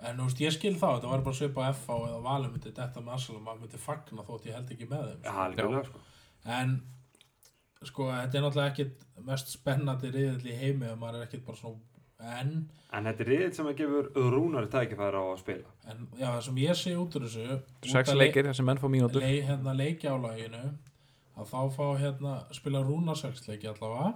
En 0.00 0.18
þú 0.20 0.26
veist, 0.28 0.42
ég 0.44 0.52
skil 0.56 0.74
þá, 0.76 0.86
þetta 0.96 1.10
var 1.12 1.24
bara 1.24 1.38
svipa 1.38 1.64
á 1.64 1.72
FH 1.72 1.96
eða 2.10 2.20
Valur 2.26 2.52
myndi 2.52 2.72
detta 2.76 3.00
með 3.00 3.16
Arsenal 3.16 3.40
og 3.40 3.46
maður 3.46 3.62
myndi 3.64 3.80
fagna 3.80 4.26
þótt 4.26 4.46
ég 4.50 4.58
held 4.58 4.72
ekki 4.76 4.88
með 4.90 5.04
þeim 5.10 5.22
Já, 5.24 5.30
sko. 5.32 5.44
algjörlega 5.46 5.84
sko. 5.90 6.02
En 6.56 6.74
sko, 7.86 8.08
þetta 8.12 8.38
er 8.38 8.44
náttúrulega 8.46 8.72
ekkit 8.72 9.06
mest 9.26 9.52
spennandi 9.54 10.10
riðill 10.14 10.50
í 10.52 10.56
heimi 10.60 10.90
og 10.92 10.98
maður 11.00 11.20
er 11.22 11.28
ekkit 11.28 11.46
bara 11.46 11.60
svona 11.60 11.80
en, 12.40 12.52
En 12.96 13.04
þetta 13.08 13.24
er 13.24 13.30
riðill 13.32 13.54
sem 13.56 13.70
að 13.70 13.80
gefur 13.80 14.10
rúnari 14.32 14.68
tækifæri 14.72 15.20
á 15.20 15.24
að 15.26 15.40
spila. 15.42 15.72
En 15.90 16.04
já, 16.16 16.28
það 16.28 16.42
sem 16.46 16.60
ég 16.62 16.78
sé 16.80 16.92
út 16.96 17.16
úr 17.18 17.26
þessu 17.26 17.96
af 18.00 18.12
leikir 18.16 18.48
þessi 18.48 18.64
menn 18.64 18.80
fá 18.80 18.86
mínútur. 18.88 19.24
lei, 19.24 19.40
hérna, 19.44 19.74
leikjálæginu 19.76 20.62
að 21.36 21.50
þá 21.50 21.58
fá 21.76 21.86
hérna 22.00 22.36
spila 22.56 22.80
rúna 22.86 23.16
sex 23.18 23.44
leiki 23.48 23.68
allavega. 23.68 24.14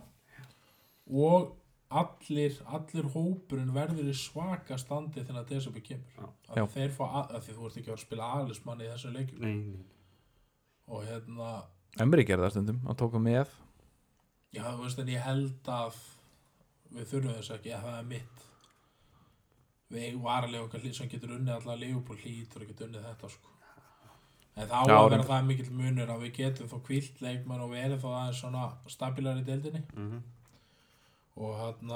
Og 1.10 1.50
allir, 1.90 2.58
allir 2.70 3.08
hópurinn 3.14 3.72
verður 3.74 4.10
í 4.10 4.14
svaka 4.14 4.78
standi 4.78 5.24
þegar 5.26 5.48
desember 5.48 5.82
kemur. 5.82 6.12
Já. 6.16 6.28
að 6.50 6.60
Já. 6.60 6.66
þeir 6.76 6.92
fá, 6.94 7.04
að, 7.08 7.34
að 7.36 7.46
því 7.46 7.56
þú 7.56 7.66
ert 7.66 7.80
ekki 7.80 7.90
að 7.90 7.96
að 7.96 8.04
spila 8.04 8.28
alismann 8.38 8.84
í 8.84 8.90
þessu 8.92 9.14
leikjum. 9.16 9.42
Nei, 9.42 9.56
nei 9.74 9.98
og 10.90 11.04
hérna, 11.06 11.50
Emri 12.02 12.24
gerði 12.26 12.46
það 12.46 12.54
stundum, 12.54 12.80
hann 12.86 12.98
tók 12.98 13.12
hann 13.14 13.26
með. 13.26 13.52
Já 14.54 14.64
þú 14.66 14.80
veist 14.82 14.98
en 15.02 15.10
ég 15.12 15.22
held 15.22 15.68
að 15.70 15.98
við 16.90 17.06
þurfum 17.12 17.36
þess 17.36 17.54
ekki 17.54 17.74
að 17.74 17.84
það 17.86 17.98
er 18.00 18.08
mitt. 18.10 18.42
Við 19.90 20.06
eigum 20.06 20.26
varlega 20.26 20.64
okkar 20.66 20.82
hlýt 20.84 20.98
sem 20.98 21.10
getur 21.10 21.34
unnið 21.34 21.56
allavega 21.56 21.84
leifupól 21.84 22.18
hlýtur 22.22 22.64
og 22.64 22.70
getur 22.70 22.88
unnið 22.88 23.06
þetta 23.08 23.30
sko. 23.34 23.54
En 24.58 24.66
það 24.66 24.74
á 24.74 24.82
Já, 24.82 24.94
að 24.94 25.04
vera 25.04 25.14
reyndar. 25.14 25.28
það 25.30 25.48
mikill 25.50 25.70
munur 25.78 26.12
að 26.14 26.24
við 26.24 26.32
getum 26.40 26.70
þó 26.70 26.76
kvilt 26.86 27.22
leikmann 27.22 27.62
og 27.64 27.72
verið 27.74 28.02
þó 28.02 28.08
aðeins 28.10 28.42
svona 28.42 28.64
stabilar 28.90 29.38
í 29.40 29.46
deildinni. 29.46 29.82
Mm 29.94 30.20
og 31.40 31.56
hann 31.60 31.92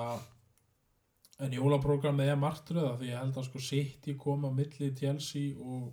en 1.44 1.54
jólaprógrammið 1.56 2.30
er 2.32 2.38
martröða 2.40 2.96
því 3.00 3.08
ég 3.10 3.18
held 3.20 3.38
að 3.40 3.48
sko 3.48 3.62
City 3.68 4.14
koma 4.18 4.50
á 4.50 4.56
milli 4.56 4.90
Chelsea 4.98 5.54
og 5.58 5.92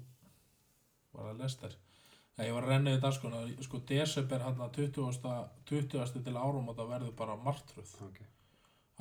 var 1.14 1.32
að 1.34 1.42
lesta 1.46 1.72
Nei, 2.38 2.46
ég 2.48 2.54
var 2.56 2.64
að 2.64 2.70
renna 2.72 2.94
í 2.96 3.00
dag 3.04 3.14
sko, 3.14 3.30
sko 3.62 3.80
desember 3.90 4.42
hann 4.46 4.62
að 4.64 4.78
20. 4.78 5.18
20. 5.70 6.22
til 6.26 6.36
árum 6.40 6.70
og 6.72 6.78
það 6.78 6.92
verður 6.94 7.16
bara 7.20 7.36
martröð 7.38 7.92
Ok. 8.08 8.22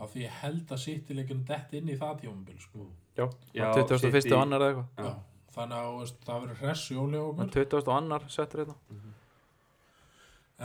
af 0.03 0.11
því 0.13 0.25
ég 0.25 0.39
held 0.43 0.73
að 0.75 0.83
City 0.85 1.15
leikunum 1.15 1.45
dett 1.47 1.73
inn 1.79 1.89
í 1.89 1.97
það 2.01 2.21
tímabil 2.25 2.59
sko. 2.61 2.89
Já, 3.17 3.29
Já, 3.55 3.71
21. 3.77 4.11
City- 4.23 4.35
og 4.35 4.43
annar 4.43 4.61
eða 4.67 4.83
eitthvað 4.97 5.21
þannig 5.55 5.77
að 5.79 5.95
veist, 6.01 6.19
það 6.27 6.43
verður 6.43 6.61
hress 6.65 6.91
jóli 6.91 7.21
á 7.21 7.25
okkur 7.29 7.51
20. 7.55 7.87
og 7.87 7.97
annar 7.97 8.27
settur 8.29 8.65
hérna 8.65 8.77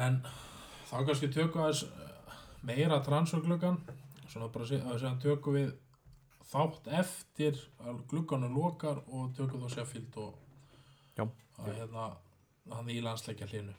en 0.06 0.20
þá 0.90 0.96
kannski 1.08 1.30
tökum 1.34 1.62
aðeins 1.64 1.86
meira 2.66 3.00
transfergluggan 3.06 3.78
svona 4.30 4.50
bara 4.52 4.66
sé- 4.66 4.82
að 4.84 5.00
segja 5.00 5.16
tökum 5.22 5.54
við 5.60 5.74
þátt 6.52 6.88
eftir 7.00 7.60
að 7.86 8.02
glugganu 8.12 8.50
lokar 8.54 9.02
og 9.08 9.34
tökum 9.38 9.62
þú 9.66 9.70
Sheffield 9.76 10.18
og 10.18 10.34
Já. 11.18 11.26
að 11.60 11.74
hérna 11.80 12.08
hann 12.76 12.90
í 12.90 13.00
landsleikja 13.02 13.48
hlinu. 13.52 13.74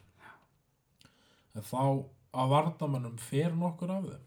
En 1.55 1.61
þá 1.65 1.81
að 2.37 2.49
vardamannum 2.53 3.17
fer 3.19 3.51
nokkur 3.57 3.91
af 3.91 4.07
þeim? 4.07 4.23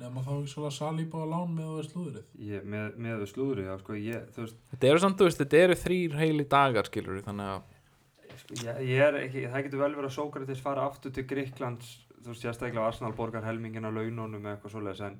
Nema 0.00 0.22
þá 0.24 0.30
ekki 0.38 0.50
svolítið 0.54 0.76
salíba 0.78 1.20
á 1.20 1.26
lán 1.28 1.50
með 1.52 1.72
og 1.76 1.84
slúðrið 1.90 2.28
Ég, 2.40 2.62
með, 2.64 2.94
með 3.04 3.18
við 3.20 3.28
slúðri, 3.34 3.64
já, 3.68 3.74
sko, 3.82 3.96
ég, 4.00 4.30
veist, 4.38 4.56
Þetta 4.72 4.88
eru 4.88 5.02
samt, 5.02 5.18
þú 5.20 5.26
veist, 5.28 5.40
þetta 5.42 5.58
eru 5.66 5.76
þrýr 5.82 6.14
heili 6.22 6.46
dagar 6.54 6.88
skilur 6.88 7.20
þannig 7.26 7.50
að 7.52 8.38
sko, 8.40 8.56
ég, 8.64 8.80
ég 8.88 9.02
er 9.04 9.18
ekki, 9.20 9.42
það 9.52 9.66
getur 9.66 9.82
vel 9.82 9.90
verið 9.98 10.08
að 10.08 10.16
Sókrates 10.16 10.62
fara 10.64 10.86
aftur 10.88 11.12
til 11.18 11.26
Gríklands, 11.28 11.90
þú 12.20 12.32
veist, 12.34 12.44
sérstaklega 12.44 12.86
Arsenal 12.86 13.14
borgar 13.16 13.46
helmingin 13.46 13.88
á 13.88 13.90
laununum 13.90 14.44
eða 14.44 14.56
eitthvað 14.56 14.74
svoleiðis, 14.74 15.02
en 15.06 15.18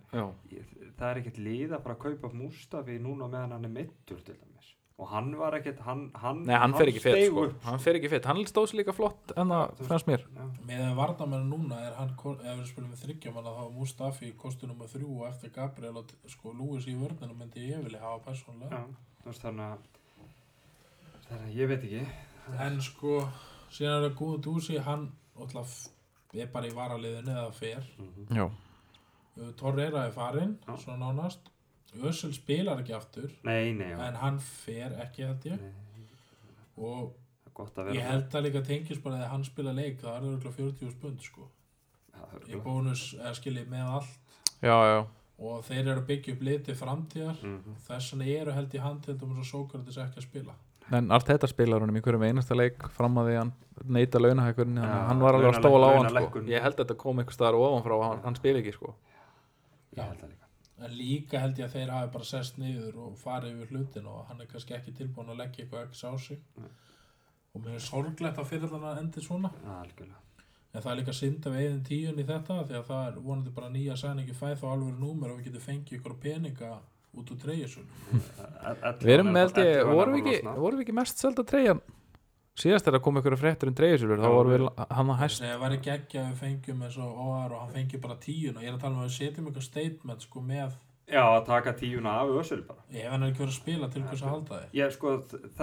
ég, 0.53 0.71
það 0.99 1.09
er 1.11 1.21
ekkert 1.23 1.43
lið 1.47 1.75
að 1.77 1.85
bara 1.87 2.01
kaupa 2.05 2.31
Mustafi 2.37 2.99
núna 3.01 3.29
meðan 3.31 3.57
hann 3.57 3.69
er 3.69 3.75
mittur 3.79 4.21
til 4.25 4.37
dæmis. 4.37 4.75
Og 5.01 5.09
hann 5.09 5.31
var 5.41 5.55
ekkert, 5.57 5.79
hann, 5.87 6.03
hann, 6.21 6.43
nei, 6.45 6.57
hann 6.61 6.75
fer 6.77 6.91
ekki 6.91 7.01
fett 7.01 7.23
sko. 7.31 7.47
upp. 7.49 7.63
Hann 7.65 7.81
fer 7.81 7.97
ekki 7.97 8.11
fett, 8.13 8.27
hann 8.29 8.41
stóð 8.45 8.67
sér 8.69 8.83
líka 8.83 8.93
flott 8.93 9.33
en 9.33 9.49
það 9.55 9.79
fannst 9.89 10.11
mér 10.11 10.27
Já, 10.27 10.43
með 10.69 10.83
að 10.85 10.99
vardamenn 10.99 11.47
núna 11.49 11.79
er 11.87 11.95
hann 11.97 12.11
ef 12.13 12.59
við 12.59 12.67
spilum 12.69 12.91
með 12.93 13.07
þryggjamanna 13.07 13.55
þá 13.57 13.63
er 13.63 13.71
Mustafi 13.79 14.29
kostu 14.43 14.69
nummer 14.69 14.91
þrjú 14.93 15.15
og 15.23 15.31
eftir 15.31 15.55
Gabriel 15.55 16.03
og 16.03 16.13
sko 16.29 16.53
Lewis 16.53 16.85
í 16.85 16.99
vörninu 17.01 17.33
myndi 17.39 17.65
ég 17.71 17.81
vilja 17.87 18.03
hafa 18.03 18.21
persónlega 18.27 18.83
að, 18.83 19.41
þannig 19.41 19.65
að 21.49 21.57
ég 21.57 21.73
veit 21.73 21.81
ekki. 21.81 22.05
en 22.61 22.77
sko 22.85 23.23
síðan 23.73 23.97
er 24.03 24.07
það 24.11 24.21
góð 24.21 24.37
dúsi 24.51 24.79
hann 24.85 25.09
alltaf 25.41 25.79
er 26.35 26.51
bara 26.53 26.69
í 26.69 26.75
varaliðinu 26.75 27.33
eða 27.35 27.53
fer. 27.55 27.87
Mhm. 27.99 28.27
Já, 28.37 28.45
uh, 28.47 29.53
Torreira 29.59 30.07
er 30.07 30.13
farinn 30.15 30.59
svo 30.79 30.97
nánast. 30.97 31.51
Ösel 31.91 32.31
spilar 32.33 32.79
ekki 32.79 32.95
aftur 32.95 33.33
Nei, 33.43 33.73
nei, 33.75 33.91
en 33.91 34.15
hann 34.15 34.39
fer 34.39 34.93
ekki 35.03 35.25
held 35.27 35.43
ég. 35.51 35.59
Og 36.79 37.17
er 37.59 37.65
að 37.67 37.85
vera 37.85 37.97
ég 37.97 38.07
held 38.07 38.35
að 38.35 38.45
líka 38.47 38.63
tengis 38.65 39.01
bara 39.03 39.17
að 39.25 39.33
hann 39.33 39.45
spila 39.45 39.73
leik 39.73 39.99
það 40.01 40.15
er 40.17 40.29
örgulega 40.29 40.57
40 40.57 40.93
spund 40.95 41.21
sko. 41.21 41.49
Er 42.15 42.47
í 42.47 42.61
bónus 42.63 43.15
eða 43.19 43.35
skiljið 43.35 43.67
með 43.73 43.91
allt. 43.97 44.39
Já, 44.63 44.77
já, 44.87 45.07
og 45.41 45.65
þeir 45.65 45.83
eru 45.83 46.01
að 46.01 46.07
byggja 46.07 46.35
upp 46.35 46.43
liti 46.47 46.75
framtíðar. 46.77 47.43
Mhm. 47.43 47.77
þess 47.89 48.13
vegna 48.13 48.27
eru 48.41 48.53
held 48.53 48.75
í 48.75 48.79
handhildum 48.79 49.39
og 49.39 49.45
Sókratis 49.45 49.97
ekki 49.99 50.21
að 50.21 50.29
spila 50.29 50.55
en 50.97 51.11
allt 51.15 51.29
þetta 51.31 51.49
spilar 51.51 51.81
honum 51.85 51.97
í 51.97 52.03
hverjum 52.05 52.25
einasta 52.27 52.57
leik 52.59 52.83
fram 52.97 53.19
að 53.23 53.29
því 53.31 53.37
hann 53.39 53.53
neita 53.97 54.21
launahækurinn 54.21 54.81
Já, 54.81 54.85
að 54.89 55.07
hann 55.11 55.21
var 55.25 55.39
alveg 55.39 55.51
að 55.53 55.59
stóla 55.61 55.87
á 55.87 55.93
hann 55.99 56.21
sko. 56.27 56.43
ég 56.51 56.63
held 56.65 56.75
að 56.77 56.83
þetta 56.85 56.97
kom 57.05 57.19
einhver 57.23 57.37
staðar 57.37 57.59
ofanfrá 57.61 57.97
og 57.97 58.05
hann, 58.09 58.23
hann 58.27 58.39
spila 58.39 58.59
ekki 58.63 58.75
sko. 58.77 58.95
Ég 59.97 60.03
held 60.05 60.21
það 60.21 60.33
líka. 60.33 60.47
en 60.81 60.95
líka 60.97 61.41
held 61.45 61.59
ég 61.61 61.67
að 61.69 61.75
þeir 61.77 61.91
hafi 61.95 62.13
bara 62.17 62.25
sest 62.31 62.59
niður 62.59 62.99
og 63.05 63.17
farið 63.21 63.57
yfir 63.63 63.75
hlutin 63.77 64.07
og 64.11 64.25
hann 64.31 64.41
er 64.41 64.49
kannski 64.51 64.75
ekki 64.79 64.95
tilbúin 64.97 65.29
að 65.35 65.41
leggja 65.43 65.65
eitthvað 65.65 65.87
ekki 65.87 66.09
á 66.09 66.13
sig 66.27 66.39
Nei. 66.57 66.71
og 67.55 67.65
mér 67.65 67.75
er 67.77 67.85
sorglegt 67.85 68.39
að 68.41 68.49
fyrir 68.53 68.71
þannig 68.73 68.91
að 68.91 69.01
endi 69.03 69.25
svona 69.27 69.51
Já, 69.61 69.75
algjörlega. 69.83 70.21
en 70.73 70.83
það 70.83 70.93
er 70.93 70.99
líka 71.03 71.13
synd 71.19 71.47
að 71.51 71.57
við 71.59 71.67
eigin 71.67 71.85
tíun 71.91 72.23
í 72.23 72.27
þetta 72.31 72.57
því 72.71 72.79
að 72.81 72.87
það 72.89 73.05
er 73.11 73.19
vonandi 73.27 73.51
bara 73.59 73.69
nýja 73.75 73.97
sæningi 74.01 74.37
fæð 74.41 74.57
þá 74.63 74.67
alveg 74.73 74.99
númer 75.05 75.31
og 75.35 75.39
við 75.41 75.51
getum 75.51 75.67
fengið 75.69 75.99
ykkur 75.99 76.17
peninga 76.25 76.73
út 77.19 77.31
úr 77.35 77.39
treyjusun 77.43 77.87
við 79.01 79.15
erum 79.17 79.33
með 79.35 79.57
ég, 79.63 79.81
vorum 79.89 80.15
við 80.19 80.29
ekki, 80.35 80.53
vorum 80.61 80.79
við 80.79 80.85
ekki 80.87 80.95
mest 81.01 81.19
selda 81.23 81.45
treyjan? 81.47 81.81
Síðast 82.61 82.89
er 82.91 82.97
að 82.99 83.03
koma 83.07 83.21
ykkur 83.23 83.37
fréttur 83.41 83.71
um 83.71 83.75
treyjusölur 83.79 84.21
þá 84.21 84.29
vorum 84.35 84.53
við 84.53 84.61
við- 84.67 84.87
hann 84.99 85.11
að 85.15 85.19
hæst. 85.23 85.41
að 85.43 85.53
það 85.55 85.61
væri 85.65 85.79
geggja 85.87 86.21
að 86.23 86.31
við 86.31 86.41
fengjum 86.45 86.83
eins 86.87 86.99
og 87.01 87.19
OR 87.25 87.53
og 87.55 87.61
hann 87.63 87.75
fengi 87.79 88.01
bara 88.03 88.17
tíun 88.21 88.57
og 88.59 88.63
ég 88.63 88.69
er 88.69 88.75
að 88.77 88.81
tala 88.85 88.95
um 88.95 89.03
að 89.05 89.09
við 89.09 89.17
setjum 89.17 89.51
ykkur 89.51 89.67
statement 89.67 90.27
sko 90.27 90.41
með 90.45 90.79
Já, 91.11 91.23
að 91.27 91.47
taka 91.47 91.73
tíuna 91.75 92.11
af 92.21 92.29
Ösul 92.39 92.61
bara. 92.67 92.83
ef 92.93 93.11
hann 93.11 93.23
er 93.23 93.31
ekki 93.33 93.43
verið 93.43 93.55
að 93.55 93.61
spila 93.63 93.89
til 93.91 94.03
hvers 94.03 94.21
að 94.23 94.31
halda 94.35 94.59
þið 94.61 94.77
Ég, 94.79 94.93
sko, 94.95 95.15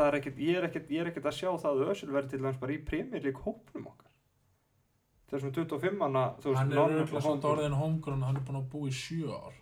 er 0.08 0.18
ekkit, 0.18 0.38
ég, 0.44 0.58
er 0.58 0.66
ekkit, 0.68 0.90
ég 0.92 1.00
er 1.06 1.12
ekkit 1.12 1.30
að 1.30 1.38
sjá 1.38 1.50
það 1.54 1.72
að 1.78 1.92
Ösul 1.94 2.10
verði 2.12 2.30
til 2.34 2.40
dæmis 2.42 2.60
bara 2.60 2.74
í 2.76 2.82
Premier 2.90 3.24
League 3.24 3.44
hópnum 3.46 3.86
okkar. 3.88 4.10
Þessum 5.32 5.54
25 5.56 5.98
manna, 6.02 6.26
hann 6.56 6.72
er 6.72 6.82
auðvitað 6.82 7.78
homegrown 7.80 8.24
hann 8.28 8.36
er 8.42 8.44
búin 8.48 8.60
að 8.60 8.68
búa 8.74 8.88
í 8.88 8.96
sjö 8.96 9.32
ár 9.32 9.56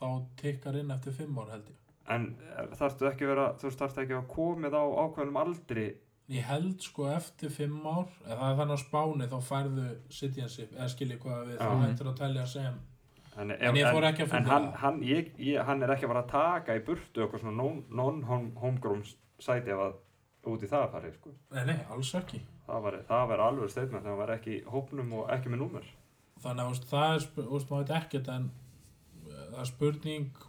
þá 0.00 0.06
tikkar 0.40 0.76
inn 0.80 0.90
eftir 0.94 1.12
fimm 1.12 1.38
ár 1.38 1.50
held 1.56 1.68
ég 1.72 1.76
En 2.08 2.22
eh, 2.40 2.68
þarftu 2.78 3.04
ekki 3.10 3.26
vera, 3.28 3.50
þú 3.60 3.70
þarftu 3.76 4.00
ekki 4.04 4.14
að 4.16 4.28
komið 4.32 4.76
á 4.80 4.84
ákveðnum 5.04 5.36
aldri. 5.42 5.88
ég 6.28 6.44
held 6.48 6.80
sko 6.84 7.06
eftir 7.12 7.50
fimm 7.52 7.80
ár 7.86 8.08
eða 8.26 8.38
það 8.38 8.50
er 8.52 8.56
þannig 8.60 8.76
á 8.76 8.84
spáni 8.84 9.28
þá 9.28 9.38
færðu 9.50 9.84
citizenship 10.12 10.72
eða 10.76 10.88
skiljið 10.94 11.18
hvað 11.24 11.46
við 11.50 11.58
þá 11.58 11.72
hættir 11.84 12.08
að 12.12 12.16
telja 12.22 12.46
sem 12.46 12.78
En, 13.38 13.52
En 13.54 13.76
ég 13.78 13.86
fór 13.94 14.02
ekki 14.08 14.24
að 14.24 14.26
En 14.26 14.30
finna 14.32 14.48
það. 14.58 14.72
hann, 14.82 14.96
ég, 15.06 15.28
ég, 15.38 15.60
hann 15.68 15.82
er 15.86 15.92
ekki 15.94 16.08
að 16.08 16.10
fara 16.10 16.22
að 16.24 16.30
taka 16.32 16.74
í 16.74 16.80
burtu 16.88 17.22
eitthvað 17.22 17.40
svona 17.44 17.56
non- 17.62 17.84
non-homegrown 18.00 19.04
sæti 19.38 19.70
ef 19.70 19.78
að 19.84 19.94
út 20.48 20.62
í 20.64 20.70
það 20.70 20.82
að 20.86 20.90
fara, 20.96 21.12
sko. 21.14 21.30
nei, 21.54 21.64
nei, 21.68 21.76
alls 21.92 22.14
ekki 22.18 22.40
Það 22.68 22.82
var, 22.84 22.96
það 23.08 23.28
var 23.30 23.40
alveg 23.46 23.70
statement 23.70 24.02
þegar 24.04 24.10
hann 24.16 24.18
var 24.24 24.32
ekki 24.34 24.56
hópnum 24.72 25.12
og 25.20 25.30
ekki 25.36 25.52
með 25.52 25.60
númer. 25.62 25.84
þannig 26.42 26.64
að 26.72 26.82
það 26.90 27.14
er, 27.14 27.28
þú 27.36 27.46
veist, 27.52 27.70
maður 27.70 27.84
veit 27.86 27.94
ekkert 28.02 28.28
en 28.34 28.50
það 29.58 29.64
er 29.64 29.70
spurning 29.72 30.44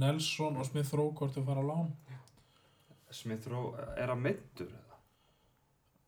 Nelson 0.00 0.56
og 0.56 0.66
Smith 0.68 0.94
Rowe 0.94 1.12
hvort 1.18 1.34
þau 1.34 1.44
fara 1.48 1.64
á 1.64 1.66
lán 1.66 1.92
Smith 3.14 3.48
Rowe, 3.50 3.78
er 3.98 4.14
meittur 4.18 4.70
eða? 4.70 4.98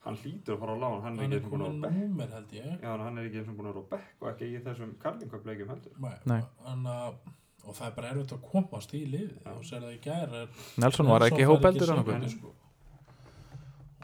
Hann 0.06 0.18
hlýtur 0.22 0.54
að 0.54 0.60
fara 0.62 0.74
á 0.74 0.78
lán, 0.78 1.00
hann 1.02 1.18
er 1.18 1.24
hann 1.24 1.34
ekki 1.34 1.36
er 1.36 1.50
búin 1.50 1.64
komin 1.64 1.88
að 1.88 1.96
númer 1.98 2.34
held 2.36 2.54
ég 2.54 2.68
Já, 2.78 2.92
hann 3.02 3.18
er 3.18 3.26
ekki 3.26 3.40
eins 3.42 3.50
og 3.50 3.58
búin 3.58 3.70
að 3.70 3.74
vera 3.74 3.82
á 3.82 3.90
bekk 3.96 4.22
og 4.22 4.28
ekki 4.30 4.50
í 4.52 4.60
þessum 4.62 4.92
karlingköpleikjum 5.02 5.72
heldur. 5.74 5.96
Nei. 6.04 6.14
Nei. 6.30 6.38
En, 6.70 6.86
uh, 6.86 7.34
og 7.66 7.74
það 7.74 7.88
er 7.88 7.96
bara 7.98 8.12
erfitt 8.14 8.34
að 8.36 8.44
komast 8.52 8.94
í 8.94 9.02
liðið 9.10 9.40
Já. 9.40 9.50
og 9.56 9.66
sér 9.66 9.82
það 9.82 9.96
í 9.96 10.00
gær 10.06 10.36
er 10.40 10.64
Nelson 10.84 11.10
var 11.10 11.26
ekki 11.26 11.48
hópeldur 11.50 11.94
sko. 12.30 12.54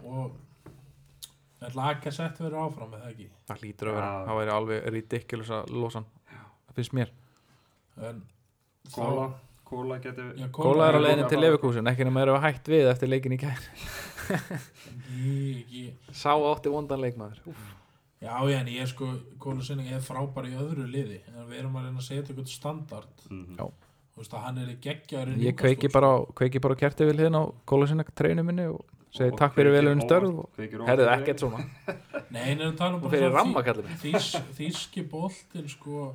og 0.03 0.41
en 1.63 1.77
Lacazette 1.79 2.43
verður 2.43 2.65
áfram 2.67 2.91
með 2.91 3.05
það 3.05 3.13
ekki 3.15 3.29
það 3.47 3.63
lítur 3.63 3.93
að 3.93 3.99
vera, 4.01 4.13
það 4.27 4.41
væri 4.41 4.55
alveg 4.57 4.87
ridiculous 4.97 5.53
að 5.55 5.75
losa 5.77 6.01
hann 6.01 6.09
það 6.67 6.81
finnst 6.81 6.97
mér 6.99 7.13
en 8.01 8.23
Kóla, 8.95 9.27
Kóla 9.65 9.99
getur... 10.03 10.33
Já, 10.37 10.49
Kóla 10.53 10.89
er 10.89 10.95
á 10.95 10.99
Kóla- 10.99 11.05
leiðinu 11.07 11.29
til 11.31 11.41
Leverkusen 11.41 11.87
ekki 11.93 12.05
nema 12.09 12.23
eru 12.25 12.35
að 12.37 12.45
hætt 12.49 12.71
við 12.73 12.89
eftir 12.93 13.09
leikin 13.13 13.37
í 13.37 13.41
kær 13.41 13.61
sá 16.13 16.33
átti 16.35 16.73
vondan 16.73 17.01
leikmaður. 17.03 17.41
Úff. 17.53 17.63
Já, 18.23 18.37
já, 18.47 18.59
en 18.61 18.69
ég 18.71 18.87
sko, 18.91 19.09
Kóla 19.43 19.65
Sinning 19.67 19.91
er 19.93 20.03
frábær 20.05 20.47
í 20.47 20.53
öðru 20.55 20.85
liði. 20.87 21.19
En 21.33 21.47
við 21.51 21.59
erum 21.63 21.79
að 21.81 21.89
reyna 21.89 21.99
að 22.03 22.07
setja 22.07 22.23
eitthvað 22.23 22.53
standard. 22.53 23.25
Mhm. 23.29 23.57
Já. 23.59 23.67
Þú 24.13 24.21
veist 24.21 24.35
að 24.37 24.43
hann 24.45 24.59
er 24.61 24.69
í 24.69 24.77
geggjaður 24.85 25.39
ég 25.41 25.55
kveiki 25.57 25.89
bara, 25.93 26.11
kveiki 26.37 26.61
bara 26.61 26.75
kerti 26.77 27.07
við 27.09 27.17
hliðin 27.17 27.39
á 27.41 27.45
Kóla 27.67 27.89
sinna 27.89 28.05
treinu 28.05 28.45
minni 28.45 28.67
og 28.69 28.83
segi 29.13 29.33
Og 29.33 29.39
takk 29.41 29.55
fyrir 29.57 29.73
velun 29.73 30.03
störf 30.05 30.29
og 30.43 30.51
fyrir 30.59 31.09
ekkert 31.17 31.41
svona. 31.41 31.65
Nei, 32.31 32.53
en 32.53 32.61
erum 32.61 32.77
tala 32.77 32.99
um 32.99 33.07
og 33.07 33.11
bara 33.11 33.89
Þýski 34.05 35.07
boltinn 35.09 35.69
sko 35.73 36.13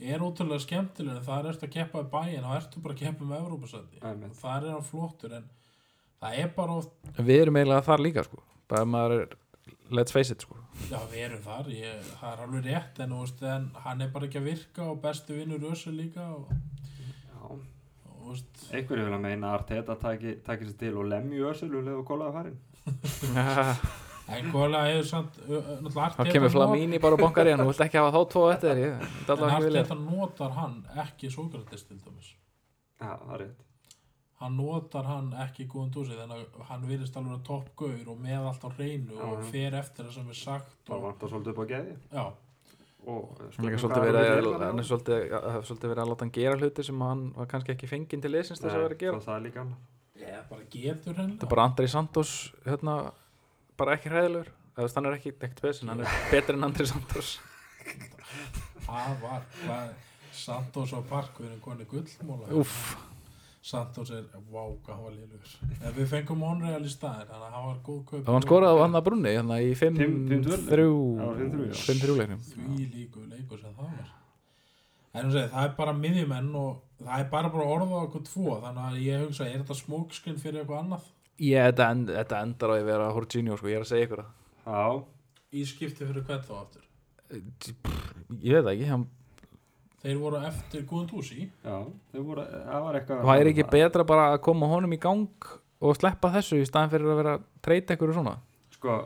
er 0.00 0.22
ótrúlega 0.26 0.64
skemmtileg 0.64 1.16
en 1.20 1.22
það 1.24 1.38
er 1.44 1.50
eftir 1.52 1.68
að 1.68 1.74
keppa 1.76 2.02
í 2.02 2.08
bæinn 2.10 2.44
og 2.48 2.56
ertu 2.56 2.80
bara 2.82 2.94
að 2.96 3.02
keppa 3.04 3.28
með 3.28 3.44
Evrópusandi 3.44 4.00
Einmitt. 4.02 4.34
það 4.40 4.66
er 4.66 4.74
hann 4.74 4.88
flottur 4.88 5.36
en 5.38 5.46
það 6.20 6.38
er 6.42 6.52
bara 6.56 6.78
oft 6.80 7.20
við 7.20 7.40
erum 7.44 7.58
eiginlega 7.60 7.86
þar 7.86 8.02
líka 8.02 8.24
sko 8.26 8.42
bara 8.68 8.88
maður 8.90 9.16
er, 9.20 9.36
let's 9.94 10.14
face 10.14 10.34
it 10.34 10.42
sko 10.42 10.58
Já, 10.90 10.98
við 11.12 11.20
erum 11.28 11.42
þar, 11.44 11.68
ég, 11.70 12.06
það 12.18 12.30
er 12.32 12.40
alveg 12.44 12.64
rétt 12.66 12.98
en, 13.04 13.12
veist, 13.20 13.42
en 13.46 13.68
hann 13.84 14.00
er 14.02 14.08
bara 14.10 14.26
ekki 14.26 14.40
að 14.40 14.48
virka 14.50 14.88
og 14.90 14.96
bestu 15.04 15.36
vinnur 15.38 15.68
Össu 15.70 15.92
líka 15.94 16.24
og, 16.34 16.48
Já. 16.98 17.44
og 17.46 18.24
veist, 18.32 18.64
Einhverju 18.74 19.04
vil 19.06 19.14
að 19.14 19.22
meina 19.22 19.52
að 19.52 19.60
Arteta 19.60 19.94
taki, 20.02 20.34
taki 20.42 20.66
sér 20.66 20.80
til 20.80 20.96
og 20.98 21.06
lemju 21.12 21.46
Ösul 21.52 21.70
og 21.78 21.86
leðu 21.86 22.02
Kólaði 22.10 22.34
farin. 22.40 22.58
en 24.28 24.46
Góla 24.52 24.84
hefur 24.88 25.04
samt 25.08 25.36
þá 25.44 26.24
kemur 26.32 26.50
Flamini 26.54 26.98
bara 27.02 27.16
og 27.18 27.20
bankar 27.20 27.46
í 27.46 27.52
hann 27.52 27.60
og 27.64 27.68
vilt 27.72 27.82
ekki 27.84 27.98
hafa 28.00 28.12
þá 28.14 28.30
tvo 28.32 28.44
eftir 28.54 28.78
þér 28.80 28.94
en 28.94 29.44
Arteta 29.50 29.98
notar 30.00 30.54
hann 30.56 30.78
ekki 31.04 31.30
Sókrates 31.32 31.84
til 31.88 31.98
dæmis. 32.00 32.30
Já, 33.00 33.10
það 33.20 33.34
er 33.34 33.42
rétt. 33.44 33.60
hann 34.40 34.56
notar 34.56 35.04
hann 35.08 35.28
ekki 35.44 35.66
góðan 35.70 35.92
dúsi 35.94 36.16
þannig 36.18 36.40
að 36.46 36.64
hann 36.70 36.86
virðist 36.88 37.16
alveg 37.20 37.36
að 37.38 37.44
toppgaur 37.50 38.08
og 38.14 38.18
með 38.24 38.48
allt 38.48 38.64
á 38.64 38.70
hreinu 38.78 39.14
Já, 39.18 39.26
og 39.28 39.44
fer 39.50 39.76
eftir 39.80 40.04
það 40.08 40.16
sem 40.18 40.28
er 40.32 40.40
sagt 40.40 40.74
Það 40.88 40.96
og, 40.96 41.04
vantar 41.08 41.32
svolítið 41.32 41.52
upp 41.54 41.60
á 41.60 41.66
geði. 41.74 41.94
já, 42.12 42.24
Og 43.04 43.24
hann 43.36 43.68
er 43.68 43.76
svolítið 43.76 44.04
verið 44.04 44.14
er 44.16 44.24
að, 44.24 44.28
er 44.28 44.44
að- 44.44 44.48
að- 45.60 45.98
að 46.00 46.08
láta 46.08 46.24
hann 46.24 46.30
gera 46.32 46.56
hluti 46.56 46.84
sem 46.84 47.00
hann 47.04 47.32
var 47.36 47.46
kannski 47.46 47.72
ekki 47.74 47.88
fenginn 47.90 48.22
til 48.24 48.30
liðsins 48.32 48.60
þess 48.64 48.72
að 48.72 48.82
vera 48.86 48.94
að 48.94 49.02
gera. 49.04 49.20
það 49.20 49.36
er 49.36 49.44
líka 49.44 49.58
hann. 49.60 49.74
ég 50.16 50.48
bara 50.48 50.62
getur 50.72 51.14
henni 51.18 51.34
þetta 51.36 51.44
er 51.44 51.50
bara 51.54 51.64
Andri 51.68 51.88
Santos 51.88 52.52
hérna, 52.64 53.12
bara 53.80 53.96
ekki 53.98 54.12
hræðilegur. 54.12 54.50
Þú 54.74 54.82
veist, 54.82 54.96
hann 54.98 55.06
er 55.10 55.16
ekki 55.18 55.32
spes 55.58 55.82
en 55.84 55.92
hann 55.92 56.00
er 56.04 56.14
betri 56.32 56.56
en 56.58 56.64
Andri 56.66 56.86
Santos. 56.90 57.34
Það 58.84 59.16
var 59.22 59.42
hvað, 59.62 59.90
Santos 60.34 60.92
á 60.92 61.00
parkverðin 61.08 61.60
koni 61.64 61.84
gullmóla. 61.88 62.48
Úff. 62.60 62.96
Santos 63.64 64.10
er, 64.12 64.24
vá, 64.52 64.60
hvað 64.84 64.90
hann 64.92 65.04
var 65.06 65.12
liðlugur 65.14 65.52
en 65.88 65.94
við 65.96 66.08
fengum 66.10 66.42
Monreal 66.42 66.82
í 66.84 66.90
staðin 66.92 67.30
þannig 67.30 67.46
að 67.46 67.54
hann 67.54 67.68
var 67.70 67.78
góð 67.86 68.00
kaup 68.10 68.26
og 68.28 68.34
hann 68.34 68.44
skoraði 68.44 68.74
á 68.76 68.82
hann 68.84 68.98
að 68.98 69.04
brunni 69.06 69.30
hérna 69.32 69.56
í 69.64 69.70
5-3 69.80 70.02
Fimm- 70.02 70.26
fimm 70.28 70.42
tvö- 70.44 70.58
Já, 71.16 71.28
fimm 71.38 71.54
þrjú, 71.54 71.68
já. 71.70 71.78
5-3 71.86 72.16
leiknum. 72.18 72.42
Því 72.50 72.88
líku 72.98 73.22
leikur 73.30 73.62
sem 73.62 73.72
það 73.78 73.94
var. 73.94 74.10
En 75.14 75.24
þú 75.24 75.32
segir, 75.38 75.48
það 75.54 75.64
er 75.70 75.72
bara 75.78 75.94
miðjumenn 76.02 76.52
og 76.60 76.82
það 77.00 77.22
er 77.24 77.30
bara 77.32 77.52
bara 77.56 77.70
orða 77.78 77.88
á 77.88 78.04
okkur 78.04 78.26
tvo 78.28 78.58
þannig 78.66 78.84
að 78.90 79.00
ég 79.06 79.24
hugsa, 79.24 79.48
er 79.48 79.62
þetta 79.64 79.78
smókskinn 79.80 80.38
fyrir 80.44 80.60
eitthvað 80.60 80.82
annað 80.84 81.08
ég, 81.40 81.58
þetta, 81.70 81.90
end, 81.90 82.14
þetta 82.14 82.40
endar 82.46 82.70
á 82.70 82.74
að 82.76 82.86
vera 82.90 83.10
Jorginho 83.10 83.58
sko, 83.58 83.70
ég 83.72 83.80
er 83.80 83.84
að 83.86 83.90
segja 83.90 84.08
ykkur 84.08 84.22
það. 84.22 84.32
Já, 84.64 85.04
í 85.54 85.66
skipti 85.68 86.08
fyrir 86.08 86.26
hvern 86.28 86.46
þá 86.46 86.54
aftur? 86.60 86.88
Ég 88.44 88.58
veit 88.58 88.72
ekki, 88.74 88.88
hann 88.90 89.06
þeir 90.04 90.20
voru 90.20 90.40
eftir 90.44 90.84
Guðundúsi 90.88 91.46
já, 91.48 91.76
þau 92.12 92.22
voru, 92.26 92.44
það 92.44 92.86
var 92.86 92.98
eitthvað 92.98 93.22
það 93.24 93.42
er 93.42 93.50
ekki 93.50 93.66
betra 93.72 94.06
bara 94.08 94.26
að 94.34 94.40
koma 94.44 94.68
honum 94.68 94.92
í 94.92 95.00
gang 95.00 95.48
og 95.84 95.96
sleppa 95.96 96.30
þessu 96.34 96.60
í 96.60 96.66
staðan 96.68 96.92
fyrir 96.92 97.12
að 97.12 97.20
vera 97.22 97.34
treyta 97.64 97.96
ykkur 97.96 98.12
og 98.12 98.18
svona? 98.18 98.34
Sko, 98.76 98.98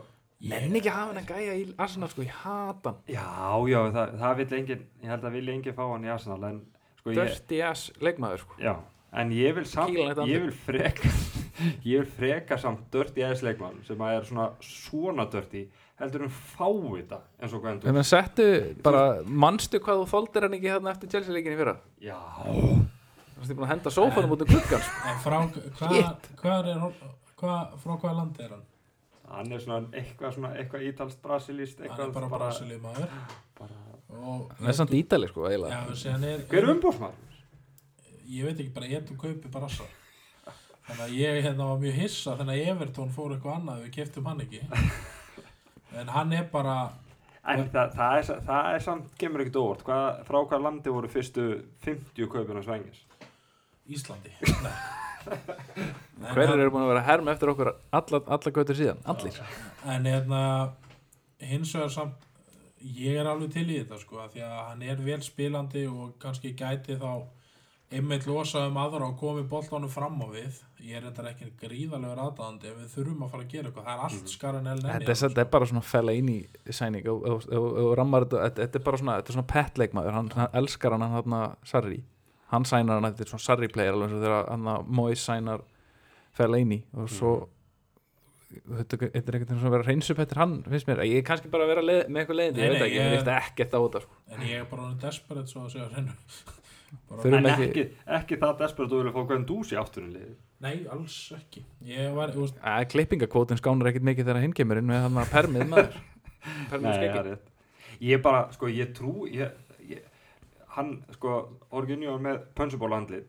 menn 0.51 0.75
ekki 0.79 0.91
hafa 0.91 1.13
hann 1.13 1.21
að 1.21 1.31
gæja 1.31 1.55
í 1.55 1.63
Arsenal 1.79 2.11
sko, 2.11 2.25
ég 2.27 2.35
hata 2.43 2.91
hann. 2.91 3.01
Já, 3.15 3.31
já, 3.71 3.79
það, 3.95 4.13
það 4.23 4.37
vill 4.41 4.49
engin, 4.59 4.85
ég 4.99 5.13
held 5.13 5.27
að 5.29 5.37
vilja 5.39 5.55
engin 5.55 5.77
fá 5.79 5.83
hann 5.85 6.07
í 6.07 6.13
Arsenal, 6.15 6.39
en 6.49 6.61
sko 6.99 7.15
ég, 7.15 7.21
dirty 7.21 7.61
ass 7.69 7.89
leikmaður 8.03 8.43
sko. 8.43 8.59
já, 8.59 8.73
en 9.23 9.35
ég 9.39 9.55
vil 9.59 9.67
samt, 9.71 9.99
ég 10.27 10.47
vil 10.49 10.55
freka, 10.67 11.13
ég 11.85 12.01
vil 12.01 12.07
freka 12.17 12.57
samt 12.61 12.87
dörti 12.93 13.23
eðisleikmann 13.25 13.81
sem 13.87 14.01
að 14.03 14.15
er 14.17 14.27
svona, 14.29 14.47
svona 14.63 15.25
dörti, 15.31 15.65
heldur 15.99 16.25
um 16.27 16.31
fá 16.31 16.67
þetta, 16.69 17.19
eins 17.39 17.55
og 17.55 17.63
hvað 17.63 17.87
en 17.89 17.99
það 17.99 18.07
settu 18.09 18.47
bara, 18.85 19.03
manstu 19.25 19.81
hvað 19.83 20.03
þú 20.03 20.09
þoldir 20.13 20.47
hann 20.47 20.57
ekki 20.59 20.73
þarna 20.73 20.93
eftir 20.95 21.13
Chelsea 21.13 21.35
leikinni 21.35 21.59
fyrra? 21.59 21.75
Já, 22.03 22.17
þú 22.45 23.43
veist, 23.43 23.51
ég 23.51 23.59
búin 23.59 23.67
að 23.67 23.73
henda 23.75 23.95
sófanum 23.95 24.35
út 24.35 24.45
um 24.45 24.51
klukkan 24.53 24.83
sko. 24.87 25.05
en 25.11 25.21
frá 25.25 25.37
hvað 25.79 26.27
hvað 26.41 26.73
er 26.73 26.83
hva, 27.39 27.55
frá 27.79 27.93
hvaða 27.95 28.17
landi 28.17 28.45
er 28.47 28.57
hann? 28.57 28.67
Hann 29.29 29.53
er 29.53 29.61
svona 29.61 29.83
eitthvað, 29.93 30.35
svona, 30.39 30.55
eitthvað 30.57 30.85
ítalst 30.89 31.19
brasilíst, 31.21 31.79
hann 31.83 31.89
eitthvað 31.91 32.07
er 32.07 32.13
bara 32.15 32.29
Brasilíu 32.33 32.79
maður 32.81 33.11
bara, 33.59 33.75
og 34.09 34.47
hann 34.57 34.71
er 34.71 34.77
samt 34.79 34.95
ítali 34.97 35.29
sko 35.29 35.45
já, 35.45 35.53
eiginlega 35.53 36.31
er, 36.31 36.45
Hver 36.49 36.63
er 36.63 36.71
umbóðsmaður? 36.73 37.25
ég 38.29 38.45
veit 38.45 38.59
ekki 38.61 38.73
bara 38.73 38.89
ég 38.89 39.09
og 39.09 39.21
kaupi 39.21 39.51
bara 39.51 39.69
assa 39.69 39.85
þannig 40.89 41.03
að 41.05 41.15
ég 41.19 41.43
hérna 41.45 41.69
var 41.69 41.83
mjög 41.83 41.99
hissa 42.03 42.35
þannig 42.39 42.59
að 42.59 42.71
Evertón 42.73 43.13
fór 43.15 43.35
eitthvað 43.35 43.59
annað 43.59 43.85
við 43.85 43.93
keftum 43.99 44.29
hann 44.31 44.43
ekki. 44.45 44.65
En 45.99 46.11
hann 46.13 46.33
er 46.37 46.43
bara 46.51 46.73
En 47.49 47.63
það, 47.71 47.95
það, 47.95 48.15
er, 48.19 48.41
það 48.45 48.67
er 48.75 48.83
samt, 48.85 49.13
kemur 49.17 49.41
ekkert 49.41 49.57
óvart. 49.57 49.83
Hvað, 49.87 50.19
frá 50.27 50.37
hvað 50.51 50.65
landi 50.67 50.91
voru 50.93 51.09
fyrstu 51.09 51.45
50 51.85 52.29
kaupin 52.29 52.59
á 52.59 52.63
Svengis? 52.67 52.99
Íslandi. 53.89 54.33
Hann- 56.19 56.37
eru 56.59 56.71
búin 56.73 56.85
að 56.85 56.91
vera 56.93 57.01
að 57.01 57.07
herma 57.09 57.33
eftir 57.33 57.51
okkur 57.53 57.71
alla, 57.73 58.21
alla 58.35 58.53
götur 58.55 58.77
síðan, 58.77 59.01
allir? 59.09 59.39
En 59.87 60.07
hérna 60.07 60.41
hins 61.49 61.73
vegar 61.75 61.91
samt 61.93 62.27
ég 62.79 63.19
er 63.19 63.27
alveg 63.27 63.51
til 63.53 63.65
í 63.67 63.79
þetta 63.81 63.99
sko 63.99 64.21
af 64.23 64.33
því 64.33 64.45
að 64.47 64.55
hann 64.59 64.85
er 64.87 65.03
vel 65.03 65.19
spilandi 65.23 65.85
og 65.89 66.15
kannski 66.21 66.53
gæti 66.57 66.97
þá 66.99 67.11
einmitt 67.91 68.25
losa 68.29 68.67
um 68.69 68.75
aðra 68.77 69.07
og 69.09 69.15
komi 69.19 69.41
boltanum 69.49 69.89
fram 69.89 70.19
á 70.21 70.27
við. 70.29 70.59
Ég 70.85 70.97
er 70.99 71.07
þetta 71.09 71.31
ekki 71.31 71.47
gríðarlega 71.63 72.25
aðdáðandi 72.27 72.69
en 72.69 72.77
við 72.83 72.91
þurfum 72.93 73.23
að 73.25 73.31
fara 73.33 73.43
að 73.45 73.49
gera 73.53 73.69
eitthvað. 73.71 73.87
Það 73.87 73.95
er 73.95 74.03
allt 74.07 74.29
skar 74.33 74.57
en 74.59 74.67
el 74.69 74.75
nenni 74.83 74.93
þetta 74.99 75.11
er, 75.15 75.19
þetta 75.23 75.41
er 75.43 75.49
bara 75.55 75.65
svona 75.71 75.81
fella 75.89 76.13
inn 76.19 76.29
í 76.29 76.37
sæning 76.77 77.09
og, 77.09 77.25
og, 77.33 77.47
og, 77.49 77.67
og 77.83 77.91
rammar 77.97 78.25
þetta 78.29 78.43
þetta- 78.61 78.79
er 78.81 78.85
bara 78.85 79.01
svona, 79.01 79.17
þetta 79.19 79.33
er 79.33 79.37
svona 79.39 79.51
petleikmaður. 79.53 80.17
Hann, 80.19 80.31
hann 80.37 80.57
elskar 80.61 80.95
hann 80.97 81.07
hann 81.17 81.55
Sarri. 81.65 81.99
Hann 82.53 82.65
sænar 82.65 82.99
hann, 83.01 83.09
þetta 83.13 83.25
er 83.25 83.31
svona 83.33 83.45
Sarri 83.47 83.67
player 83.73 83.93
alveg 83.93 84.09
eins 84.09 84.17
og 84.19 84.23
þegar 84.27 84.49
hann 84.53 84.85
Mois 84.99 85.25
sænar 85.25 85.65
fella 86.37 86.57
inn 86.61 86.71
í. 86.77 86.83
Og 86.97 87.09
svo 87.09 87.33
þetta 88.49 88.97
er 88.97 89.11
einhvern 89.13 89.35
veginn 89.43 89.59
svona 89.59 89.69
að 89.69 89.75
vera 89.75 89.85
reynsum 89.89 90.21
eftir 90.23 90.39
hann 90.41 90.55
finnst 90.65 90.87
mér, 90.89 91.03
ég 91.05 91.19
er 91.19 91.25
kannski 91.27 91.51
bara 91.53 91.67
að 91.67 91.73
vera 91.75 91.83
leið, 91.85 91.99
með 92.09 92.23
eitthvað 92.23 92.39
leiðindi, 92.39 92.57
Nei, 92.57 92.65
ég 92.65 92.71
veit 92.73 92.85
ekki, 92.87 92.95
ég 92.95 93.03
ég- 93.05 93.11
veist 93.13 93.29
ekkert 93.35 93.75
á 93.77 93.79
þetta 93.83 94.01
sko. 94.01 94.15
en 94.33 94.41
ég 94.49 94.55
er 94.57 94.65
bara 94.71 94.87
hann 96.89 97.19
svo 97.21 97.29
að 97.29 97.37
En 97.39 97.45
ekki- 97.51 97.67
ekki, 97.69 97.83
ekki 98.19 98.37
það 98.41 98.57
desperate 98.63 98.91
þú 98.93 98.99
vilja 99.01 99.13
fá 99.15 99.27
Guendouzi 99.29 99.75
liði. 100.07 100.35
nei, 100.59 100.85
alls 100.91 101.17
ekki 101.37 101.63
ég 101.85 102.13
var, 102.15 102.29
ég 102.29 102.35
veist, 102.35 102.57
Æ, 102.63 102.85
klippingakvótin 102.91 103.57
skánur 103.61 103.87
ekkert 103.91 104.03
mikið 104.09 104.25
þegar 104.25 104.41
hinn 104.41 104.53
kemur 104.53 104.77
inn 104.77 104.87
með 104.87 105.01
hann 105.07 105.17
að 105.23 105.31
permið 105.33 105.67
maður 105.69 105.99
permið 106.71 106.93
það 106.93 107.03
er 107.03 107.23
rétt. 107.31 107.49
Ég 108.01 108.21
bara, 108.23 108.45
sko, 108.55 108.67
ég 108.71 108.93
trú, 108.95 109.25
ég, 109.27 109.51
ég, 109.89 110.01
hann, 110.75 111.03
sko, 111.17 111.33
Orginjó 111.71 112.13
er 112.15 112.21
með 112.23 112.37
pönsuból 112.55 112.93
andlit. 112.95 113.27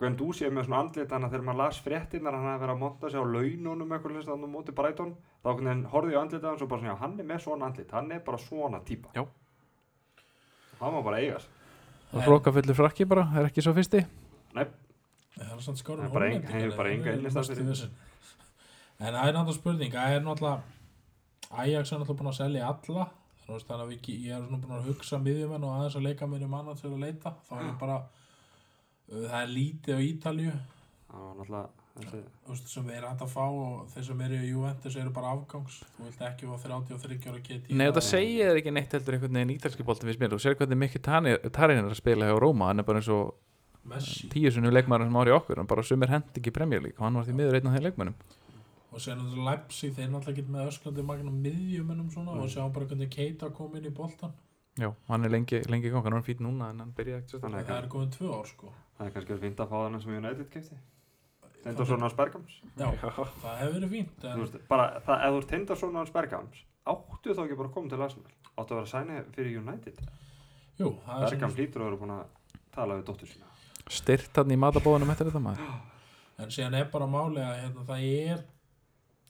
Guendouzi 0.00 0.46
er 0.48 0.50
með 0.56 0.64
svona 0.66 0.80
andlit, 0.82 1.08
þannig 1.10 1.28
að 1.28 1.34
þegar 1.36 1.44
maður 1.46 1.58
las 1.60 1.78
fréttinnar, 1.84 2.34
hann 2.34 2.46
hafði 2.48 2.62
verið 2.64 2.74
að 2.74 2.80
monta 2.80 3.10
sig 3.12 3.20
á 3.20 3.24
laununum 3.34 3.92
eitthvað 3.92 4.14
hlust 4.16 4.32
á 4.32 4.36
móti 4.48 4.72
Brighton, 4.74 5.10
þá 5.44 5.48
hvernig 5.52 5.70
hann 5.74 5.84
horfði 5.92 6.16
á 6.16 6.20
andlitið 6.24 6.48
hans 6.50 6.62
og 6.64 6.70
bara 6.72 6.80
svona, 6.82 6.96
hann 7.02 7.18
er 7.20 7.28
með 7.28 7.42
svona 7.44 7.66
andlit, 7.68 7.90
hann 7.92 8.10
er 8.16 8.22
bara 8.24 8.38
svona 8.40 8.80
típa. 8.88 9.12
Já. 9.14 9.26
Hann 10.80 10.94
má 10.96 11.02
bara 11.04 11.20
eiga 11.20 11.38
hrókafullur 12.12 12.74
frakki 12.74 13.04
bara, 13.06 13.24
er 13.38 13.46
ekki 13.50 13.62
svo 13.62 13.72
fyrsti? 13.76 14.00
Nei, 14.54 14.64
það 15.36 15.50
er 15.52 15.62
Það 15.62 16.04
er 16.04 16.08
bara 16.14 16.26
ein- 16.30 16.42
hann 16.44 16.60
hefur 16.60 16.76
bara 16.76 16.90
enga 16.90 17.12
því. 17.14 17.90
en 19.00 19.14
það 19.14 19.28
er 19.28 19.32
náttúrulega 19.36 19.54
spurning 19.60 19.92
það 19.92 20.16
er 20.16 20.20
náttúrulega 20.20 20.60
Ajax 21.50 21.92
er 21.92 21.98
náttúrulega 21.98 22.18
búin 22.20 22.30
að 22.30 22.36
selja 22.40 22.66
alla. 22.68 23.06
Þannig 23.46 23.70
að 23.70 23.88
við, 23.90 24.08
ég 24.22 24.30
er 24.36 24.42
svona 24.46 24.60
búin 24.62 24.76
að 24.78 24.84
hugsa 24.90 25.18
miðjumenn 25.18 25.64
og 25.66 25.72
aðeins 25.74 25.96
að 25.98 26.02
leika 26.06 26.26
mér 26.30 26.44
um 26.46 26.54
annað 26.54 26.80
til 26.80 26.90
að 26.90 27.00
leita. 27.02 27.32
Þá 27.48 27.54
er 27.58 27.72
bara 27.80 27.96
uh, 29.10 29.24
það 29.26 29.40
er 29.42 29.48
lítið 29.54 29.94
á 29.96 30.00
Ítalju 30.06 30.52
það 31.10 31.24
var 31.24 31.34
náttúrulega, 31.40 31.68
þú 31.98 32.52
veist, 32.52 32.70
sem 32.70 32.86
við 32.86 32.96
erum 32.96 33.10
hægt 33.12 33.24
að 33.26 33.32
fá 33.34 33.44
og 33.44 33.90
þeir 33.92 34.06
sem 34.06 34.24
eru 34.26 34.40
í 34.40 34.48
Juventus 34.50 34.96
eru 34.96 35.12
bara 35.14 35.34
afgangs. 35.34 35.78
Þú 35.96 36.06
vilt 36.06 36.24
ekki 36.28 36.48
fá 36.48 36.56
33 36.64 37.30
ára 37.30 37.42
KT 37.44 37.74
Nei, 37.74 37.86
þetta 37.90 38.04
segir 38.06 38.50
þér 38.50 38.60
ekki 38.62 38.74
neitt 38.76 38.96
heldur 38.96 39.16
einhvern 39.18 39.38
veginn 39.40 39.54
ítalski 39.56 39.86
bolti 39.86 40.08
finnst 40.08 40.22
mér, 40.22 40.34
þú 40.34 40.42
sér 40.44 40.58
hvernig 40.60 40.82
mikið 40.84 41.06
Tarin 41.06 41.82
er 41.82 41.90
að 41.90 41.98
spila 41.98 42.30
hjá 42.30 42.38
Róma, 42.40 42.70
hann 42.70 42.82
er 42.82 42.88
bara 42.88 43.02
eins 43.02 43.10
og 43.12 43.34
Messi. 43.90 44.28
tíu 44.32 44.52
sunnu 44.52 44.70
leikmaður 44.72 45.08
sem 45.08 45.18
ári 45.22 45.34
okkur, 45.34 45.60
hann 45.60 45.70
bara 45.70 45.82
sumir 45.82 46.12
hend 46.12 46.36
ekki 46.36 46.52
Premier 46.54 46.84
League. 46.84 46.98
Og 47.00 47.08
hann 47.08 47.18
var 47.18 47.26
því 47.26 47.36
miður 47.38 47.58
einn 47.58 47.70
af 47.70 47.76
þeim 47.76 47.88
leikmannum 47.88 48.20
og 48.90 48.98
sér 48.98 49.18
náttúrulega 49.18 49.52
Leipzig 49.52 49.92
þeir 49.94 50.08
náttúrulega 50.10 50.42
ekki 50.42 50.52
með 50.54 50.70
öskrandi 50.70 51.02
magnum 51.06 51.36
miðjumennum 51.44 52.08
svona 52.10 52.32
og 52.42 52.48
sjá 52.50 52.64
bara 52.74 52.88
hvernig 52.90 53.10
Keita 53.14 53.50
kom 53.54 53.76
inn 53.78 53.86
í 53.86 53.92
boltan 53.94 54.32
Já, 54.80 54.88
hann 55.10 55.26
er 55.26 55.32
lengi, 55.34 55.60
lengi 55.70 55.90
í 55.90 55.92
gang, 55.92 56.04
hann 56.06 56.16
er 56.16 56.24
fýtt 56.26 56.40
núna 56.42 56.70
en 56.72 56.82
hann 56.82 56.92
byrjaði 56.96 57.22
ekki 57.24 57.40
Þannig 57.42 57.66
það 57.68 57.80
er 57.82 57.88
komin 57.92 58.12
tvö 58.14 58.30
ár 58.32 58.48
sko. 58.48 58.70
Það 58.96 59.06
er 59.06 59.14
kannski 59.16 59.32
verið 59.34 59.44
fínt 59.46 59.62
að 59.62 59.72
fá 59.72 59.76
þennan 59.80 60.02
sem 60.04 60.14
United 60.16 60.50
kefti. 60.54 60.78
Tindasson 61.64 62.00
hans 62.06 62.14
Bergams. 62.16 62.54
já, 62.80 62.86
það 63.02 63.58
hefur 63.60 63.74
verið 63.76 63.90
fínt 63.94 64.22
Þú 64.24 64.30
en 64.32 64.40
veist, 64.44 64.58
bara, 64.70 64.86
það, 65.06 65.24
ef 65.26 65.34
þú 65.34 65.40
ert 65.42 65.50
Tindasson 65.54 65.98
hans 66.00 66.12
Bergams, 66.14 66.62
áttu 66.94 67.34
þá 67.36 67.42
ekki 67.44 67.58
bara 67.60 67.68
að 67.68 67.74
koma 67.76 67.92
til 67.92 68.00
Arsenal? 68.06 68.32
Áttu 68.56 68.74
að 68.74 68.78
vera 68.78 68.86
að 68.86 68.92
sæna 68.94 69.18
fyrir 69.36 69.58
United? 69.60 70.00
jú, 70.80 70.94
það 71.04 71.24
er 71.26 71.34
Bergam 71.34 71.54
hlýtur 71.58 71.82
að 71.84 71.90
vera 71.90 72.00
búin 72.00 72.14
að 72.16 72.24
tala 72.72 72.96
við 72.96 73.04
dóttur 73.10 73.28
sína. 73.28 73.46
styrt 73.90 74.36
hann 74.40 74.54
í 74.54 74.58
matabóðunum 74.62 75.10
eftir 75.12 75.28
þetta 75.30 75.42
maður 75.44 75.70
en 76.40 76.52
síðan 76.54 76.76
er 76.78 76.86
bara 76.92 77.06
máli 77.10 77.42
að 77.44 77.56
hérna, 77.60 77.84
það 77.84 78.04
er 78.08 78.44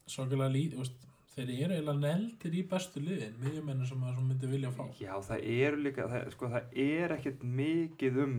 svakalega 0.07 0.51
lít 0.53 0.75
veist, 0.79 0.95
þeir 1.35 1.49
eru 1.65 1.75
eiginlega 1.75 1.99
neldir 2.05 2.55
í 2.55 2.63
bestu 2.71 3.01
liðin 3.03 3.35
miðjumennin 3.41 3.87
sem 3.89 3.99
maður 3.99 4.23
myndi 4.29 4.47
vilja 4.51 4.71
fá 4.75 4.85
Já, 5.01 5.11
það 5.27 5.43
eru 5.57 5.81
líka, 5.83 6.07
það, 6.11 6.29
sko, 6.37 6.49
það 6.53 6.79
er 6.85 7.15
ekkert 7.17 7.43
mikið 7.59 8.21
um, 8.25 8.37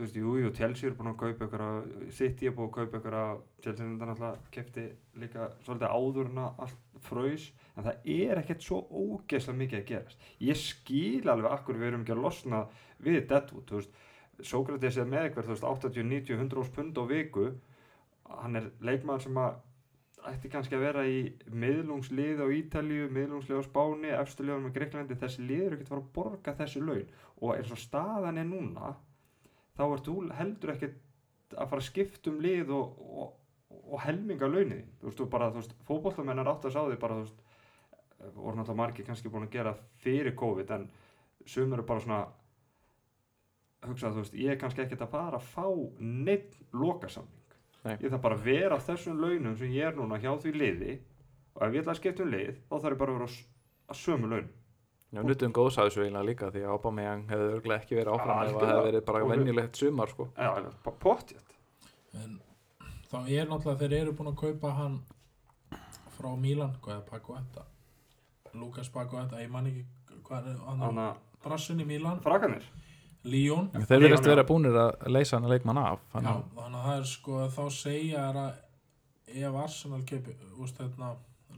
þú 0.00 0.06
veist, 0.06 0.16
jú, 0.16 0.34
jú, 0.40 0.50
Chelsea 0.56 0.88
er 0.88 0.94
búin 0.96 1.10
að 1.10 1.18
kaupa 1.20 1.46
ykkur 1.46 1.62
á, 1.62 1.70
City 2.16 2.48
er 2.48 2.54
búin 2.56 2.70
að 2.70 2.76
kaupa 2.78 3.00
ykkur 3.00 3.16
á, 3.20 3.26
Chelsea 3.60 3.84
er 3.84 3.90
náttúrulega 3.98 4.52
kefti 4.54 4.84
líka 5.20 5.48
svolítið 5.66 5.92
áður 5.92 6.30
en 6.30 6.40
að 6.40 6.62
allt 6.64 7.00
fröys, 7.04 7.48
en 7.74 7.86
það 7.86 8.08
er 8.14 8.40
ekkert 8.40 8.64
svo 8.64 8.78
ógeðslega 8.88 9.60
mikið 9.60 9.80
að 9.80 9.88
gerast. 9.90 10.28
Ég 10.40 10.60
skil 10.60 11.28
alveg 11.28 11.52
akkur 11.52 11.80
við 11.80 11.90
erum 11.90 12.06
ekki 12.06 12.14
að 12.16 12.22
losna 12.24 12.62
við 13.04 13.20
Deadwood, 13.28 13.66
þú 13.68 13.80
veist, 13.82 14.06
Sókrates 14.40 14.96
er 14.96 15.08
með 15.08 15.26
ykkur, 15.30 15.48
þú 15.50 15.52
veist, 15.52 15.68
80, 15.68 16.06
90, 16.14 16.38
100 16.40 16.62
ós 16.62 16.72
pund 16.72 16.96
á 16.96 17.04
viku, 17.10 17.50
hann 18.40 18.56
er 18.56 18.70
leikmaður 18.80 19.26
sem 19.26 19.42
að 19.42 19.58
ætti 20.30 20.50
kannski 20.52 20.76
að 20.76 20.84
vera 20.84 21.04
í 21.08 21.20
miðlungslið 21.52 22.40
á 22.44 22.46
Ítalíu, 22.56 23.08
miðlungslið 23.12 23.60
á 23.60 23.68
Spáni, 23.68 24.10
efstuliðum 24.16 24.66
með 24.68 24.74
Greiklandi, 24.76 25.16
þessi 25.20 25.44
lið 25.44 25.62
eru 25.66 25.76
ekkert 25.76 25.88
að 25.88 25.94
fara 25.94 26.02
að 26.02 26.10
borga 26.16 26.56
þessu 26.58 26.82
laun. 26.84 27.14
Og 27.40 27.54
eins 27.54 27.72
og 27.72 27.80
staðan 27.80 28.40
er 28.40 28.48
núna, 28.48 28.92
þá 29.80 29.84
ert 29.88 30.08
þú 30.08 30.16
heldur 30.38 30.74
ekkert 30.74 30.98
að 31.56 31.70
fara 31.70 31.82
að 31.82 31.88
skipta 31.88 32.30
um 32.30 32.40
lið 32.44 32.72
og, 32.76 32.98
og, 33.00 33.78
og 33.80 34.02
helminga 34.04 34.48
launin 34.50 34.82
þín. 34.82 34.90
þú 35.00 35.08
veist, 35.08 35.20
þú 35.20 35.28
bara, 35.32 35.48
þú 35.50 35.62
veist, 35.62 35.78
fótbollamenn 35.88 36.42
er 36.42 36.50
átt 36.52 36.68
að 36.68 36.76
sá 36.76 36.80
því 36.84 36.98
bara, 37.02 37.16
þú 37.16 37.24
veist, 37.24 37.40
voru 38.36 38.58
náttúrulega 38.58 38.80
margir 38.82 39.08
kannski 39.08 39.32
búin 39.32 39.48
að 39.48 39.56
gera 39.56 39.74
fyrir 40.04 40.36
COVID 40.38 40.74
en 40.76 40.86
sum 41.48 41.72
eru 41.72 41.86
bara 41.88 42.04
svona 42.04 42.20
hugsa, 43.88 44.12
þú 44.12 44.22
veist, 44.22 44.36
ég 44.36 44.54
er 44.54 44.60
kannski 44.60 44.84
ekkert 44.84 45.06
að 45.06 45.14
fara 45.14 45.40
að 45.40 45.48
fá 45.54 45.66
neitt 45.98 46.58
lokasamning 46.76 47.56
Nei. 47.80 47.94
ég 47.96 48.10
þarf 48.12 48.24
bara 48.26 48.36
að 48.36 48.44
vera 48.44 48.76
á 48.76 48.86
þessum 48.90 49.22
launum 49.22 49.56
sem 49.56 49.72
ég 49.72 49.88
er 49.88 49.96
núna 49.96 50.20
hjá 50.20 50.34
því 50.42 50.52
liði 50.52 50.96
og 51.56 51.62
ef 51.64 51.72
ég 51.72 51.80
ætla 51.80 51.94
að 51.94 52.00
skipta 52.02 52.26
um 52.26 52.34
lið 52.34 52.58
þá 52.68 52.74
þarf 52.74 52.92
ég 52.92 53.00
bara 53.00 53.14
að 53.14 53.20
vera 53.20 53.30
á 53.88 53.94
sömu 53.96 54.28
launum 54.28 54.50
Já, 55.10 55.22
nutum 55.26 55.54
góðs 55.54 55.78
að 55.80 55.88
þessu 55.88 56.04
eiginlega 56.04 56.26
líka 56.28 56.48
því 56.54 56.60
að 56.62 56.74
Aubameyang 56.76 57.24
hefði 57.30 57.46
örglega 57.56 57.82
ekki 57.82 57.96
verið 57.98 58.12
áfram 58.14 58.42
ef 58.44 58.52
það 58.54 58.68
hefði 58.70 58.84
verið 58.86 59.06
bara 59.08 59.22
venjulegt 59.32 59.80
sumar 59.80 60.12
sko. 60.12 60.26
Já, 60.36 60.50
pottjétt 61.02 61.56
en 62.20 62.36
þá 63.10 63.16
er 63.26 63.48
náttúrulega 63.50 63.80
þeir 63.80 63.96
eru 64.00 64.14
búin 64.18 64.30
að 64.30 64.38
kaupa 64.44 64.74
hann 64.76 65.00
frá 66.14 66.30
Mílan, 66.38 66.76
hvað 66.84 67.00
er 67.00 67.02
Paguetta 67.08 67.66
Lukas 68.54 68.90
Paguetta, 68.94 69.40
ég 69.42 69.50
man 69.50 69.66
ekki 69.70 69.84
hvað 70.26 70.52
er 70.52 70.62
hann 70.68 71.02
að 71.02 71.18
brassin 71.42 71.82
í 71.82 71.88
Mílan, 71.88 72.22
frakanir 72.22 72.66
Lyon. 73.20 73.66
Þeir 73.74 74.06
verðist 74.06 74.24
já. 74.24 74.30
vera 74.30 74.46
búnir 74.48 74.76
að 74.80 75.10
leysa 75.12 75.36
hann 75.36 75.48
að 75.48 75.56
leikmann 75.56 75.80
af 75.82 76.04
þannig 76.14 76.30
að 76.30 76.44
þannig 76.56 76.78
að 76.78 76.86
það 76.86 77.00
er 77.00 77.08
sko 77.10 77.40
þá 77.56 77.64
segja 77.76 78.22
þær 78.28 78.38
að 78.44 79.40
ef 79.40 79.58
Arsenal 79.64 80.00
keipi 80.08 80.36
úst, 80.56 80.78
hérna, 80.80 81.10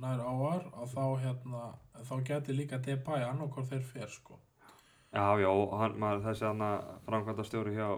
nær 0.03 0.22
áar 0.26 0.64
að 0.82 0.94
þá 0.94 1.05
hérna 1.24 1.62
þá 2.09 2.14
geti 2.28 2.57
líka 2.57 2.78
Depay 2.82 3.24
annarkor 3.26 3.66
þeir 3.68 3.84
fer 3.92 4.09
sko 4.11 4.38
Já, 5.12 5.26
já, 5.42 5.48
og 5.53 5.74
hann, 5.76 5.98
maður, 6.00 6.22
þessi 6.24 6.46
hann 6.48 6.62
framkvæmda 7.05 7.44
stjóri 7.44 7.74
hjá, 7.76 7.88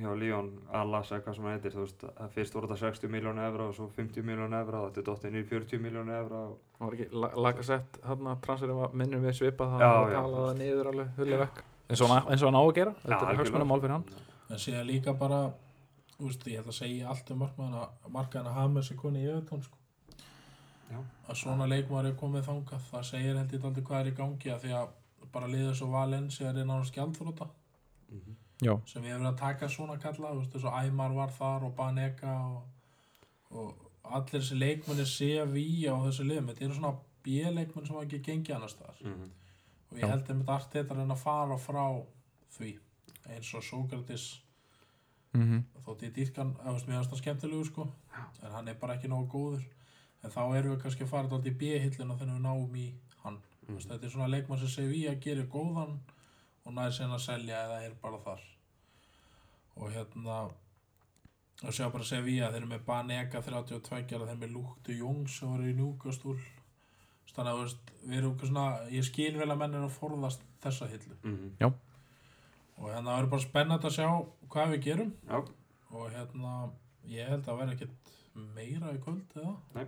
hjá 0.00 0.10
Líón 0.16 0.46
Alas 0.72 1.10
eða 1.12 1.24
hvað 1.26 1.34
sem 1.36 1.44
hann 1.44 1.56
heitir, 1.58 1.74
þú 1.74 1.82
veist, 1.82 2.04
að 2.16 2.30
fyrst 2.32 2.54
voru 2.56 2.70
þetta 2.70 2.78
60 2.94 3.12
miljónu 3.12 3.42
evra 3.44 3.66
og 3.68 3.74
svo 3.76 3.88
50 3.98 4.24
miljónu 4.24 4.56
evra 4.56 4.80
og 4.80 4.86
þetta 4.88 5.02
er 5.02 5.06
dottin 5.10 5.36
í 5.36 5.42
40 5.50 5.82
miljónu 5.84 6.14
evra 6.16 6.40
og 6.48 6.56
Það 6.76 6.86
var 6.86 6.96
ekki 6.96 7.20
lagasett 7.44 7.98
hann 8.04 8.26
að 8.32 8.40
transferið 8.46 8.80
var 8.80 8.96
minnum 9.02 9.22
við 9.24 9.36
svipað 9.38 9.76
Já, 9.76 9.84
það 9.84 10.00
var 10.00 10.10
já. 10.14 10.18
talað 10.22 10.46
það 10.48 10.58
niður 10.62 10.90
alveg 10.94 11.12
hulli 11.20 11.38
vekk 11.44 11.62
eins 11.86 12.02
og 12.02 12.10
hann, 12.14 12.26
eins 12.32 12.42
og 12.42 12.48
hann 12.50 12.58
á 12.60 12.64
að 12.64 12.74
gera 12.80 12.92
þetta 12.96 13.06
er 13.06 13.14
algjörlega. 13.16 13.38
hagsmunum 13.42 13.70
mál 13.72 13.80
fyrir 13.84 13.94
hann 13.96 14.04
en 14.56 14.62
síðan 14.64 14.88
líka 14.90 15.14
bara 15.20 15.38
úst, 16.24 16.44
ég 16.48 16.60
ætla 16.64 16.72
að 16.72 16.80
segja 16.80 17.08
allt 17.12 17.30
um 17.36 17.40
markmaðana 17.44 18.12
markaðana 18.16 18.56
Hames 18.56 18.90
er 18.92 18.96
koni 19.00 19.24
í 19.24 19.28
Evertón 19.28 19.62
sko. 19.64 19.76
Já. 20.86 20.98
að 21.26 21.38
svona 21.40 21.66
leikmaður 21.66 22.10
er 22.10 22.18
komið 22.20 22.46
þangað. 22.46 22.88
Það 22.90 23.06
segir 23.10 23.38
held 23.40 23.54
ég 23.56 23.64
aldrei 23.68 23.84
hvað 23.84 24.00
er 24.00 24.10
í 24.10 24.16
gangi 24.20 24.52
að 24.54 24.66
því 24.66 24.74
að 24.80 24.92
bara 25.32 25.48
liður 25.50 25.74
svo 25.76 25.88
Valencia 25.92 26.48
er 26.48 26.60
náttúrulega 26.60 26.90
skjaldfróta 26.92 27.48
Já, 28.64 28.72
sem 28.88 29.04
ég 29.04 29.12
hef 29.12 29.18
verið 29.20 29.28
að 29.28 29.40
taka 29.40 29.68
svona 29.68 29.98
kalla 30.00 30.30
þú 30.32 30.38
veist, 30.40 30.54
og 30.64 30.76
Æmar 30.80 31.12
var 31.12 31.32
þar 31.36 31.66
og 31.66 31.74
Banega 31.76 32.36
og, 32.48 32.62
og 33.52 34.14
allir 34.16 34.38
þessi 34.38 34.56
leikmenni 34.56 35.04
CFI 35.10 35.66
á 35.92 35.96
þessu 36.06 36.24
liðum. 36.24 36.48
Þetta 36.48 36.64
eru 36.64 36.78
svona 36.78 36.94
B-leikmenn 37.26 37.88
sem 37.88 37.98
ekki 38.00 38.22
gengið 38.24 38.56
annars 38.56 38.76
staðar. 38.78 39.02
Mm. 39.04 39.28
og 39.90 40.00
ég 40.00 40.10
held 40.10 40.30
einmitt 40.32 40.52
allt 40.54 40.72
þetta 40.72 40.94
að 40.94 41.02
reyna 41.02 41.16
að 41.18 41.24
fara 41.26 41.58
frá 41.60 41.84
því 42.56 42.72
eins 43.34 43.52
og 43.58 43.64
Sókratis 43.66 44.26
mm 45.36 45.64
þótt 45.86 46.02
ég 46.02 46.14
dýrkan, 46.16 46.56
eða 46.62 46.72
veist, 46.74 46.88
mér 46.88 46.96
finnst 46.96 47.12
það 47.12 47.20
skemmtilegu 47.20 47.64
sko. 47.68 47.84
En 48.42 48.54
hann 48.56 48.68
er 48.68 48.78
bara 48.80 48.96
ekki 48.96 49.10
nógu 49.12 49.28
góður 49.30 49.66
en 50.26 50.34
þá 50.34 50.42
erum 50.58 50.74
við 50.74 50.82
kannski 50.82 51.06
að 51.06 51.12
fara 51.12 51.28
alltaf 51.28 51.46
í 51.46 51.54
B-hillina 51.60 52.18
þegar 52.18 52.34
við 52.34 52.44
náum 52.44 52.76
í 52.82 52.86
hann. 53.22 53.40
Mm. 53.66 53.80
þetta 53.82 54.06
er 54.06 54.12
svona 54.12 54.28
leikmann 54.30 54.60
sem 54.62 54.72
Sevilla 54.72 55.16
gerir 55.22 55.48
góðan 55.50 55.96
og 56.66 56.74
nær 56.74 56.94
sen 56.94 57.14
að 57.14 57.24
selja 57.24 57.64
eða 57.66 57.80
er 57.86 57.96
bara 58.02 58.20
þar. 58.22 58.44
Og 59.76 59.90
hérna 59.92 60.38
og 61.64 61.72
sjá 61.72 61.88
bara 61.92 62.04
Sevilla 62.04 62.50
þeir 62.52 62.62
eru 62.62 62.70
með 62.74 62.84
Banega 62.86 63.42
32 63.42 63.80
þeir 63.88 64.20
eru 64.20 64.36
með 64.36 64.54
Lúktu 64.54 64.96
Jung 64.96 65.26
sem 65.30 65.50
var 65.52 65.64
í 65.64 65.74
Newcastle. 65.76 66.36
Þannig 67.36 67.52
að 67.52 67.74
við 68.06 68.18
erum 68.18 68.36
svona, 68.40 68.66
ég 68.88 69.04
skil 69.04 69.34
vel 69.36 69.50
að 69.52 69.58
menn 69.60 69.74
er 69.76 69.84
að 69.84 69.96
forðast 69.98 70.44
þessa 70.64 70.88
hillu. 70.88 71.16
Mhm. 71.22 71.72
og 72.76 72.90
hérna 72.92 73.10
það 73.10 73.16
verður 73.16 73.30
bara 73.30 73.42
spennandi 73.42 73.86
að 73.88 73.94
sjá 73.96 74.08
hvað 74.52 74.72
við 74.72 74.82
gerum. 74.84 75.12
Já, 75.28 75.38
og 75.90 76.10
hérna 76.12 76.70
ég 77.08 77.28
held 77.28 77.46
að 77.48 77.58
vera 77.60 77.72
ekkert 77.72 78.10
meira 78.56 78.92
í 78.92 79.00
kvöld 79.00 79.36
eða? 79.36 79.54
Nei. 79.74 79.86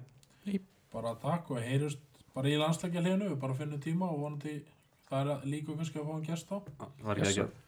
Nei. 0.48 0.60
bara 0.92 1.14
takk 1.22 1.50
og 1.54 1.62
heyrjust 1.62 2.02
bara 2.34 2.50
í 2.50 2.58
landslækja 2.60 3.04
hliðinu 3.04 3.30
við 3.32 3.40
bara 3.44 3.56
finnum 3.58 3.80
tíma 3.82 4.10
og 4.12 4.20
vonandi 4.24 4.58
það 5.08 5.32
er 5.34 5.48
líka 5.48 5.76
kannski 5.76 6.00
að 6.00 6.06
fá 6.08 6.12
hann 6.14 6.28
gest 6.28 6.52
á 6.52 6.56
það 6.58 7.08
var 7.08 7.22
ekki 7.22 7.42
ekki 7.44 7.67